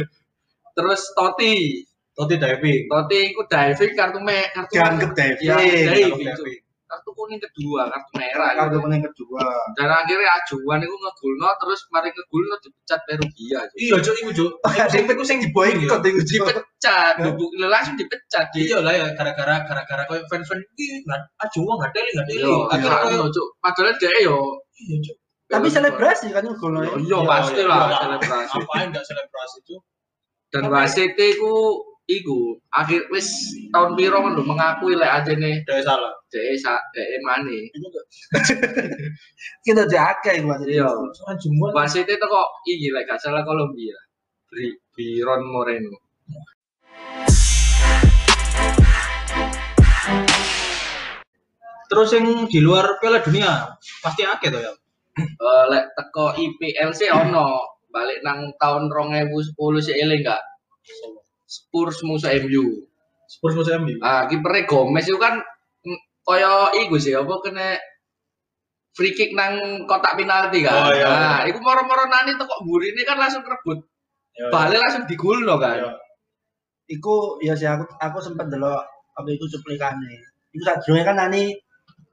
Terus 0.76 1.02
Toti, 1.16 1.80
Toti 2.16 2.34
diving. 2.40 2.88
Toti 2.88 3.18
iku 3.28 3.44
diving 3.44 3.92
kartu 3.92 4.18
me 4.24 4.48
kartu 4.50 4.72
Dianggap 4.72 5.12
Iya, 5.12 5.36
diving. 5.36 6.24
diving. 6.24 6.32
Cuk. 6.32 6.48
Kartu 6.86 7.10
kuning 7.18 7.42
kedua, 7.42 7.90
kartu 7.92 8.10
merah. 8.16 8.50
Kartu 8.56 8.78
gitu. 8.78 8.84
kuning 8.86 9.02
kedua. 9.04 9.42
Dan 9.76 9.90
akhirnya 9.90 10.30
ajuan 10.38 10.78
iku 10.80 10.96
ngegulno 10.96 11.48
terus 11.60 11.80
mari 11.92 12.08
ngegulno 12.14 12.54
dipecat 12.62 13.00
Perugia. 13.04 13.60
Iya, 13.76 13.96
Cuk, 14.00 14.16
iku, 14.22 14.30
Cuk. 14.32 14.52
Sing 14.88 15.02
iku 15.04 15.24
sing 15.26 15.38
diboikot 15.44 16.00
iku. 16.00 16.20
Dipecat, 16.24 17.20
dubuk 17.20 17.50
langsung 17.58 17.98
dipecat 18.00 18.48
di 18.54 18.70
Iya 18.70 18.80
lah 18.80 18.94
ya, 18.96 19.06
gara-gara 19.12 19.66
gara-gara 19.68 20.02
koyo 20.08 20.22
fan-fan 20.30 20.56
iki 20.62 21.04
uang 21.58 21.76
nggak 21.82 21.90
teli. 21.92 22.38
Yo, 22.40 22.64
Akhirnya 22.70 22.96
koyo 23.02 23.16
ngono, 23.18 23.34
Cuk. 23.34 23.48
Padahal 23.60 23.92
dia 24.00 24.10
yo 24.24 24.38
iya, 24.88 24.96
Cuk. 25.04 25.16
Tapi 25.46 25.66
selebrasi 25.68 26.26
kan 26.32 26.42
Yo, 26.48 26.54
lho. 26.54 26.80
Iya, 26.80 26.96
Iya, 27.02 27.18
pasti 27.28 27.60
iya, 27.60 27.68
lah 27.68 27.78
iya. 27.92 27.98
selebrasi. 27.98 28.54
Ngapain 28.56 28.86
nggak 28.94 29.04
selebrasi, 29.04 29.56
Cuk? 29.68 29.82
Dan 30.54 30.62
Tapi- 30.64 30.72
wasit 30.78 31.10
iku 32.06 32.54
akhir 32.70 33.10
wis 33.10 33.26
tahun 33.74 33.98
piro 33.98 34.22
kan 34.22 34.38
lho 34.38 34.46
mengakui 34.46 34.94
lek 34.94 35.10
aja 35.10 35.32
nih 35.34 35.58
Dari 35.66 35.82
salah. 35.82 36.14
dhek 36.30 36.58
sa 36.58 36.78
mane. 37.26 37.70
Iku 37.74 37.86
tuh. 37.90 38.04
Kita 39.66 39.82
diake 39.90 40.42
iku 40.42 40.46
wasit. 40.50 40.70
Iya. 40.70 40.86
Soalnya 40.86 41.34
jumbo. 41.42 41.74
Itu 41.74 42.26
kok 42.26 42.48
iki 42.66 42.86
lek 42.94 43.10
gak 43.10 43.18
salah 43.18 43.42
Kolombia. 43.42 43.98
Bri 44.46 44.70
Biron 44.94 45.42
Moreno. 45.50 45.98
Terus 51.86 52.10
yang 52.18 52.50
di 52.50 52.58
luar 52.58 52.98
Piala 52.98 53.22
Dunia 53.22 53.70
pasti 54.02 54.26
akeh 54.26 54.50
tuh 54.50 54.62
ya. 54.62 54.72
Eh 55.18 55.64
lek 55.70 55.94
teko 55.98 56.34
IPL 56.34 56.90
sih 56.94 57.10
ono 57.10 57.78
balik 57.90 58.20
nang 58.26 58.52
tahun 58.60 58.92
2010 58.92 59.54
sih 59.80 59.94
eling 59.96 60.20
gak? 60.26 60.42
Spurs 61.46 62.02
musuh 62.02 62.30
MU. 62.44 62.84
Spurs 63.30 63.54
musuh 63.54 63.78
MU. 63.78 63.96
Ah 64.02 64.26
kipernya 64.26 64.66
Gomez 64.66 65.06
itu 65.06 65.16
kan 65.16 65.38
mm, 65.86 65.98
koyo 66.26 66.74
iku 66.82 66.98
sih 66.98 67.14
apa 67.14 67.34
kena 67.42 67.78
free 68.96 69.12
kick 69.14 69.30
nang 69.36 69.84
kotak 69.86 70.16
penalti 70.18 70.64
kan. 70.64 70.88
Oh, 70.88 70.90
iya, 70.90 71.06
Nah, 71.06 71.40
iku 71.44 71.60
moro-moro 71.60 72.08
nani 72.08 72.32
teko 72.34 72.64
burine 72.64 73.02
kan 73.04 73.20
langsung 73.20 73.44
rebut. 73.44 73.84
Ya, 74.36 74.48
Balik 74.48 74.80
langsung 74.80 75.04
digulno 75.04 75.60
kan. 75.60 75.84
ya. 75.84 75.92
Iku 76.88 77.38
ya 77.44 77.52
sih 77.54 77.68
aku 77.68 77.84
aku 77.98 78.18
sempat 78.24 78.48
delok 78.48 78.82
apa 79.14 79.28
itu 79.28 79.44
cuplikannya. 79.52 80.16
Iku 80.54 80.62
sadurunge 80.64 81.04
kan 81.04 81.16
nani 81.20 81.52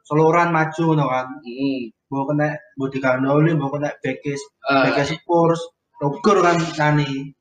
seluruhan 0.04 0.52
maju 0.52 0.86
no 0.93 1.06
kan. 1.08 1.28
Heeh. 1.41 1.89
Mau 2.12 2.28
kena 2.30 2.54
mau 2.78 2.91
digandoli, 2.91 3.56
mau 3.58 3.72
kena 3.74 3.89
bekes 4.04 4.38
Eh, 4.69 4.82
bekes 4.91 5.15
Spurs, 5.17 5.62
Roger 6.04 6.38
kan 6.43 6.58
nani. 6.78 7.32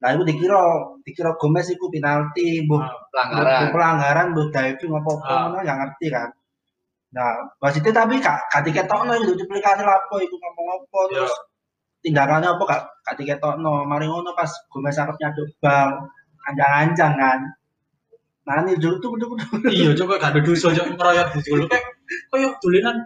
Nah, 0.00 0.08
itu 0.16 0.22
dikira 0.24 0.60
dikira 1.04 1.30
Gomez 1.36 1.68
iku 1.68 1.92
penalti, 1.92 2.64
mbok 2.64 2.80
Ah, 2.80 2.88
pelanggaran. 3.12 3.52
mbok 3.60 3.70
pelanggaran, 3.76 4.26
mbok 4.32 4.46
diving 4.48 4.92
apa 4.96 5.10
apa 5.12 5.24
Ah. 5.28 5.38
ngono 5.44 5.58
yang 5.60 5.78
ngerti 5.78 6.06
kan. 6.08 6.28
Nah, 7.10 7.30
wasitnya 7.58 7.92
tapi 7.92 8.14
gak 8.16 8.38
gak 8.48 8.62
diketokno 8.64 9.12
itu 9.18 9.32
duplikasi 9.36 9.82
lapo 9.82 10.16
itu 10.18 10.32
ngomong 10.32 10.66
apa 10.78 10.98
Ya. 10.98 11.06
terus 11.12 11.34
tindakannya 12.00 12.48
apa 12.48 12.62
gak 12.64 12.82
gak 13.04 13.16
diketokno. 13.20 13.74
Mari 13.84 14.06
ngono 14.08 14.30
pas 14.32 14.48
Gomez 14.72 14.96
arep 14.96 15.16
nyaduk 15.20 15.48
bal, 15.60 15.90
anjang-anjang 16.48 17.14
kan. 17.18 17.40
Nah, 18.48 18.64
ini 18.64 18.80
dulu 18.80 18.96
tuh 18.98 19.10
betul 19.12 19.36
Iya, 19.68 19.92
coba 20.00 20.16
gak 20.16 20.32
ada 20.32 20.40
dosa 20.40 20.72
cok 20.72 20.86
ngeroyok 20.96 21.28
dulu 21.44 21.64
kayak 21.68 21.84
kayak 22.32 22.52
tulinan 22.64 22.96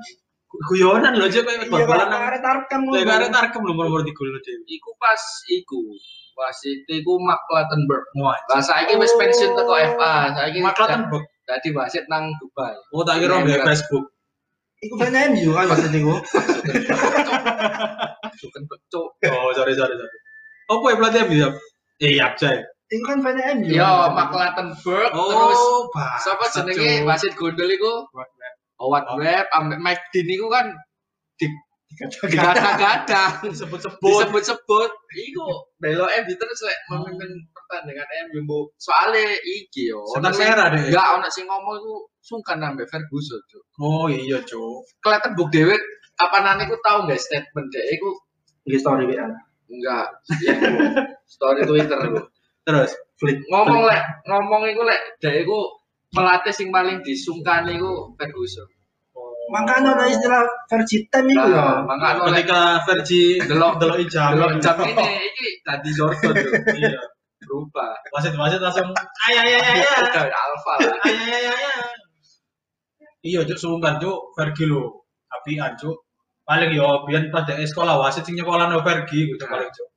guyonan 0.70 1.12
loh 1.18 1.26
cok 1.26 1.42
kayak 1.42 1.58
Iya, 1.64 1.70
bal-balan 1.72 2.06
nang 2.08 2.22
karena 2.26 2.40
tarkam 2.40 2.80
Lek 2.88 3.04
arek 3.06 3.30
tarkem 3.34 3.60
lho 3.66 3.72
nomor 3.74 4.00
3 4.02 4.10
lho 4.14 4.38
dhewe. 4.40 4.62
Iku 4.70 4.90
pas 4.96 5.22
iku. 5.50 5.80
Wasit 6.34 6.82
iku 6.90 7.12
Mark 7.22 7.42
Clattenburg. 7.46 8.04
Wah. 8.18 8.34
Lah 8.50 8.58
saiki 8.58 8.98
wis 8.98 9.14
pensiun 9.14 9.54
teko 9.54 9.74
FA. 9.94 10.34
Saiki 10.34 10.58
Mark 10.62 10.74
Clattenburg. 10.74 11.24
dadi 11.44 11.68
wasit 11.76 12.08
nang 12.08 12.32
Dubai. 12.40 12.72
Oh 12.90 13.04
tak 13.04 13.20
kira 13.20 13.36
Iya, 13.38 13.46
di 13.46 13.52
iya. 13.52 13.64
Facebook. 13.68 14.04
Iku 14.80 14.94
fan 14.96 15.12
MU 15.32 15.50
kan 15.52 15.64
maksud 15.68 15.92
iku. 15.92 16.14
Bukan 18.34 18.62
becuk. 18.68 19.08
Oh, 19.28 19.50
sorry 19.54 19.72
sorry 19.72 19.94
sorry. 19.94 20.18
Apa 20.68 20.84
ya 20.88 20.96
pelatih 20.96 21.20
MU 21.28 21.36
ya? 21.36 21.50
Iya, 22.00 22.26
Jay. 22.40 22.58
Iku 22.88 23.04
kan 23.04 23.18
fan 23.20 23.36
MU. 23.60 23.70
Yo, 23.72 23.92
Mark 24.12 24.28
Clattenburg 24.32 25.12
terus 25.12 25.60
Oh, 25.60 25.88
bah. 25.92 26.16
sapa 26.20 26.48
jenenge 26.52 27.04
wasit 27.04 27.32
gondol 27.36 27.68
iku? 27.68 28.08
Howard 28.76 29.06
Webb 29.16 29.46
ambek 29.52 29.78
Mike 29.78 30.04
Dean 30.10 30.28
iku 30.28 30.46
kan 30.48 30.66
digadang-gadang. 32.26 33.32
Sebut-sebut. 33.54 34.02
disebut-sebut 34.02 34.90
iku 35.14 35.46
belo 35.78 36.06
MU 36.10 36.34
terus 36.34 36.60
lek 36.64 36.78
memimpin 36.90 37.30
pertandingan 37.50 38.08
MU 38.30 38.40
Bu. 38.44 38.58
soalnya 38.76 39.22
iki 39.40 39.94
yo 39.94 40.02
sing- 40.10 40.24
merah 40.34 40.74
deh. 40.74 40.90
enggak 40.90 41.06
ono 41.14 41.26
sing 41.30 41.46
ngomong 41.46 41.74
iku 41.78 41.94
sungkan 42.18 42.58
ambek 42.58 42.90
Ferguson 42.90 43.38
Cuk. 43.46 43.62
Oh 43.78 44.10
iya, 44.10 44.42
Cuk. 44.42 44.82
kelihatan 44.98 45.38
buk 45.38 45.54
dhewe 45.54 45.76
kapanane 46.16 46.66
iku 46.66 46.74
tau 46.82 47.04
nggak 47.06 47.20
statement 47.20 47.68
deh 47.70 47.84
iku 47.94 48.10
Iki 48.64 48.78
story 48.80 49.04
WA. 49.06 49.28
enggak 49.70 50.06
ya, 50.42 50.52
Bu. 50.56 50.78
story 51.28 51.60
Twitter 51.62 51.98
Bu. 52.10 52.20
Terus 52.64 52.90
ngomong 53.52 53.86
lek 53.86 54.02
ngomong 54.26 54.66
iku 54.66 54.82
lek 54.82 55.00
deh 55.20 55.46
iku 55.46 55.58
pelatih 56.14 56.54
sing 56.54 56.68
paling 56.70 57.02
disungkan 57.02 57.66
iku 57.68 58.14
Ferguson 58.16 58.68
Makanya 59.44 59.92
ada 59.92 60.08
istilah 60.08 60.40
versi 60.72 61.04
time 61.12 61.28
itu 61.28 61.36
nah, 61.36 61.52
ya. 61.52 61.84
makanya 61.84 62.24
lek 62.32 62.48
ketika 62.48 62.60
Vergi 62.88 63.22
delok 63.44 63.76
delok 63.76 63.98
ijam. 64.00 64.30
delok 64.34 64.56
jam 64.56 64.76
ini 64.80 65.04
iki 65.28 65.48
tadi 65.60 65.90
Jordan 65.92 66.32
tuh 66.32 66.52
Iya. 66.74 67.00
berubah 67.44 67.92
Wasit-wasit 68.08 68.56
langsung 68.64 68.88
ay 69.28 69.34
ay 69.36 69.50
ay 69.52 69.62
ay. 69.68 69.78
ay. 69.84 70.32
alfa 70.32 70.72
lah 70.80 70.96
Ay 71.04 71.14
ay 71.28 71.44
ay 71.44 71.60
ay. 71.60 71.92
Iya, 73.20 73.40
Cuk, 73.44 73.56
sungkan, 73.56 73.96
Cuk. 74.00 74.32
Vergi 74.36 74.64
lho. 74.64 75.04
Apian, 75.28 75.72
Cuk. 75.76 75.96
Paling 76.44 76.72
yo 76.76 77.04
biyen 77.04 77.28
pas 77.32 77.44
dek 77.44 77.60
sekolah 77.64 77.96
wasit 78.00 78.24
sing 78.24 78.36
nyekolahno 78.36 78.80
Vergi 78.80 79.28
gitu 79.28 79.44
paling, 79.44 79.68
Cuk. 79.68 79.88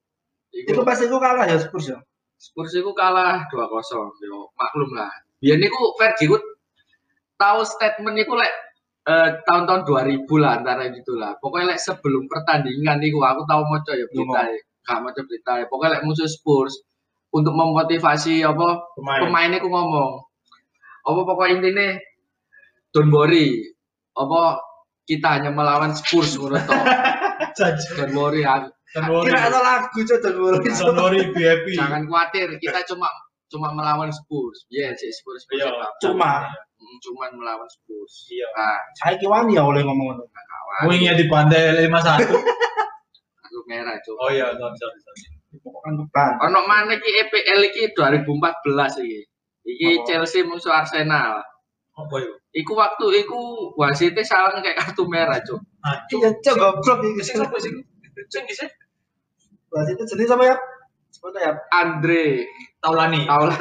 Itu 0.52 0.76
iku 0.76 0.82
pas 0.84 1.00
iku 1.00 1.20
kalah 1.20 1.48
ya 1.48 1.56
Spurs 1.56 1.88
ya. 1.88 2.00
Spurs 2.36 2.76
itu 2.76 2.92
kalah 2.94 3.48
2-0 3.48 3.64
yo 4.28 4.48
maklum 4.56 4.92
lah 4.92 5.12
biyen 5.42 5.60
niku 5.62 5.94
Fergie 5.98 6.30
ku 6.34 6.38
tahu 7.38 7.62
statement 7.62 8.18
niku 8.18 8.34
lek 8.34 8.50
eh, 9.06 9.30
tahun-tahun 9.46 9.86
2000 9.86 10.26
lah 10.42 10.52
antara 10.62 10.90
gitu 10.90 11.14
lah 11.18 11.38
pokoknya 11.38 11.74
lek 11.76 11.80
sebelum 11.82 12.26
pertandingan 12.26 12.98
niku 12.98 13.22
aku 13.22 13.46
tahu 13.46 13.62
moco 13.66 13.92
ya 13.94 14.06
berita 14.10 14.42
ya 14.50 14.60
gak 14.88 15.00
moco 15.06 15.22
berita 15.28 15.52
ya 15.62 15.66
pokoknya 15.70 15.92
lek 16.00 16.04
musuh 16.10 16.30
Spurs 16.30 16.74
untuk 17.30 17.54
memotivasi 17.54 18.42
apa 18.42 18.68
Pemain. 18.98 19.20
pemain 19.28 19.50
niku 19.54 19.68
ngomong 19.70 20.12
apa 21.06 21.20
pokoknya 21.24 21.54
intinya 21.62 21.88
don't 22.96 23.14
worry 23.14 23.62
apa 24.18 24.58
kita 25.06 25.28
hanya 25.40 25.54
melawan 25.54 25.94
Spurs 25.94 26.36
Janji. 27.58 27.88
don't 27.96 28.14
worry 28.18 28.44
Don't 28.96 29.12
worry. 29.12 29.28
Kira 29.30 29.52
ada 29.52 29.60
lagu 29.60 30.00
cok 30.00 30.20
dan 30.24 30.34
mulai. 30.40 30.64
Don't 30.64 30.96
worry, 30.96 31.20
be 31.36 31.44
happy. 31.44 31.76
jangan 31.76 32.08
khawatir 32.08 32.48
kita 32.56 32.80
cuma 32.88 33.12
cuma 33.48 33.72
melawan 33.72 34.10
Spurs 34.10 34.68
ya 34.68 34.92
sih 34.92 35.08
Spurs 35.10 35.44
Spurs 35.44 35.60
Iya. 35.60 35.88
Cuma 36.00 36.44
Hmm, 36.78 36.98
cuman 37.02 37.32
melawan 37.34 37.66
Spurs 37.66 38.28
Iya. 38.28 38.48
nah 38.54 38.78
saya 38.96 39.16
kiwani 39.16 39.56
ya 39.56 39.64
oleh 39.64 39.82
ngomong 39.82 40.14
itu. 40.14 40.26
kawan 40.28 40.84
Wingnya 40.86 41.14
di 41.14 41.26
pantai 41.26 41.74
51. 41.74 42.28
aku 43.42 43.58
merah 43.66 43.96
cuk 44.00 44.16
Oh 44.18 44.30
iya, 44.30 44.52
sorry. 44.54 45.00
Pokoknya 45.58 45.92
beban. 45.98 46.32
ono 46.44 46.60
mana 46.64 46.94
ki 46.94 47.10
EPL 47.24 47.60
iki 47.66 47.84
2014 47.92 48.28
iki 49.02 49.20
iki 49.66 49.88
Apa? 49.96 50.04
Chelsea 50.06 50.44
musuh 50.44 50.72
Arsenal 50.72 51.42
Oh, 51.98 52.06
boy. 52.06 52.22
iku 52.54 52.78
waktu 52.78 53.26
iku 53.26 53.74
wasitnya 53.74 54.22
salah 54.22 54.54
kayak 54.62 54.78
kartu 54.78 55.08
merah 55.10 55.42
cuk 55.42 55.58
Aduh. 55.82 56.20
Iya 56.22 56.30
cok 56.38 56.56
goblok 56.56 57.00
iki 57.02 57.22
Sing 57.26 57.42
apa 57.42 57.58
sih? 57.58 57.74
Sing 58.30 58.44
di 58.46 58.54
sini. 58.54 58.70
Bahas 59.68 59.90
itu 59.90 60.04
jenis 60.06 60.30
apa 60.30 60.46
ya? 60.46 60.56
Sebutnya 61.10 61.42
ya. 61.42 61.52
Andre 61.74 62.46
Taulani. 62.84 63.22
Taul 63.26 63.50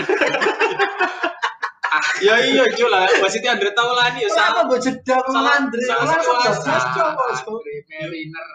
Ya 2.25 2.41
iya, 2.41 2.65
Jo 2.73 2.89
lah. 2.89 3.05
Wasitnya 3.21 3.57
Andre 3.57 3.73
Taulani 3.77 4.25
ya 4.25 4.31
salah. 4.33 4.65
gue 4.69 4.79
jeda 4.81 5.17
Andre? 5.21 5.81
salah 5.85 6.17
kan 6.17 6.53
cok 6.57 7.17
Andre 7.21 7.75
Mariner 7.93 8.47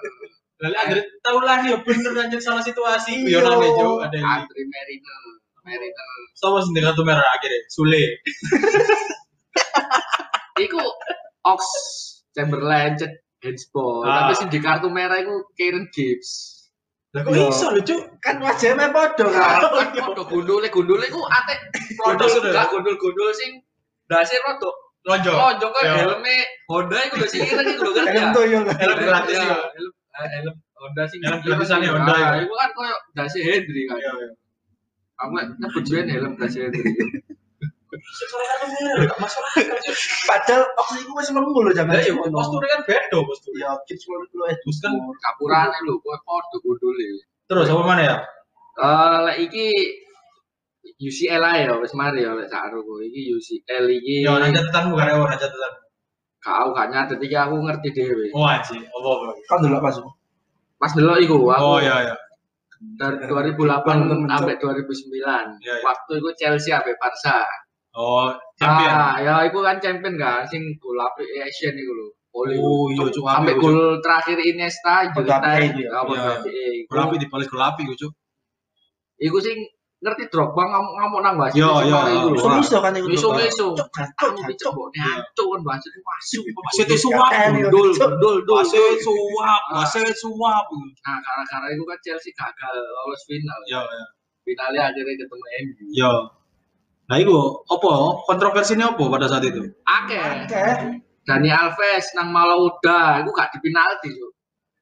Lalu 0.62 0.76
Andre 0.78 1.02
Taulani 1.22 1.68
ya 1.74 1.78
bener 1.82 2.14
aja 2.18 2.38
salah 2.42 2.62
situasi. 2.66 3.22
Iya. 3.26 3.42
Guyonane 3.42 3.68
Jo 3.78 4.02
ada. 4.02 4.18
Andre 4.18 4.62
Mariner 4.66 5.20
Mariner 5.62 6.08
Sama 6.38 6.58
sing 6.62 6.74
dengan 6.74 6.94
kartu 6.94 7.04
merah 7.06 7.26
akhirnya. 7.38 7.62
Sule. 7.70 8.02
iku 10.62 10.78
Ox 11.42 11.62
Chamberlain 12.34 12.94
cek 12.94 13.10
handsball 13.42 14.06
Ah. 14.06 14.30
tapi 14.30 14.34
sing 14.38 14.48
di 14.54 14.62
kartu 14.62 14.94
merah 14.94 15.18
iku 15.18 15.50
Kieran 15.58 15.90
Gibbs 15.90 16.61
Lah 17.12 17.22
kok 17.28 17.32
Iya. 17.36 17.52
iso 17.52 17.68
lho, 17.76 17.82
Jo? 17.84 17.96
Kan 18.24 18.40
wajahnya 18.40 18.88
podo 18.88 19.26
kan. 19.28 19.60
kan 19.68 19.88
podo 20.00 20.24
gundule 20.24 20.68
gundule 20.72 21.04
iku 21.04 21.20
ate 21.28 21.56
Gundul 22.00 22.24
gundul 22.24 22.30
sudah. 22.32 22.52
gak 22.56 22.66
gundul 22.72 22.96
gundul 22.96 23.30
sing 23.36 23.52
dasir 24.08 24.40
rodo 24.42 24.72
Lonjong. 25.02 25.34
oh 25.36 25.52
joko 25.60 25.80
Iya. 25.82 25.94
helme 26.08 26.36
Honda 26.72 26.98
iku 27.04 27.16
lho 27.20 27.28
sing 27.28 27.42
ireng 27.44 27.68
iku 27.68 27.84
lho 27.84 27.92
kan 27.98 28.06
Helm 28.08 28.16
ya 28.16 28.32
tuh 28.32 28.44
yuk. 28.48 28.64
Helm 28.70 28.98
gratis 29.02 29.36
Iya, 29.36 29.44
ya. 29.44 29.58
helm 29.76 29.92
eh, 29.92 30.28
helm 30.40 30.56
Honda 30.72 31.04
sing 31.06 31.20
Helm 31.20 31.32
ireng 31.36 31.44
gratisannya 31.44 31.88
iku. 31.90 31.96
Honda, 32.00 32.14
ya. 32.16 32.28
Ah, 32.32 32.36
iku 32.40 32.54
kan 32.56 32.70
koyo 32.72 32.96
dasi 33.12 33.40
Hendry 33.44 33.82
kan 33.86 33.96
Iya, 34.00 34.12
iya. 34.16 34.28
aku 35.20 35.32
nyebut 35.60 35.84
jeneng 35.84 36.08
helm 36.16 36.32
dasi 36.40 36.58
Hendry 36.64 36.84
Padahal 40.28 40.64
waktu 40.76 40.96
itu 41.02 41.12
masih 41.12 41.34
lemu 41.36 41.52
loh 41.54 41.74
zaman 41.74 41.94
Lah 41.96 42.04
iya, 42.04 42.14
posturnya 42.14 42.70
kan 42.72 42.82
beda 42.88 43.18
posturnya. 43.22 43.66
Ya, 43.66 43.72
kids 43.86 44.04
lo 44.08 44.16
lo 44.32 44.44
eh 44.48 44.56
Terus 44.58 44.78
kan 44.80 44.92
kapurane 45.20 45.78
lho 45.84 45.94
koyo 46.00 46.18
podo 46.24 46.58
gundule 46.64 47.08
terus 47.46 47.68
apa 47.68 47.84
mana 47.84 48.02
ya? 48.02 48.16
Eh 48.80 49.18
lek 49.28 49.38
iki 49.50 49.68
UCL 50.98 51.44
ae 51.44 51.68
ya 51.68 51.74
wis 51.78 51.92
mari 51.94 52.24
ya 52.24 52.32
lek 52.32 52.48
sak 52.48 52.72
aku 52.72 53.04
iki 53.04 53.32
UCL 53.32 53.86
iki 53.92 54.24
Ya, 54.24 54.32
orang 54.34 54.52
catatanmu 54.52 54.94
karena 54.96 55.20
orang 55.20 55.36
catatan. 55.36 55.74
kau 56.42 56.74
gak 56.74 56.90
nyatet 56.90 57.22
iki 57.22 57.38
aku 57.38 57.54
ngerti 57.62 57.90
dhewe 57.94 58.26
Oh, 58.34 58.50
anjing. 58.50 58.82
Apa 58.82 59.08
apa? 59.14 59.26
kan 59.46 59.58
dulu 59.62 59.78
pas. 59.78 59.94
pas 60.82 60.92
delok 60.98 61.22
iku 61.22 61.38
aku 61.54 61.62
Oh, 61.62 61.78
iya, 61.78 61.96
iya. 62.10 62.16
dari 62.98 63.22
2008 63.30 63.62
Belum 63.86 64.26
muncul. 64.26 64.26
sampai 64.26 64.58
2009. 64.58 65.62
Iya, 65.62 65.70
iya. 65.70 65.74
Waktu 65.86 66.12
itu 66.18 66.30
Chelsea 66.34 66.74
sampai 66.74 66.98
Barca. 66.98 67.46
Oh, 67.92 68.32
champion. 68.56 68.88
Ah, 68.90 69.20
ya 69.20 69.36
itu 69.44 69.60
kan 69.60 69.76
champion 69.78 70.16
kan 70.16 70.48
sing 70.48 70.64
gol 70.80 70.96
apik 70.96 71.28
Asian 71.44 71.76
iku 71.76 71.92
lho. 71.92 72.08
Oli. 72.32 72.56
Oh, 72.56 72.88
iya, 72.88 73.12
Cuk, 73.12 73.28
Sampai 73.28 73.60
gol 73.60 74.00
terakhir 74.00 74.40
Iniesta 74.40 75.12
Gol 75.12 75.28
Juventus. 75.28 75.52
itu 75.68 75.84
ya. 75.84 75.92
Iya. 75.92 76.00
apik. 76.00 76.18
Golapi 76.88 77.16
di 77.20 77.28
balik 77.28 77.52
golapi 77.52 77.82
gue 77.84 77.98
cuk. 78.00 78.14
Iku 79.20 79.38
sing 79.44 79.60
ngerti 80.02 80.32
Drogba 80.32 80.64
ngamuk 80.64 80.94
ngamuk 80.98 81.20
nang 81.22 81.36
wasit. 81.36 81.60
Yo, 81.60 81.84
sing 81.84 81.92
yo. 81.92 82.32
Iso 82.34 82.48
iso 82.58 82.78
kan 82.80 82.96
iku. 82.96 83.08
Iso 83.12 83.28
iso. 83.36 83.68
Cuk, 83.76 83.88
jancuk, 83.92 84.16
Kamu 84.16 84.40
jancuk. 84.40 84.48
dicek 84.48 84.70
mbok 84.72 84.88
nyacuk 84.96 85.48
kan 85.52 85.62
wasit 85.68 85.92
wasu. 86.08 86.40
Wasit 86.48 86.86
itu 86.88 86.96
suap. 87.04 87.30
Kan, 87.30 87.52
Dul, 87.68 87.90
dul, 87.92 88.38
dul. 88.48 88.56
Wasit 88.64 89.04
suap, 89.04 89.62
Ah. 89.68 89.84
wasit 89.84 90.16
suap. 90.16 90.66
Nah, 91.04 91.20
karena 91.46 91.68
itu 91.76 91.84
kan 91.84 92.00
Chelsea 92.00 92.32
gagal 92.32 92.74
lolos 92.80 93.22
final. 93.28 93.60
Yo, 93.68 93.84
yo. 93.84 94.04
Finalnya 94.48 94.88
akhirnya 94.90 95.14
ketemu 95.20 95.46
MU. 95.68 95.86
Yo. 95.92 96.14
Nah, 97.12 97.20
itu 97.20 97.36
apa? 97.68 98.24
Kontroversinya 98.24 98.96
apa 98.96 99.04
pada 99.12 99.28
saat 99.28 99.44
itu? 99.44 99.68
Akeh. 99.84 100.48
Oke. 100.48 100.64
Dani 101.28 101.52
Alves 101.52 102.06
nang 102.16 102.32
Malouda, 102.32 103.20
itu 103.20 103.30
gak 103.36 103.52
di 103.52 103.60
penalti 103.60 104.10
tuh. 104.16 104.32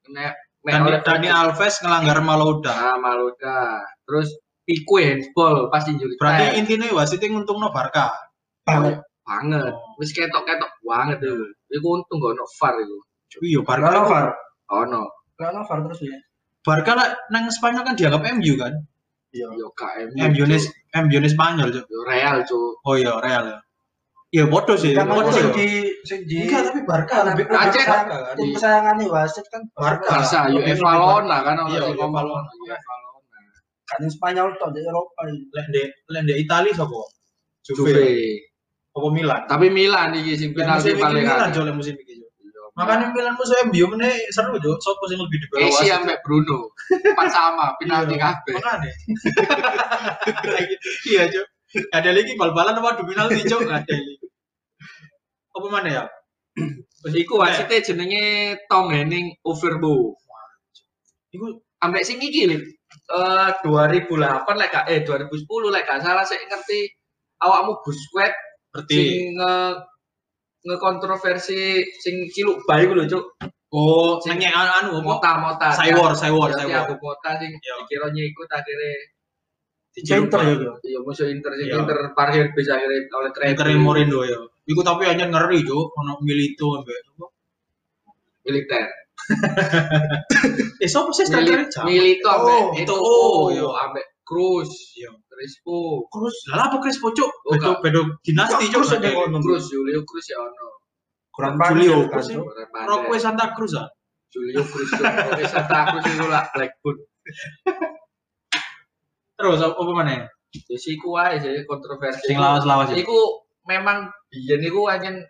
Kena 0.06 0.30
Dani, 0.62 0.90
Dani 1.02 1.28
Alves 1.28 1.82
ngelanggar 1.82 2.22
Malouda. 2.22 2.70
Nah, 2.70 2.96
Malouda. 3.02 3.82
Terus 4.06 4.30
Pique 4.62 5.02
handball 5.02 5.66
pas 5.66 5.82
injury 5.90 6.14
Berarti 6.14 6.62
intinya 6.62 6.86
wasitnya 6.94 7.34
nguntungno 7.34 7.74
Barca. 7.74 8.14
Banget. 8.62 9.02
banget. 9.26 9.74
Wis 9.98 10.14
ketok-ketok 10.14 10.70
banget 10.86 11.18
itu. 11.26 11.50
Iku 11.74 11.86
untung 11.98 12.22
gak 12.22 12.38
ono 12.38 12.44
VAR 12.46 12.74
iku. 12.78 12.98
Iya, 13.42 13.60
Barca. 13.66 13.86
Kalau 13.90 14.02
VAR. 14.06 14.26
Ono. 14.86 15.02
Kalau 15.34 15.60
VAR 15.66 15.78
terus 15.90 16.00
ya. 16.06 16.18
Barca 16.62 16.92
lah 16.94 17.08
nang 17.34 17.50
Spanyol 17.50 17.82
kan 17.82 17.98
dianggap 17.98 18.22
MU 18.38 18.54
kan? 18.54 18.74
Iya. 19.30 19.46
Yo 19.54 19.68
KM. 19.78 20.08
MU 20.14 20.44
nih 20.46 20.60
MU 21.06 21.18
nih 21.22 21.30
Spanyol, 21.30 21.68
Cuk. 21.70 21.84
Yo 21.86 22.00
Real, 22.02 22.42
Cuk. 22.42 22.82
Oh 22.82 22.94
iya, 22.98 23.14
Real 23.22 23.44
ya. 23.46 23.58
Iya, 24.30 24.44
bodoh 24.46 24.78
sih. 24.78 24.94
Kan 24.94 25.10
Bodoh 25.10 25.30
sing 25.30 25.50
sih. 25.50 25.54
di 25.58 25.68
sing 26.06 26.20
di 26.26 26.46
Enggak, 26.46 26.70
tapi 26.70 26.80
Barca 26.86 27.16
lebih 27.26 27.50
Aceh, 27.50 27.82
lebih 27.82 27.82
Barca 27.82 28.06
kan. 28.06 28.34
tim 28.38 28.48
kesayangannya 28.54 29.06
wasit 29.10 29.46
kan 29.50 29.62
Barca. 29.74 30.06
Barca, 30.06 30.40
yo 30.46 30.58
Lebih 30.62 30.78
Eva 30.78 30.92
Lona 30.94 31.36
kan 31.42 31.54
ono 31.58 31.70
Iya, 31.70 31.80
sing 31.82 31.94
UEFA 31.98 32.06
ngomong. 32.06 32.26
Lona. 32.30 32.50
Yo 32.54 32.64
Eva 32.70 32.94
Lona. 32.94 33.18
kan 33.90 33.98
yang 33.98 34.12
Spanyol 34.14 34.48
tok 34.54 34.70
di 34.70 34.80
Eropa 34.86 35.20
ini. 35.26 35.40
Lende 35.50 35.82
Lende 36.06 36.34
Italia 36.38 36.70
sapa? 36.70 37.00
Juve. 37.66 38.06
Apa 38.90 39.08
Milan? 39.10 39.40
Tapi 39.46 39.66
Milan 39.66 40.08
iki 40.14 40.32
sing 40.38 40.50
Final 40.54 40.78
penalti 40.78 40.90
musim 40.90 41.02
paling 41.02 41.22
ini 41.22 41.26
Milan 41.26 41.50
jole 41.50 41.72
musim 41.74 41.94
ini. 41.98 42.19
Iya, 42.70 42.78
Makanya 42.78 43.06
Milan 43.10 43.34
musuh 43.34 43.58
MU 43.66 43.84
meneh 43.92 44.14
seru 44.30 44.54
jo, 44.56 44.78
sopo 44.78 45.04
sing 45.04 45.18
lebih 45.18 45.42
di 45.42 45.46
bawah 45.50 45.66
Messi 45.66 45.84
wasit. 45.84 45.90
sampai 45.90 46.16
Bruno. 46.22 46.58
Empat 46.90 47.28
sama 47.28 47.66
penalti 47.76 48.14
Iya, 48.14 48.22
kabeh. 48.24 48.52
Makanya. 48.56 48.92
Iya, 51.06 51.22
Cuk. 51.30 51.46
Ada 51.90 52.10
lagi 52.10 52.32
bal-balan 52.34 52.78
apa 52.78 52.88
adu 52.94 53.02
penalti, 53.06 53.42
Cuk, 53.44 53.60
nggak 53.62 53.78
ada 53.84 53.94
lagi. 53.94 54.14
Apa 55.50 55.66
mana 55.66 55.88
ya? 55.90 56.04
Terus 57.00 57.14
iku 57.16 57.38
wasite 57.38 57.76
jenenge 57.82 58.24
Tom 58.66 58.90
Henning 58.90 59.34
Overbo. 59.42 60.14
Iku 61.30 61.46
Ambek 61.80 62.04
sing 62.04 62.20
iki 62.20 62.44
lho. 62.44 62.58
Eh 63.10 63.50
2008 63.64 64.12
lek 64.60 64.74
eh 64.86 65.00
2010 65.02 65.46
lek 65.72 65.84
gak 65.86 66.02
salah 66.02 66.22
saya 66.22 66.42
ngerti 66.44 66.90
awakmu 67.40 67.80
Busquets 67.80 68.36
berarti 68.68 68.94
sing 68.94 69.34
nge 69.34 69.54
ngekontroversi 70.60 71.60
sing 71.98 72.14
ciluk 72.28 72.60
bayi 72.68 72.84
ku 72.84 72.94
lho, 72.94 73.04
Cuk. 73.08 73.24
oh, 73.72 74.20
Sing- 74.20 74.36
sing 74.36 74.52
anu 74.52 75.00
apa? 75.00 75.06
Mota-mota. 75.06 75.68
Saywar, 75.72 76.12
Saywar, 76.12 76.52
Jadi 76.52 76.68
Saywar. 76.68 76.84
aku 76.84 76.94
kota 77.00 77.30
sing 77.40 77.50
dikira 77.56 78.06
nyikut 78.12 78.48
akhirnya 78.48 78.92
Inter 79.90 80.40
ya 80.46 80.54
gitu. 80.54 80.72
iya 80.86 80.98
musuh 81.02 81.26
Inter 81.26 81.50
sing 81.58 81.66
Iya. 81.66 81.82
Inter 81.82 81.98
parkir 82.14 82.46
bis 82.54 82.68
akhirnya 82.70 83.10
oleh 83.10 83.30
Trevi. 83.34 83.50
Inter 83.52 83.66
Morindo 83.76 84.20
ya. 84.22 84.38
Iku 84.64 84.80
tapi 84.86 85.02
hanya 85.08 85.26
ngeri, 85.26 85.66
Cuk. 85.66 85.90
Ono 85.98 86.20
Milito 86.22 86.78
ambek 86.78 86.94
apa? 87.16 87.26
militer. 88.46 88.84
Eh, 90.80 90.88
sopo 90.88 91.12
sih 91.12 91.28
striker 91.28 91.68
Milito 91.84 92.28
ambek 92.30 92.56
Oh, 92.56 92.72
itu 92.72 92.94
oh, 92.96 93.04
oh, 93.04 93.46
iya. 93.52 93.66
ambek 93.84 94.04
Cruz, 94.24 94.70
Iya. 94.96 95.10
Crespo, 95.40 96.04
Terus 96.12 96.36
lah 96.52 96.68
apa 96.68 96.76
Crespo, 96.84 97.08
Cuk? 97.16 97.32
Oh, 97.48 97.80
Bedo 97.80 98.20
dinasti, 98.20 98.68
Cuk. 98.68 98.84
Terus 98.84 98.92
ada 98.92 99.08
ngono. 99.08 99.40
Cruz, 99.40 99.72
Julio 99.72 100.04
Cruz 100.04 100.28
ya 100.28 100.36
ono. 100.36 100.84
Kurang 101.32 101.56
Julio, 101.56 102.12
pandai. 102.12 102.84
Roque 102.84 103.16
Santa 103.16 103.56
Cruz 103.56 103.72
ah. 103.72 103.88
Julio 104.28 104.60
Cruz. 104.68 104.92
Oke, 104.92 105.48
Santa 105.48 105.96
Cruz 105.96 106.04
itu 106.04 106.26
lah 106.28 106.44
Blackburn. 106.52 107.00
Terus 109.40 109.64
apa 109.64 109.80
mana? 109.96 110.28
Terus 110.52 110.84
iku 110.92 111.16
ae 111.16 111.40
sih 111.40 111.64
kontroversi. 111.64 112.28
Sing 112.28 112.36
lawas-lawas 112.36 112.92
ya. 112.92 113.00
Iku 113.00 113.48
memang 113.64 114.12
biyen 114.28 114.60
iku 114.60 114.92
anjen 114.92 115.24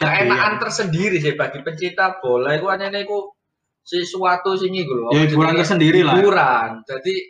keenakan 0.00 0.56
tersendiri 0.56 1.20
sih 1.20 1.36
bagi 1.36 1.60
pencinta 1.60 2.16
bola 2.24 2.56
iku 2.56 2.72
anjen 2.72 2.96
iku 2.96 3.28
sesuatu 3.84 4.56
sing 4.56 4.72
iku 4.72 4.92
lho. 4.96 5.08
Ya 5.12 5.28
hiburan 5.28 5.52
tersendiri 5.60 6.00
lah. 6.00 6.16
hiburan. 6.16 6.80
Jadi 6.88 7.28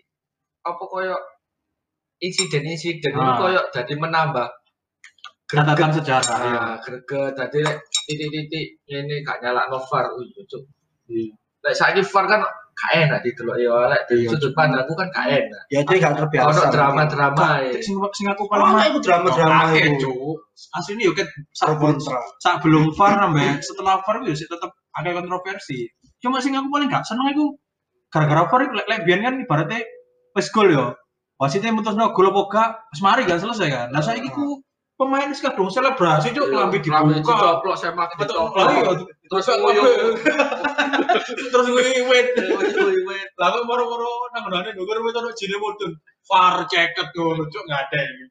apa 0.62 0.82
koyo 0.86 1.18
insiden-insiden 2.24 3.12
itu 3.12 3.20
Ah. 3.20 3.36
koyo 3.36 3.62
jadi 3.70 3.94
menambah 3.94 4.48
Catatan 5.44 5.92
sejarah. 5.92 6.38
ya. 6.40 6.62
greget 6.80 7.36
jadi 7.36 7.60
titik-titik 8.02 8.66
ini 8.86 9.16
gak 9.22 9.38
nyala 9.38 9.68
VAR 9.68 10.04
oh 10.08 10.20
iya 10.20 10.42
cuk 10.44 10.62
Iya. 11.04 11.30
lek 11.62 11.74
saiki 11.74 12.00
VAR 12.02 12.24
kan 12.26 12.40
gak 12.74 12.90
enak 12.98 13.18
didelok 13.20 13.56
ya 13.56 13.86
lek 13.86 14.02
dari 14.08 14.24
Iya, 14.24 14.30
sudut 14.32 14.52
pandangku 14.52 14.92
kan 14.92 15.06
gak 15.10 15.26
enak 15.30 15.62
Ya 15.68 15.80
dia 15.80 15.96
gak 16.00 16.16
terbiasa. 16.16 16.48
ono 16.48 16.62
drama-drama 16.66 17.46
ya 17.62 17.76
Sing 17.78 17.94
sing 18.10 18.26
aku 18.26 18.42
Oh, 18.42 18.48
paling 18.48 18.72
mah 18.72 18.84
itu 18.88 18.98
drama-drama 18.98 19.64
itu. 19.76 20.00
Cuk. 20.02 20.36
Aslinya 20.72 21.04
yo 21.04 21.12
ket 21.12 21.28
sak 21.52 21.76
belum 22.64 22.90
VAR 22.90 23.12
sampai 23.20 23.60
setelah 23.60 24.00
VAR 24.00 24.16
itu 24.22 24.32
sih 24.34 24.48
tetap 24.48 24.72
agak 24.92 25.12
kontroversi. 25.18 25.86
Cuma 26.18 26.40
sing 26.40 26.56
aku 26.56 26.66
paling 26.68 26.88
gak 26.88 27.04
seneng 27.04 27.30
iku 27.30 27.52
gara-gara 28.08 28.48
VAR 28.48 28.60
lek 28.72 28.86
lek 28.86 29.00
biyen 29.04 29.20
kan 29.20 29.34
ibaratnya 29.36 29.84
wis 30.32 30.48
gol 30.48 30.66
yo. 30.66 30.96
Wasitnya 31.44 31.76
mutusno 31.76 32.08
gol 32.16 32.32
apa 32.32 32.40
gak, 32.48 32.68
wis 32.88 33.04
mari 33.04 33.28
kan 33.28 33.36
selesai 33.36 33.68
kan. 33.68 33.86
Lah 33.92 34.00
saiki 34.00 34.32
ku 34.32 34.64
pemain 34.96 35.28
wis 35.28 35.44
kadung 35.44 35.68
selebrasi 35.68 36.32
cuk 36.32 36.48
Lambe 36.48 36.80
dibuka. 36.80 37.20
dicoplok 37.20 37.76
semak 37.76 38.08
Betul. 38.16 38.48
Iya, 38.56 38.96
terus 39.28 39.44
Terus 41.52 41.66
wiwit. 41.68 42.26
wiwit 42.80 43.28
Lah 43.36 43.48
kok 43.52 43.62
moro-moro 43.68 44.32
nang 44.32 44.48
ngene 44.48 44.72
ndukur 44.72 44.96
wis 45.04 45.12
ono 45.20 45.30
jine 45.36 45.56
mudun. 45.60 45.92
VAR 46.24 46.64
ceket 46.72 47.12
ngono 47.12 47.44
cuk 47.52 47.62
nggak 47.68 47.80
ada 47.92 47.98
ini. 48.00 48.24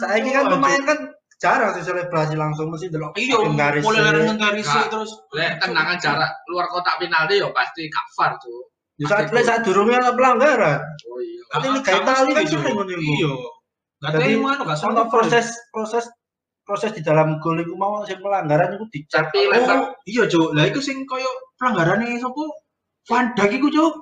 Saiki 0.00 0.30
kan 0.32 0.48
pemain 0.48 0.80
kan 0.88 0.98
jarang 1.36 1.70
sih 1.76 1.84
selebrasi 1.84 2.34
langsung 2.34 2.72
mesti 2.72 2.88
delok 2.88 3.12
Iya, 3.14 3.38
mulai 3.84 4.24
nang 4.24 4.40
garis 4.40 4.66
terus. 4.88 5.12
lek 5.36 5.60
tendangan 5.60 6.00
jarak 6.00 6.32
luar 6.50 6.66
kotak 6.72 6.98
penalti 6.98 7.38
yo 7.38 7.52
pasti 7.52 7.86
cuk 7.92 8.06
Di 8.08 8.67
saat 9.06 9.30
play 9.30 9.46
saat 9.46 9.62
durungnya 9.62 10.02
ada 10.02 10.12
pelanggaran. 10.16 10.80
oh 10.82 11.20
iya 11.22 11.42
Kan 11.54 11.60
ini 11.70 11.78
kayak 11.86 12.02
Itali 12.02 12.30
kan 12.34 12.44
sering 12.50 12.74
ngono 12.74 12.92
iku. 12.98 13.12
Iya. 13.14 13.32
Terima 13.98 14.48
anu 14.54 14.62
gak 14.66 14.78
seneng 14.78 15.06
proses 15.10 15.46
proses 15.74 16.04
proses 16.66 16.90
di 16.92 17.02
dalam 17.02 17.40
gol 17.40 17.58
itu 17.62 17.72
mau 17.78 18.02
sing 18.04 18.20
pelanggaran 18.20 18.76
tapi 19.08 19.38
lek 19.48 19.64
Oh, 19.66 19.94
iya, 20.04 20.28
Cuk. 20.28 20.52
Lah 20.52 20.64
iku 20.68 20.80
sing 20.82 21.06
koyo 21.06 21.26
pelanggarane 21.56 22.18
sapa? 22.20 22.44
Van 23.08 23.32
Dijk 23.32 23.56
iku, 23.56 23.68
Cuk. 23.72 23.94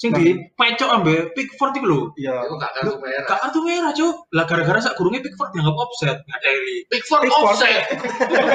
Sing 0.00 0.16
di 0.16 0.32
pecok 0.56 0.88
ambek 0.96 1.36
Pickford 1.36 1.76
iku 1.76 1.84
lho. 1.84 2.00
Iya. 2.16 2.48
Iku 2.48 2.56
gak 2.56 2.72
kartu 2.72 2.96
merah. 3.04 3.28
Gak 3.28 3.40
kartu 3.44 3.60
merah, 3.60 3.92
Cuk. 3.92 4.14
Lah 4.32 4.48
gara-gara 4.48 4.80
sak 4.80 4.96
gurunge 4.96 5.20
Pickford 5.20 5.52
dianggap 5.52 5.76
offset, 5.76 6.16
gak 6.24 6.40
daily. 6.40 6.88
Pickford 6.88 7.28
Pickford. 7.28 7.52
offset. 7.52 7.84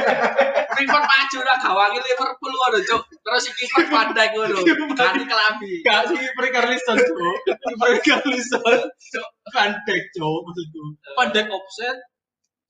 Pickford 0.82 1.06
maju 1.06 1.38
lah 1.46 1.58
gawangi 1.62 2.00
Liverpool 2.02 2.50
ngono, 2.50 2.78
Cuk. 2.82 3.02
Terus 3.22 3.42
si 3.46 3.52
kiper 3.62 3.86
pandai 3.94 4.34
ngono. 4.34 4.58
Ganti 4.98 5.24
kelambi. 5.24 5.72
Gak 5.86 6.02
sih 6.10 6.18
Perkarlison, 6.34 6.98
Cuk. 6.98 7.38
Perkarlison. 7.78 8.78
Cuk, 9.14 9.28
Van 9.54 9.72
Dijk, 9.86 10.04
Cuk, 10.18 10.40
maksudku. 10.50 10.82
Dijk 11.30 11.48
offset. 11.54 11.98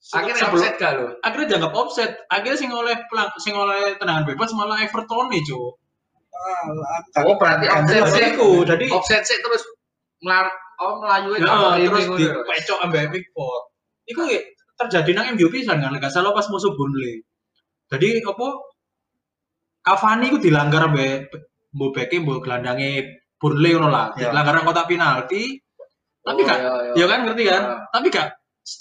Akhirnya 0.06 0.38
Sebelum- 0.38 0.62
offset 0.62 0.74
gak 0.76 0.92
lo? 1.00 1.06
akhirnya 1.18 1.46
dianggap 1.50 1.72
offset 1.74 2.10
akhirnya 2.30 2.54
sing 2.54 2.70
oleh 2.70 2.94
pelang 3.10 3.26
sing 3.42 3.58
oleh 3.58 3.98
tendangan 3.98 4.22
bebas 4.22 4.54
malah 4.54 4.78
Everton 4.78 5.26
nih 5.26 5.42
cuy 5.42 5.74
Oh, 7.26 7.36
berarti 7.40 7.66
offset 7.70 8.04
sih. 8.12 8.36
iku 8.36 8.62
jadi 8.62 8.86
Offset 8.92 9.22
sih 9.24 9.38
terus 9.40 9.62
melar 10.20 10.46
oh 10.82 11.00
melayu 11.00 11.36
ya, 11.40 11.76
itu 11.80 11.88
terus 11.88 12.06
di 12.20 12.24
pecok 12.28 12.78
ambek 12.84 13.08
Pickford 13.12 13.62
iku 14.06 14.22
ya 14.28 14.40
terjadi 14.76 15.10
nang 15.16 15.26
MU 15.34 15.48
pisan 15.48 15.80
kan 15.80 15.96
gak 15.96 16.12
salah 16.12 16.36
pas 16.36 16.44
musuh 16.52 16.76
Burnley 16.76 17.24
jadi 17.86 18.20
apa 18.26 18.46
Cavani 19.86 20.34
iku 20.34 20.38
dilanggar 20.42 20.90
ambek 20.90 21.30
mbok 21.70 21.90
beke 21.94 22.18
mbok 22.18 22.42
gelandange 22.42 23.22
Burnley 23.38 23.70
ngono 23.78 23.88
lah. 23.92 24.10
Ya. 24.18 24.34
dilanggar 24.34 24.66
kotak 24.66 24.90
penalti. 24.90 25.62
Tapi 26.26 26.40
gak 26.42 26.58
ya 26.98 27.06
kan 27.06 27.22
ngerti 27.22 27.42
kan? 27.46 27.62
tapi 27.94 28.10
gak 28.10 28.34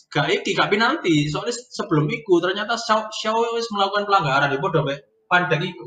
gak 0.09 0.27
iki 0.33 0.57
gak 0.57 0.73
penalti. 0.73 1.29
Soalnya 1.29 1.53
sebelum 1.53 2.09
iku 2.09 2.41
ternyata 2.41 2.73
Shaw 2.73 3.13
Shaw 3.13 3.53
wis 3.53 3.69
melakukan 3.69 4.09
pelanggaran. 4.09 4.49
Di 4.49 4.57
podo 4.57 4.81
mek 4.81 5.29
pandang 5.29 5.61
iku 5.61 5.85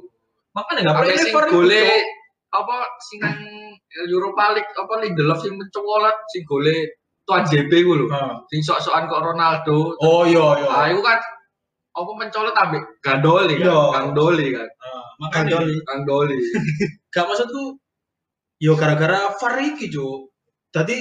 makanya 0.59 0.81
gak 0.83 0.95
Sampai 0.95 1.07
boleh 1.07 1.17
sing 1.23 1.33
iku, 1.33 1.41
gole 1.55 1.83
Cuk. 1.87 2.03
apa 2.49 2.77
sing 3.05 3.21
Europa 4.09 4.45
League 4.57 4.73
apa 4.75 4.93
Lindelof 5.05 5.39
sing 5.45 5.55
mencolot 5.55 6.17
sing 6.35 6.43
gole 6.49 6.77
tuan 7.29 7.45
JB 7.45 7.73
ku 7.85 7.93
lho. 7.93 8.07
Ah. 8.09 8.41
Sing 8.49 8.65
sok-sokan 8.65 9.05
kok 9.05 9.21
Ronaldo. 9.21 9.93
Oh 10.01 10.25
iya 10.25 10.65
iya. 10.65 10.69
Ah, 10.73 10.87
itu 10.89 11.05
kan 11.05 11.21
apa 11.93 12.11
mencolot 12.17 12.57
ambek 12.57 12.83
Gandoli 13.05 13.55
kan. 13.61 13.69
Iya. 13.69 13.81
Kang 13.93 14.09
Doli 14.17 14.47
kan. 14.49 14.69
Ah, 14.81 15.03
makanya 15.21 15.61
Kandoli. 15.61 15.77
Kang 15.85 16.01
Doli. 16.09 16.41
gak 17.13 17.25
maksudku 17.29 17.77
yo 18.59 18.73
gara-gara 18.75 19.29
VAR 19.37 19.55
iki 19.61 19.93
jo. 19.93 20.33
Tadi 20.73 20.97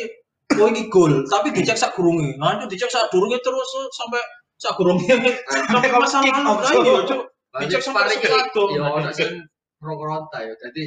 oh 0.59 0.67
iki 0.71 0.87
gol, 0.87 1.27
tapi 1.27 1.51
dicek 1.55 1.75
sak 1.79 1.95
gurunge. 1.95 2.35
Nah, 2.39 2.65
dicek 2.67 2.91
sak 2.91 3.11
durunge 3.11 3.39
terus 3.43 3.67
sampai 3.95 4.21
sak 4.57 4.73
gurunge 4.79 5.05
sampai 5.47 5.91
masa 5.91 6.17
lalu. 6.23 6.81
iya, 6.81 6.95
Cuk. 7.07 7.21
Sampai 7.65 7.81
sparring 7.81 8.21
segitu. 8.21 8.63
ya 8.77 8.83
ono 8.85 9.09
sing 9.09 9.31
pro 9.77 9.93
kontra 9.95 10.39
ya. 10.45 10.53
Jadi 10.53 10.81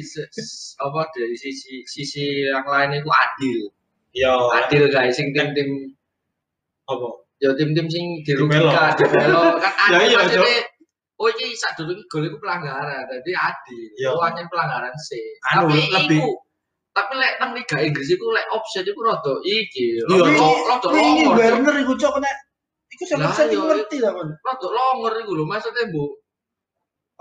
apa 0.79 1.01
dari 1.11 1.35
sisi 1.35 1.83
sisi 1.83 2.23
yang 2.47 2.63
lain 2.63 2.95
itu 2.95 3.09
adil. 3.09 3.59
Iya. 4.11 4.33
Adil 4.63 4.83
guys 4.87 5.15
sing 5.15 5.31
tim-tim 5.35 5.67
Apa? 6.87 7.07
ya 7.41 7.49
tim-tim 7.57 7.87
sing 7.87 8.03
Dibelo. 8.21 8.69
dirugikan, 8.69 8.93
dibelo 8.99 9.43
kan 9.63 9.73
Ya 9.89 9.97
adil 9.97 10.09
iya, 10.11 10.17
maksudnya 10.19 10.59
Oh 11.21 11.29
iki 11.29 11.53
sak 11.53 11.77
durunge 11.77 12.01
gol 12.09 12.25
iku 12.25 12.41
pelanggaran, 12.41 13.05
jadi 13.05 13.31
adil. 13.37 13.81
Iya. 13.95 14.09
Oh 14.09 14.25
hanya 14.25 14.41
pelanggaran 14.49 14.89
sih. 14.97 15.21
Anu, 15.53 15.69
Tapi 15.69 15.77
lebih- 15.93 16.17
iku 16.17 16.31
tapi 16.91 17.13
lek 17.15 17.39
nang 17.39 17.55
Liga 17.55 17.79
Inggris 17.79 18.11
iku 18.11 18.35
lek 18.35 18.43
offset 18.51 18.83
iku 18.83 18.99
rada 18.99 19.31
iki. 19.47 20.01
Iya, 20.01 20.27
Rada 20.27 20.49
rada 20.67 20.87
Ini. 20.91 21.23
Werner 21.31 21.75
iku 21.79 21.93
cok 21.95 22.11
kena 22.19 22.31
iku 22.91 23.03
sampe 23.07 23.31
iya, 23.47 23.59
ngerti 23.63 23.95
ta 24.03 24.09
kon. 24.11 24.27
Rada 24.27 24.67
longor 24.67 25.13
iku 25.23 25.31
lho 25.39 25.45
maksudnya 25.47 25.87
Bu. 25.87 26.03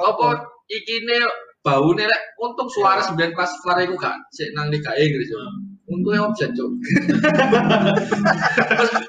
Apa 0.01 0.29
ikine 0.73 1.29
baune 1.61 2.05
lek 2.09 2.23
untung 2.41 2.73
suara 2.73 3.05
sembilan 3.05 3.37
pas 3.37 3.51
VAR 3.61 3.85
iku 3.85 3.97
kan 4.01 4.17
sik 4.33 4.57
nang 4.57 4.73
Liga 4.73 4.97
Inggris 4.97 5.29
yo. 5.29 5.41
Untungnya 5.91 6.23
offset, 6.23 6.55
Cuk. 6.55 6.71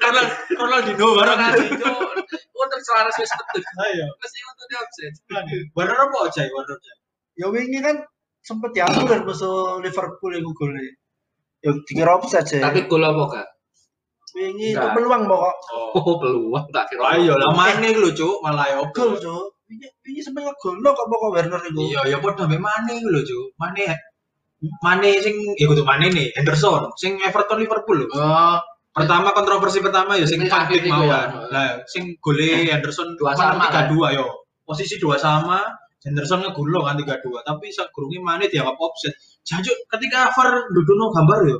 Karena 0.02 0.22
Ronaldinho 0.50 1.08
barang 1.14 1.38
Orang 1.38 1.54
itu 1.62 1.90
untuk 2.58 2.80
suara 2.82 3.06
wis 3.06 3.30
tetek. 3.30 3.62
Ayo. 3.86 4.06
Mesti 4.18 4.38
untungnya 4.50 4.78
offset. 4.82 5.12
Warna 5.78 5.94
apa 5.94 6.16
aja? 6.26 6.42
Warna 6.50 6.74
aja. 6.74 6.92
Ya 7.38 7.46
wingi 7.54 7.78
kan 7.78 8.02
sempet 8.42 8.74
diatur 8.74 9.06
kan 9.06 9.22
musuh 9.22 9.78
Liverpool 9.78 10.34
iku 10.34 10.50
gole. 10.58 10.98
Ya 11.62 11.70
dikira 11.86 12.18
offside 12.18 12.50
sih. 12.50 12.58
Tapi 12.58 12.90
gol 12.90 13.06
apa 13.06 13.24
kan? 13.30 13.46
wingi 14.32 14.72
peluang 14.72 15.28
pokok 15.28 15.56
Oh. 15.76 15.92
Oh, 15.92 16.14
peluang 16.16 16.66
tak 16.72 16.88
kira. 16.88 17.20
Ayo 17.20 17.36
lah 17.36 17.52
mane 17.52 17.92
lho, 17.92 18.10
Cuk, 18.16 18.40
malah 18.42 18.64
ya 18.64 18.82
gol 18.90 19.14
gol. 19.20 19.54
Wingi 19.80 20.20
sempet 20.24 20.42
ngegolno 20.44 20.88
kok 20.92 21.06
pokok 21.08 21.30
Werner 21.34 21.60
iku. 21.68 21.80
Iya, 21.88 22.00
ya 22.12 22.18
padha 22.20 22.44
mbek 22.48 22.60
mane 22.60 22.94
lho, 23.00 23.20
Cuk. 23.22 23.56
Mane 23.60 23.84
Mane 24.62 25.10
sing 25.18 25.34
ya 25.58 25.66
kudu 25.66 25.82
Mane 25.82 26.06
nih, 26.14 26.30
Henderson 26.38 26.86
sing 26.94 27.18
Everton 27.18 27.58
Liverpool 27.58 28.06
lho. 28.06 28.06
Oh, 28.14 28.58
Pertama 28.92 29.32
kontroversi 29.32 29.80
pertama 29.82 30.14
ya 30.20 30.28
sing 30.28 30.38
iku 30.44 30.52
mawon. 30.86 31.08
ya. 31.08 31.20
Lah 31.50 31.68
sing 31.90 32.14
gole 32.22 32.62
Henderson 32.70 33.16
Dua 33.18 33.34
sama, 33.34 33.66
tiga 33.72 33.90
dua 33.90 34.08
yo. 34.14 34.26
Posisi 34.62 35.00
dua 35.02 35.18
sama, 35.18 35.64
Henderson 36.06 36.46
ngegulung 36.46 36.86
kan 36.86 36.94
tiga 36.94 37.18
dua. 37.24 37.42
Tapi 37.42 37.74
sak 37.74 37.90
gurunge 37.90 38.22
Mane 38.22 38.46
dianggap 38.46 38.78
offset. 38.78 39.10
Jajuk 39.42 39.74
ketika 39.90 40.30
VAR 40.30 40.70
nduduno 40.70 41.10
gambar 41.10 41.38
yo. 41.50 41.58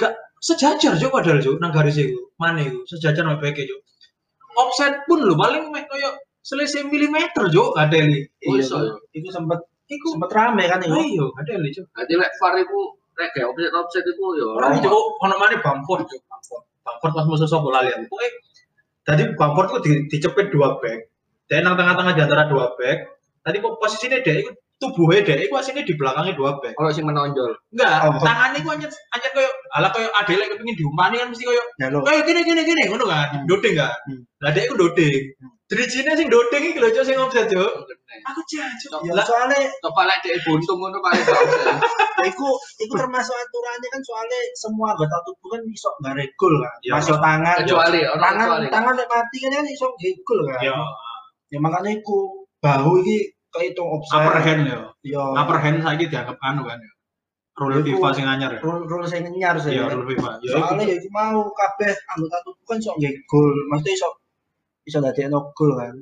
Gak 0.00 0.16
sejajar 0.40 0.96
jo 0.96 1.12
padahal 1.12 1.44
jo 1.44 1.60
nang 1.60 1.74
garis 1.76 2.00
iku. 2.00 2.32
Mane 2.40 2.72
iku 2.72 2.88
sejajar 2.88 3.20
sama 3.26 3.36
beke 3.36 3.68
jo. 3.68 3.76
Offset 4.56 5.04
pun 5.04 5.20
lho 5.28 5.36
paling 5.36 5.68
mek 5.68 5.84
koyo 5.92 6.08
selisih 6.40 6.88
milimeter 6.88 7.44
jo 7.48 7.72
kadeli. 7.76 8.24
Oh, 8.48 8.56
Iya, 8.56 8.64
ya. 8.66 8.92
Iku 9.14 9.28
sempet 9.28 9.60
Iku 9.90 10.06
sempet 10.14 10.30
rame 10.30 10.64
kan 10.70 10.78
iku. 10.80 10.94
ayo 10.96 11.26
kadeli 11.34 11.68
jo. 11.74 11.82
Jadi 11.92 12.12
lek 12.14 12.30
VAR 12.38 12.54
iku 12.62 12.78
lek 13.18 13.30
kayak 13.34 13.46
offset 13.50 13.72
offset 13.74 14.04
iku 14.06 14.26
yo. 14.38 14.48
Ora 14.56 14.70
iki 14.72 14.86
kok 14.86 15.04
ono 15.20 15.34
Bamford 15.36 16.06
yo, 16.06 16.18
Bamford. 16.30 16.62
Bamford 16.86 17.12
pas 17.12 17.24
musuh 17.26 17.48
sapa 17.50 17.68
lali 17.68 17.90
aku. 17.90 18.06
Pokoke 18.06 18.28
tadi 19.02 19.22
Bamford 19.34 19.66
tuh 19.74 19.80
di, 19.82 19.92
dicepit 20.06 20.48
dua 20.54 20.78
back. 20.78 21.10
Dia 21.50 21.66
nang 21.66 21.74
tengah-tengah 21.74 22.14
di 22.14 22.22
antara 22.22 22.46
dua 22.46 22.70
back. 22.78 22.98
Tadi 23.42 23.56
kok 23.58 23.74
posisinya 23.82 24.22
dia 24.22 24.46
itu 24.46 24.50
tubuhnya 24.80 25.20
dia 25.26 25.36
itu 25.44 25.52
aslinya 25.52 25.82
di 25.84 25.92
belakangnya 25.98 26.32
dua 26.38 26.56
back. 26.62 26.72
Kalau 26.78 26.88
sing 26.94 27.04
menonjol. 27.04 27.52
Enggak, 27.74 27.94
Oh. 28.06 28.22
tangannya 28.22 28.62
itu 28.62 28.70
anjir 28.70 28.90
anjir 29.12 29.30
koyo 29.34 29.50
ala 29.74 29.90
koyo 29.90 30.08
Adele 30.14 30.46
kepengin 30.54 30.76
diumani 30.78 31.18
kan 31.18 31.28
mesti 31.34 31.44
koyo 31.44 31.62
Ya 31.82 31.90
lo. 31.90 32.00
kayak 32.06 32.24
gini 32.24 32.40
gini 32.46 32.62
gini 32.64 32.82
ngono 32.88 33.04
kan. 33.10 33.28
Kan. 33.44 33.44
Hmm. 34.06 34.22
Lah 34.40 34.50
dia 34.54 34.64
itu 34.70 34.74
Drijine 35.70 36.18
sing 36.18 36.26
dodeng 36.26 36.66
iki 36.66 36.82
lho 36.82 36.90
Cuk, 36.90 37.06
sing 37.06 37.14
offset 37.14 37.46
yo. 37.46 37.62
Coba 37.62 37.94
Aku 38.34 38.42
jancuk. 38.50 39.06
Ya 39.06 39.22
soalnya 39.22 39.70
lek 39.70 40.18
dhek 40.26 40.42
buntung 40.42 40.82
ngono 40.82 40.98
paling 40.98 41.22
gak 41.22 41.38
offset. 41.46 41.62
ya 42.18 42.26
iku 42.34 42.58
iku 42.82 42.92
termasuk 42.98 43.30
aturannya 43.30 43.86
kan 43.86 44.02
soalnya 44.02 44.40
semua 44.58 44.90
anggota 44.98 45.22
tubuh 45.22 45.54
kan 45.54 45.62
iso 45.70 45.94
nggak 46.02 46.26
gol 46.34 46.58
kan. 46.58 46.74
Iya. 46.82 46.92
Masuk 46.98 47.16
tangan. 47.22 47.56
Kecuali 47.62 48.02
tangan 48.02 48.46
kecuali. 48.50 48.66
tangan 48.66 48.92
nek 48.98 49.06
mati 49.06 49.36
kan 49.38 49.50
kan 49.62 49.66
iso 49.70 49.86
gol 50.26 50.40
kan. 50.50 50.58
yo 50.58 50.74
Ya 51.54 51.58
makanya 51.62 51.90
iku 52.02 52.18
bahu 52.58 53.06
iki 53.06 53.30
kehitung 53.54 53.86
offside. 53.94 54.26
upper 54.26 54.42
hand 54.42 54.62
yo. 54.66 54.80
Yo. 55.06 55.22
Upper 55.38 55.58
hand 55.62 55.78
saiki 55.86 56.10
dianggap 56.10 56.34
anu 56.42 56.66
kan 56.66 56.82
yo. 56.82 56.92
Rule 57.60 57.78
FIFA 57.86 58.08
sing 58.10 58.26
anyar 58.26 58.50
ya. 58.56 58.60
Rule 58.64 58.90
rule 58.90 59.06
sing 59.06 59.22
nyar 59.22 59.54
sih. 59.62 59.78
Iya, 59.78 59.86
kan. 59.86 60.02
rule 60.02 60.06
FIFA. 60.10 60.30
Ya. 60.42 60.50
Soalnya 60.50 60.82
ya 60.90 60.94
iku 60.98 61.08
mau 61.14 61.46
kabeh 61.54 61.94
anggota 62.10 62.36
tubuh 62.42 62.64
kan 62.66 62.76
iso 62.82 62.90
nggih 62.98 63.14
gol. 63.30 63.54
Maksudnya 63.70 63.94
iso 63.94 64.08
iso 64.90 64.98
dadekno 64.98 65.54
gol 65.54 65.78
kan. 65.78 65.94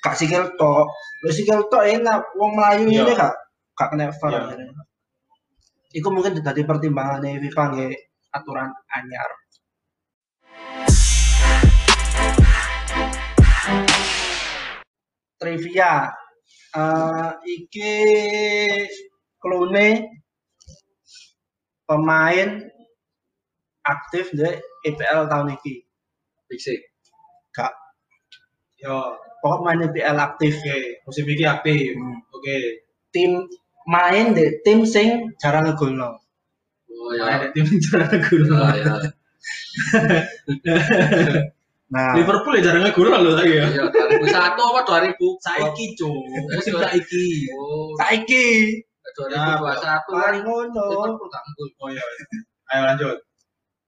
Gak 0.00 0.16
sikil 0.16 0.56
tok. 0.56 0.88
Lho 1.20 1.30
sikil 1.36 1.68
tok 1.68 1.84
enak 1.84 2.32
wong 2.40 2.56
Melayu 2.56 2.88
Iya. 2.88 3.04
ini 3.04 3.12
gak 3.12 3.32
gak 3.76 3.88
kena 3.92 4.08
VAR. 4.08 4.30
Iya. 4.32 4.40
akhirnya. 4.48 4.82
Iku 5.94 6.08
mungkin 6.10 6.40
dadi 6.42 6.62
pertimbangannya 6.64 7.38
FIFA 7.44 7.62
nggih 7.70 7.92
aturan 8.34 8.70
anyar. 8.96 9.30
Trivia. 15.38 15.92
Eh 16.74 17.30
iki 17.46 17.94
klone 19.38 19.88
pemain 21.86 22.50
aktif 23.84 24.32
di 24.32 24.48
IPL 24.88 25.28
tahun 25.30 25.54
ini. 25.54 25.74
Fisik. 26.48 26.93
Gak. 27.54 27.70
Yo, 28.82 29.14
Pokok 29.44 29.60
main 29.60 29.84
IPL 29.84 30.16
aktif. 30.16 30.56
oke, 30.56 31.04
musim 31.04 31.28
iki 31.28 31.44
aktif. 31.44 31.92
Hmm. 31.92 32.16
Oke. 32.32 32.80
Tim 33.12 33.44
main 33.84 34.32
di 34.32 34.56
tim 34.64 34.88
sing 34.88 35.36
jarang 35.36 35.68
ngegolno. 35.68 36.16
Oh 36.88 37.12
ya. 37.12 37.52
tim 37.52 37.68
jarang 37.84 38.24
gol. 38.24 38.44
Oh, 38.56 38.72
ya. 38.72 38.96
Nah, 41.84 42.16
Liverpool 42.16 42.56
ya 42.58 42.72
jarang 42.72 42.88
gol 42.96 43.12
lho 43.12 43.36
saiki 43.36 43.60
ya. 43.60 43.68
Iya, 43.68 43.84
2001 43.92 44.56
apa 44.56 44.80
2000? 44.88 45.20
Saiki, 45.44 45.84
Cuk. 45.94 46.16
Musim 46.48 46.80
saiki. 46.80 47.52
Oh, 47.52 47.92
saiki 48.00 48.80
2021 49.14 49.84
kan 49.84 50.00
paling 50.08 50.42
ngono. 50.42 50.86
Liverpool 50.88 51.28
gak 51.28 51.44
ngegol. 51.44 51.68
Oh 51.84 51.88
iya. 51.92 52.00
Ayo 52.72 52.80
lanjut. 52.88 53.16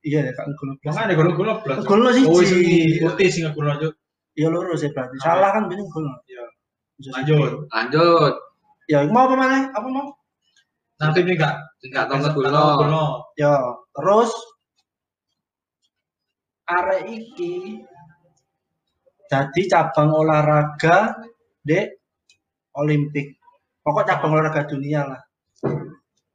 Iya 0.07 0.31
ya 0.31 0.33
kan 0.39 0.55
ngegolno 0.55 0.75
blas. 0.79 0.95
Makanya 0.95 1.15
gol-gol 1.19 1.51
belas. 1.67 1.77
Ngegolno 1.83 2.09
siji. 2.15 2.31
Oh, 2.31 2.43
sing 2.47 2.63
putih 3.03 3.27
sing 3.27 3.43
gol 3.51 3.67
lanjut. 3.67 3.93
Ya 4.39 4.47
loro 4.47 4.79
sih 4.79 4.95
berarti. 4.95 5.19
Salah 5.19 5.51
kan 5.51 5.67
bener 5.67 5.83
golno. 5.91 6.15
Iya. 6.31 6.45
Lanjut. 7.11 7.67
Lanjut. 7.75 8.35
Ya 8.87 9.03
mau 9.11 9.27
apa 9.27 9.35
mana? 9.35 9.59
Apa 9.75 9.89
mau? 9.91 10.15
Nanti 11.03 11.27
ini 11.27 11.35
enggak 11.35 11.59
Tingkat 11.83 12.07
tong 12.07 12.23
Gol 12.23 12.47
ngegolno. 12.47 13.35
Ya, 13.35 13.59
terus 13.93 14.31
arek 16.67 17.03
iki 17.11 17.83
jadi 19.27 19.63
cabang 19.67 20.15
olahraga 20.15 21.19
di 21.67 21.83
Olimpik. 22.79 23.43
Pokok 23.83 24.07
cabang 24.07 24.39
olahraga 24.39 24.71
dunia 24.71 25.03
lah. 25.03 25.21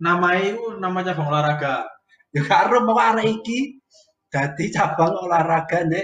Nama 0.04 0.28
itu 0.44 0.76
nama 0.76 1.00
cabang 1.04 1.28
olahraga. 1.32 1.88
Ya 2.32 2.42
karo 2.48 2.88
pokok 2.88 3.08
arek 3.16 3.28
iki 3.28 3.80
jadi 4.32 4.66
cabang 4.72 5.20
olahraga 5.20 5.84
di 5.84 6.00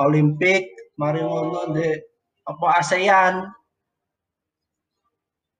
Olimpik, 0.00 0.96
mari 0.96 1.20
ngono 1.20 1.76
di 1.76 1.92
apa 2.48 2.66
ASEAN, 2.80 3.44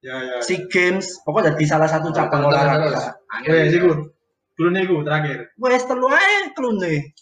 Ya 0.05 0.21
ya. 0.21 0.37
SEA 0.45 0.69
Games, 0.69 1.25
pokok 1.25 1.49
jadi 1.49 1.65
salah 1.65 1.89
satu 1.89 2.13
cabang 2.13 2.45
olahraga. 2.45 3.17
Wes 3.49 3.73
ya. 3.73 3.81
iku. 3.81 4.13
Dulu 4.53 4.69
niku 4.69 5.01
terakhir. 5.01 5.57
Wes 5.57 5.89
telu 5.89 6.13
ae 6.13 6.53
klune. 6.53 7.17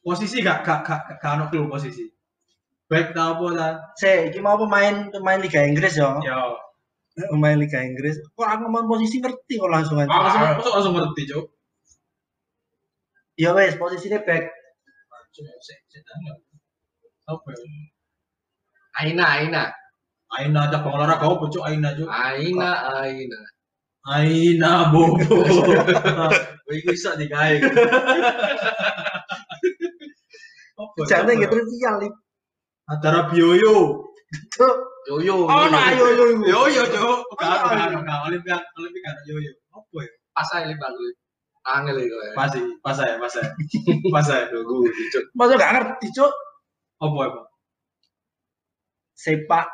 Posisi 0.00 0.40
gak 0.40 0.64
gak 0.64 0.80
gak 0.88 1.20
gak 1.20 1.32
ono 1.36 1.44
clue 1.52 1.68
posisi. 1.68 2.08
Baik 2.88 3.12
ta 3.12 3.36
apa 3.36 3.46
ta? 3.52 3.68
Se, 4.00 4.32
iki 4.32 4.40
mau 4.40 4.56
pemain 4.56 5.12
pemain 5.12 5.36
Liga 5.36 5.60
Inggris 5.60 6.00
ya. 6.00 6.16
Ya. 6.24 6.56
Pemain 7.16 7.56
Liga 7.56 7.80
Inggris. 7.80 8.20
Kok 8.36 8.44
aku 8.44 8.68
ngomong 8.68 8.92
posisi 8.92 9.24
ngerti 9.24 9.56
kok 9.56 9.72
langsung 9.72 9.96
aja. 9.96 10.12
Langsung 10.12 10.44
langsung 10.44 10.72
langsung 10.76 10.94
ngerti, 11.00 11.22
Cuk. 11.32 11.46
Ya 13.40 13.56
wes, 13.56 13.80
posisinya 13.80 14.20
back. 14.20 14.44
Ya? 15.36 15.48
Aina, 19.00 19.24
Aina. 19.24 19.72
Aina 20.36 20.68
cabang 20.68 21.00
olahraga 21.00 21.24
apa, 21.24 21.44
Cuk? 21.48 21.64
Aina, 21.64 21.96
Cuk. 21.96 22.04
Aina, 22.12 23.00
Aina. 23.00 23.40
Aina 24.06 24.92
bobo. 24.92 25.40
Iku 26.68 26.90
iso 26.92 27.16
digawe. 27.16 27.56
Apa 30.76 31.00
gitu 31.00 31.40
ya? 31.40 31.48
trivial 31.48 31.96
Lip. 32.04 32.14
Antara 32.86 33.32
bioyo. 33.32 34.04
Tuh. 35.06 35.22
Yo 35.22 35.38
yo. 35.38 35.46
Oh, 35.46 35.66
nah, 35.70 35.94
ayo 35.94 36.10
yo 36.18 36.24
yo. 36.34 36.66
Yoyo, 36.66 36.82
Cuk. 36.90 36.98
Oh, 36.98 37.22
bukan, 37.30 37.46
iya. 37.46 37.94
bukan. 37.94 38.18
Olimpiade, 38.26 38.66
olimpiade 38.74 39.22
yoyo. 39.30 39.52
Apa 39.70 39.96
ya? 40.02 40.10
Pas 40.34 40.50
ae 40.58 40.66
lek 40.66 40.78
bagus. 40.82 41.14
Angel 41.66 41.98
iku. 42.02 42.16
ya. 42.18 42.30
Pasti, 42.34 42.60
pas 42.82 42.94
saya, 42.94 43.14
pas 43.22 43.30
saya. 43.30 43.50
Pas 44.14 44.22
saya. 44.26 44.50
Tunggu 44.50 44.86
dicuk. 44.90 45.24
Masa 45.34 45.54
gak 45.54 45.72
ngerti, 45.78 46.06
Cuk. 46.14 46.32
Apa 47.02 47.16
apa? 47.22 47.40
Sepak 49.14 49.66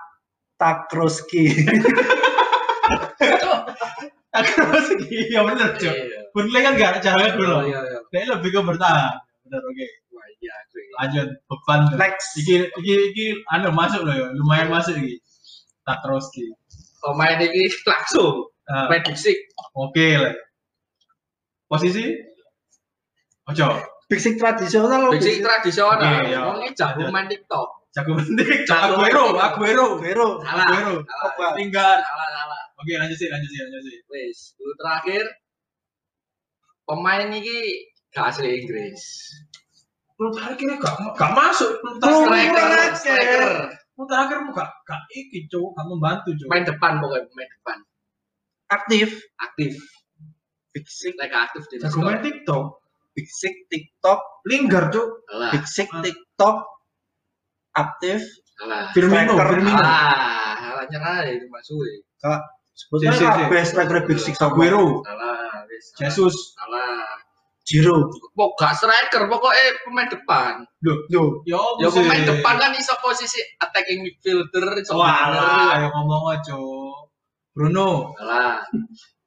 takroski. 0.61 1.49
Terus 4.33 4.87
iya 5.13 5.41
bener, 5.45 5.69
Cuk. 5.77 5.93
Iya. 5.97 6.21
Bener 6.33 6.61
kan 6.65 6.73
gak 6.77 7.01
cara 7.05 7.37
dulu. 7.37 7.69
Iya 7.69 7.81
iya. 7.89 7.99
Dia 8.09 8.33
lebih 8.37 8.51
ke 8.53 8.61
bertahan. 8.61 9.17
Bener, 9.49 9.61
oke. 9.65 9.87
Iya 10.43 10.51
ya. 10.51 10.83
Lanjut, 10.99 11.29
beban. 11.47 11.81
Next. 11.95 12.35
Iki, 12.43 12.69
iki, 12.83 12.95
iki, 13.15 13.27
anu 13.55 13.71
masuk 13.71 14.03
loh 14.03 14.15
ya. 14.15 14.27
Lumayan 14.35 14.69
masuk 14.75 14.99
iki. 14.99 15.23
Tak 15.87 16.03
terus 16.03 16.27
ki. 16.35 16.51
Pemain 17.03 17.39
iki 17.39 17.71
langsung 17.87 18.51
Ah, 18.71 18.87
main 18.87 19.03
fisik. 19.03 19.35
Oke 19.75 20.17
lah. 20.23 20.35
Posisi? 21.67 22.15
Ojo. 23.51 23.69
Fisik 24.07 24.39
tradisional 24.39 25.11
loh. 25.11 25.13
Fisik 25.19 25.43
tradisional. 25.43 25.99
Oke, 25.99 26.31
iya. 26.31 26.47
Wong 26.47 26.63
iki 26.63 26.79
jago 26.79 27.11
main 27.11 27.27
TikTok. 27.27 27.69
Jago 27.91 28.17
penting. 28.17 28.63
Jago 28.65 29.03
Aguero. 29.03 29.25
Aguero. 29.35 29.87
Salah. 30.47 30.63
Aguero. 30.63 30.95
Salah. 31.03 31.27
Apa? 31.27 31.47
Tinggal. 31.59 31.97
Salah 32.07 32.29
salah. 32.31 32.63
Oke, 32.79 32.93
lanjut 32.99 33.19
sih, 33.19 33.29
lanjut 33.31 33.51
sih, 33.51 33.61
lanjut 33.63 33.83
sih. 33.83 33.99
Wis, 34.11 34.39
dulu 34.59 34.73
terakhir 34.79 35.23
pemain 36.83 37.31
iki 37.31 37.59
gak 38.15 38.35
asli 38.35 38.63
Inggris. 38.63 39.03
Lu 40.21 40.29
terakhir 40.33 40.69
gak, 40.81 40.95
gak 41.17 41.33
masuk. 41.33 41.71
Lu 41.85 41.97
terakhir, 42.01 42.93
Striker, 42.99 43.45
lu 43.97 44.03
terakhir 44.09 44.37
lu 44.45 44.51
gak, 44.53 44.69
gak 44.85 45.01
iki 45.13 45.49
cowok, 45.49 45.71
gak 45.77 45.87
membantu 45.89 46.29
cowok. 46.37 46.51
Main 46.53 46.65
depan 46.69 46.93
pokoknya 47.01 47.25
pemain 47.31 47.49
depan. 47.49 47.77
Aktif. 48.73 49.09
Aktif. 49.41 49.73
Fisik. 50.73 51.15
Like 51.21 51.37
aktif 51.37 51.69
di 51.69 51.77
Jago 51.81 52.01
main 52.01 52.21
TikTok. 52.25 52.65
Fisik 53.13 53.55
TikTok. 53.69 54.21
Linggar 54.49 54.89
cowok. 54.89 55.11
Fisik 55.53 55.89
TikTok. 55.93 56.57
Aktif. 57.73 58.21
Salah. 58.57 58.93
Firmino, 58.93 59.33
Striker. 59.33 59.49
Firmino. 59.57 59.81
Ah, 59.81 60.55
salah 60.61 60.85
nyerah 60.89 61.25
itu 61.29 61.47
masuk. 61.49 61.81
Sebetulnya 62.73 63.13
Si, 63.13 63.21
si, 63.21 63.25
si. 63.25 63.29
kabeh 63.29 63.63
striker 63.69 63.99
fisik 64.09 64.35
sama. 64.37 64.57
Aguero, 64.57 65.05
salah. 65.05 65.69
Jesus. 66.01 66.57
Salah. 66.57 67.21
Jiro. 67.63 68.11
Pokok 68.35 68.59
gak 68.59 68.75
striker, 68.75 69.31
pokoknya 69.31 69.63
pemain 69.87 70.09
depan. 70.11 70.53
Yo. 70.83 71.43
Ya, 71.47 71.57
apa 71.57 71.79
Ya 71.79 71.89
sih? 71.89 72.03
pemain 72.03 72.23
depan 72.27 72.55
kan 72.59 72.73
iso 72.75 72.95
posisi 72.99 73.39
attacking 73.59 74.03
midfielder, 74.03 74.83
iso 74.83 74.99
Wah, 74.99 75.31
winger. 75.31 75.79
ayo 75.79 75.87
ngomong 75.95 76.25
aja. 76.35 76.59
Bruno, 77.53 78.17
Salah. 78.19 78.65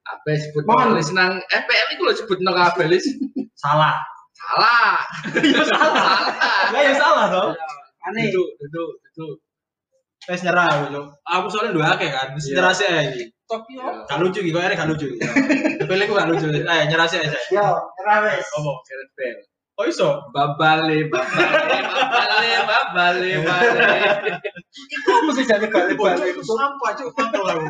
Apa 0.06 0.30
sebut 0.38 0.64
nulis 0.66 1.10
nang 1.14 1.42
FPL 1.48 1.88
itu 1.98 2.02
lo 2.04 2.14
sebut 2.14 2.38
nang 2.42 2.54
kabel 2.54 2.94
is. 2.94 3.08
salah. 3.56 3.96
Salah. 4.36 5.00
Ya 5.56 5.64
salah. 5.64 6.20
Lah 6.70 6.82
ya 6.82 6.94
salah 6.94 7.26
toh. 7.32 7.50
Aneh. 8.06 8.30
Duduk, 8.30 8.50
duduk, 8.62 8.90
duduk. 9.16 9.36
Wes 10.26 10.42
nyerah 10.42 10.66
aku, 10.68 10.84
Cuk. 10.90 11.06
Aku 11.22 11.46
soalnya 11.54 11.72
dua 11.78 11.86
akeh 11.94 12.10
kan, 12.10 12.34
Iya. 12.34 12.54
nyerah 12.58 12.74
sih 12.74 12.86
aja 12.90 13.02
iki. 13.06 13.24
TikTok 13.30 13.62
yo. 13.70 13.82
Ya. 13.86 13.92
Gak 14.10 14.18
lucu 14.26 14.40
iki, 14.42 14.50
kok 14.50 14.62
gak 14.66 14.90
lucu. 14.90 15.06
Pilih 15.86 16.06
gak 16.10 16.30
lucu. 16.34 16.46
Eh, 16.50 16.82
nyerah 16.90 17.06
sih 17.06 17.18
aja. 17.22 17.38
Yo, 17.54 17.66
nyerah 18.02 18.18
wes. 18.26 18.42
Apa? 18.42 18.72
Gareth 18.90 19.12
Bale. 19.14 19.42
Oh 19.76 19.84
iso? 19.86 20.10
Babale, 20.32 21.12
babale, 21.12 21.78
babale, 21.84 22.50
babale, 22.64 23.32
babale. 23.44 24.32
Itu 24.72 25.10
apa 25.12 25.30
sih 25.36 25.44
jadi 25.44 25.68
itu? 25.68 26.42
Sampah 26.48 26.92
cuk, 26.96 27.12
mantap 27.14 27.44
aku. 27.44 27.68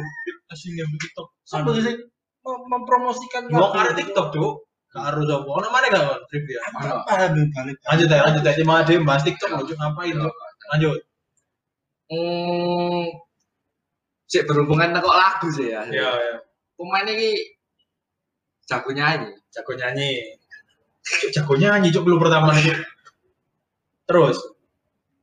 Asing 0.53 0.77
yang 0.77 0.87
TikTok. 1.01 1.27
Apa 1.49 1.69
sih 1.81 1.97
mem- 2.45 2.65
mempromosikan 2.69 3.49
Mau 3.49 3.73
karena 3.73 3.97
TikTok 3.97 4.31
cuk. 4.31 4.53
Gak 4.93 5.01
harus 5.11 5.27
apa. 5.27 5.49
Ono 5.49 5.67
mana 5.73 5.85
gak 5.91 6.03
kon 6.07 6.21
trivia? 6.29 6.61
Paham 7.03 7.35
ya, 7.35 7.43
balik. 7.51 7.75
Lanjut 7.89 8.07
ya, 8.07 8.19
lanjut 8.23 8.41
ya. 8.47 8.53
Cuma 8.63 8.73
ada 8.85 8.93
bahas 9.03 9.23
TikTok 9.25 9.49
loh, 9.51 9.65
cuk. 9.65 9.75
Ngapain 9.75 10.13
cuk? 10.15 10.33
Lanjut. 10.71 10.99
Hmm, 12.05 13.09
sik 14.29 14.45
berhubungan 14.45 14.93
kok 15.01 15.09
lagu 15.17 15.47
sih 15.49 15.73
ya. 15.73 15.81
Iya, 15.89 16.09
iya. 16.13 16.35
Pemain 16.77 17.07
ini 17.09 17.29
jago 18.69 18.93
nyanyi. 18.93 19.33
Jago 19.49 19.73
nyanyi. 19.73 20.37
Jago 21.33 21.53
nyanyi 21.57 21.89
cuk 21.89 22.05
belum 22.05 22.21
pertama 22.21 22.53
nih. 22.53 22.77
Terus 24.05 24.37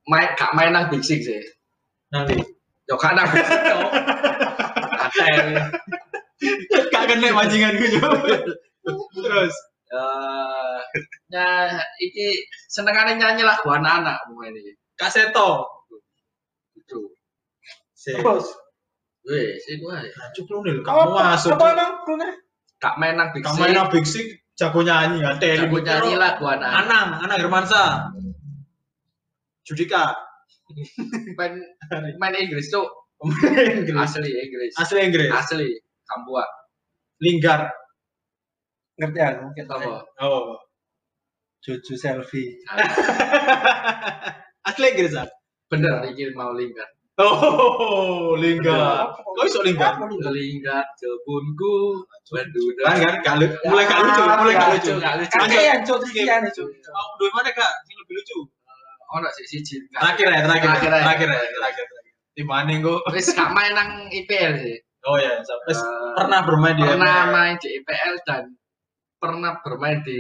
Main 0.03 0.35
gak 0.35 0.51
main 0.59 0.75
nang 0.75 0.91
Big 0.91 1.07
Six 1.07 1.31
sih. 1.31 1.39
nanti 2.11 2.35
Yo 2.91 2.99
gak 2.99 3.15
nang 3.15 3.31
Big 3.31 3.47
Six 3.47 3.63
yo. 3.63 3.79
Gak 6.91 7.05
kena 7.07 7.31
bajingan 7.31 7.79
gue. 7.79 7.91
Terus 9.15 9.55
Eh, 9.93 10.79
nya 11.29 11.69
iki 12.01 12.49
senengane 12.65 13.13
nyanyi 13.13 13.45
lagu 13.45 13.69
anak-anak 13.69 14.25
pemain 14.25 14.57
ini. 14.57 14.73
kaseto. 14.97 15.69
Itu. 16.83 17.01
Si. 17.95 18.13
Terus. 18.19 18.47
Wes, 19.23 19.63
aja. 19.71 20.03
Nah, 20.03 20.29
Cuk 20.35 20.51
lu 20.51 20.67
nih, 20.67 20.83
kamu 20.83 21.15
masuk. 21.15 21.55
Apa 21.55 21.79
emang 21.79 21.93
main 22.99 23.15
nang 23.15 23.31
Big 23.31 23.47
main 23.55 23.79
Big 23.95 24.03
Six 24.03 24.43
jago 24.59 24.83
nyanyi 24.83 25.23
ya. 25.23 25.39
Jago 25.39 25.79
nyanyi 25.79 26.19
lagu 26.19 26.45
anak. 26.51 26.71
Anang, 26.83 27.09
Anang 27.23 27.39
Hermansa. 27.39 28.11
Judika. 29.63 30.19
Main 31.39 31.61
main 32.17 32.35
Inggris 32.35 32.73
tuh 32.73 32.89
Inggris. 33.23 33.95
asli 33.95 34.31
Inggris. 34.31 34.73
Asli 34.75 34.99
Inggris. 35.05 35.31
Asli. 35.31 35.69
Kambuak. 36.09 36.49
Linggar. 37.23 37.71
Ngerti 38.99 39.21
aku. 39.23 39.45
Kita 39.55 39.75
apa? 39.79 40.03
Oh. 40.25 40.59
Cucu 41.63 41.95
selfie. 41.95 42.59
Asli 44.67 44.87
Inggris 44.97 45.15
ah. 45.15 45.29
Bener 45.73 46.05
iki 46.05 46.29
mau 46.37 46.53
lingkar. 46.53 46.85
Oh, 47.17 48.33
Linggar. 48.41 49.13
Kok 49.13 49.45
iso 49.45 49.61
Linggar? 49.61 50.01
Lingkar 50.33 50.85
jebunku 50.97 52.01
menduda. 52.29 52.83
Kan 52.89 52.97
kan 53.05 53.15
gak 53.21 53.35
lu- 53.37 53.57
mulai 53.69 53.85
gak 53.85 54.01
lucu, 54.01 54.23
mulai 54.25 54.55
gak 54.57 54.69
lucu. 54.73 54.93
Lucu. 54.97 55.29
Cuk, 55.85 55.99
trivian, 56.09 56.41
Cuk. 56.49 56.69
Oh, 56.89 57.07
Dua 57.21 57.29
mana 57.37 57.53
kak? 57.53 57.73
Sing 57.85 57.97
lebih 58.01 58.17
lucu. 58.17 58.39
Ono 59.13 59.29
sih 59.37 59.45
siji. 59.45 59.77
Terakhir 59.93 60.25
ya, 60.25 60.41
terakhir, 60.41 60.69
Terakhir 60.73 60.89
ya. 60.89 61.01
terakhir 61.05 61.29
terakhir. 61.29 61.87
Di 62.33 62.43
mana 62.49 62.73
gue? 62.81 62.97
Wis 63.13 63.29
gak 63.33 63.51
main 63.53 63.73
nang 63.77 64.09
IPL 64.09 64.53
sih. 64.57 64.77
Oh 65.05 65.21
ya, 65.21 65.37
sampai 65.45 65.75
Eh, 65.75 66.13
pernah 66.17 66.41
bermain 66.49 66.75
di 66.79 66.83
pernah 66.87 67.29
main 67.29 67.55
di 67.61 67.69
IPL 67.77 68.15
dan 68.25 68.57
pernah 69.21 69.61
bermain 69.61 70.01
di 70.01 70.17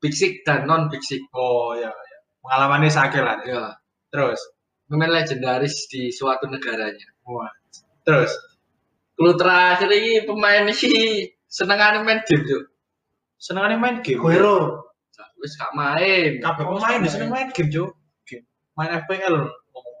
Big 0.00 0.16
Six 0.16 0.40
dan 0.46 0.64
non 0.64 0.88
Big 0.88 1.04
Six. 1.04 1.20
Oh 1.36 1.76
ya, 1.76 1.90
ya. 1.92 2.18
Pengalamannya 2.40 2.88
sakit 2.88 3.20
lah. 3.20 3.36
Ya, 3.44 3.76
Terus, 4.08 4.40
pemain 4.90 5.06
legendaris 5.08 5.86
di 5.86 6.10
suatu 6.10 6.50
negaranya. 6.50 7.06
wah. 7.24 7.46
Terus, 8.02 8.34
Kalau 9.14 9.36
terakhir 9.36 9.86
ini 9.92 10.24
pemain 10.24 10.66
ini 10.66 11.28
senengane 11.46 12.02
main 12.02 12.24
game 12.26 12.42
tuh. 12.42 12.62
senengannya 13.38 13.76
main 13.76 13.96
game. 14.02 14.18
Guero. 14.18 14.88
Wis 15.40 15.56
gak 15.56 15.72
main. 15.72 16.40
Kabeh 16.40 16.64
pemain 16.66 17.00
seneng 17.06 17.30
main 17.30 17.48
game, 17.52 17.70
Cuk. 17.70 17.92
Game. 18.26 18.44
Main 18.76 18.92
FPL. 19.04 19.48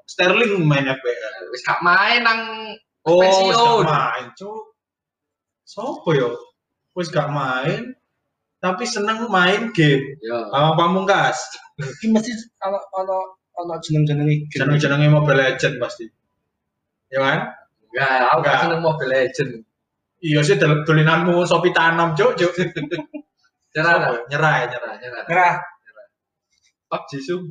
Sterling 0.04 0.64
main 0.64 0.84
FPL. 0.84 1.32
Wis 1.48 1.62
gak 1.62 1.80
main 1.80 2.20
nang 2.20 2.40
Oh, 3.08 3.16
wis 3.16 3.32
Pensiun. 3.32 3.84
gak 3.84 3.88
main, 3.88 4.26
Cuk. 4.36 4.60
Sopo 5.64 6.10
yo? 6.12 6.36
Wis 6.92 7.08
gak 7.08 7.30
main, 7.30 7.94
tapi 8.58 8.84
seneng 8.84 9.28
main 9.28 9.72
game. 9.72 10.16
ya. 10.20 10.48
Sama 10.50 10.76
Pamungkas. 10.76 11.38
Iki 11.80 12.12
mesti 12.12 12.32
ono 12.60 12.76
ono 12.92 13.18
ono 13.60 13.74
jeneng-jeneng 13.82 14.28
iki. 14.28 14.56
Seneng-senengnya 14.56 15.08
Mobile 15.12 15.40
Legend 15.40 15.74
pasti. 15.80 16.04
Ya 17.10 17.20
kan? 17.20 17.38
Enggak, 17.90 18.08
aku 18.08 18.22
gak 18.22 18.36
Enggak. 18.38 18.58
seneng 18.62 18.80
Mobile 18.80 19.10
Legend. 19.12 19.50
Iya 20.20 20.40
sih 20.44 20.56
dol- 20.60 20.84
dolinanmu 20.84 21.48
sopi 21.48 21.72
tanam, 21.72 22.12
Cuk, 22.12 22.36
Cuk. 22.36 22.52
Nyerah 23.74 23.94
nyerah. 24.28 24.54
Nyerah, 24.68 24.92
nyerah. 25.00 25.22
Ngerah. 25.28 25.54
PUBG 26.90 27.10
sum. 27.22 27.42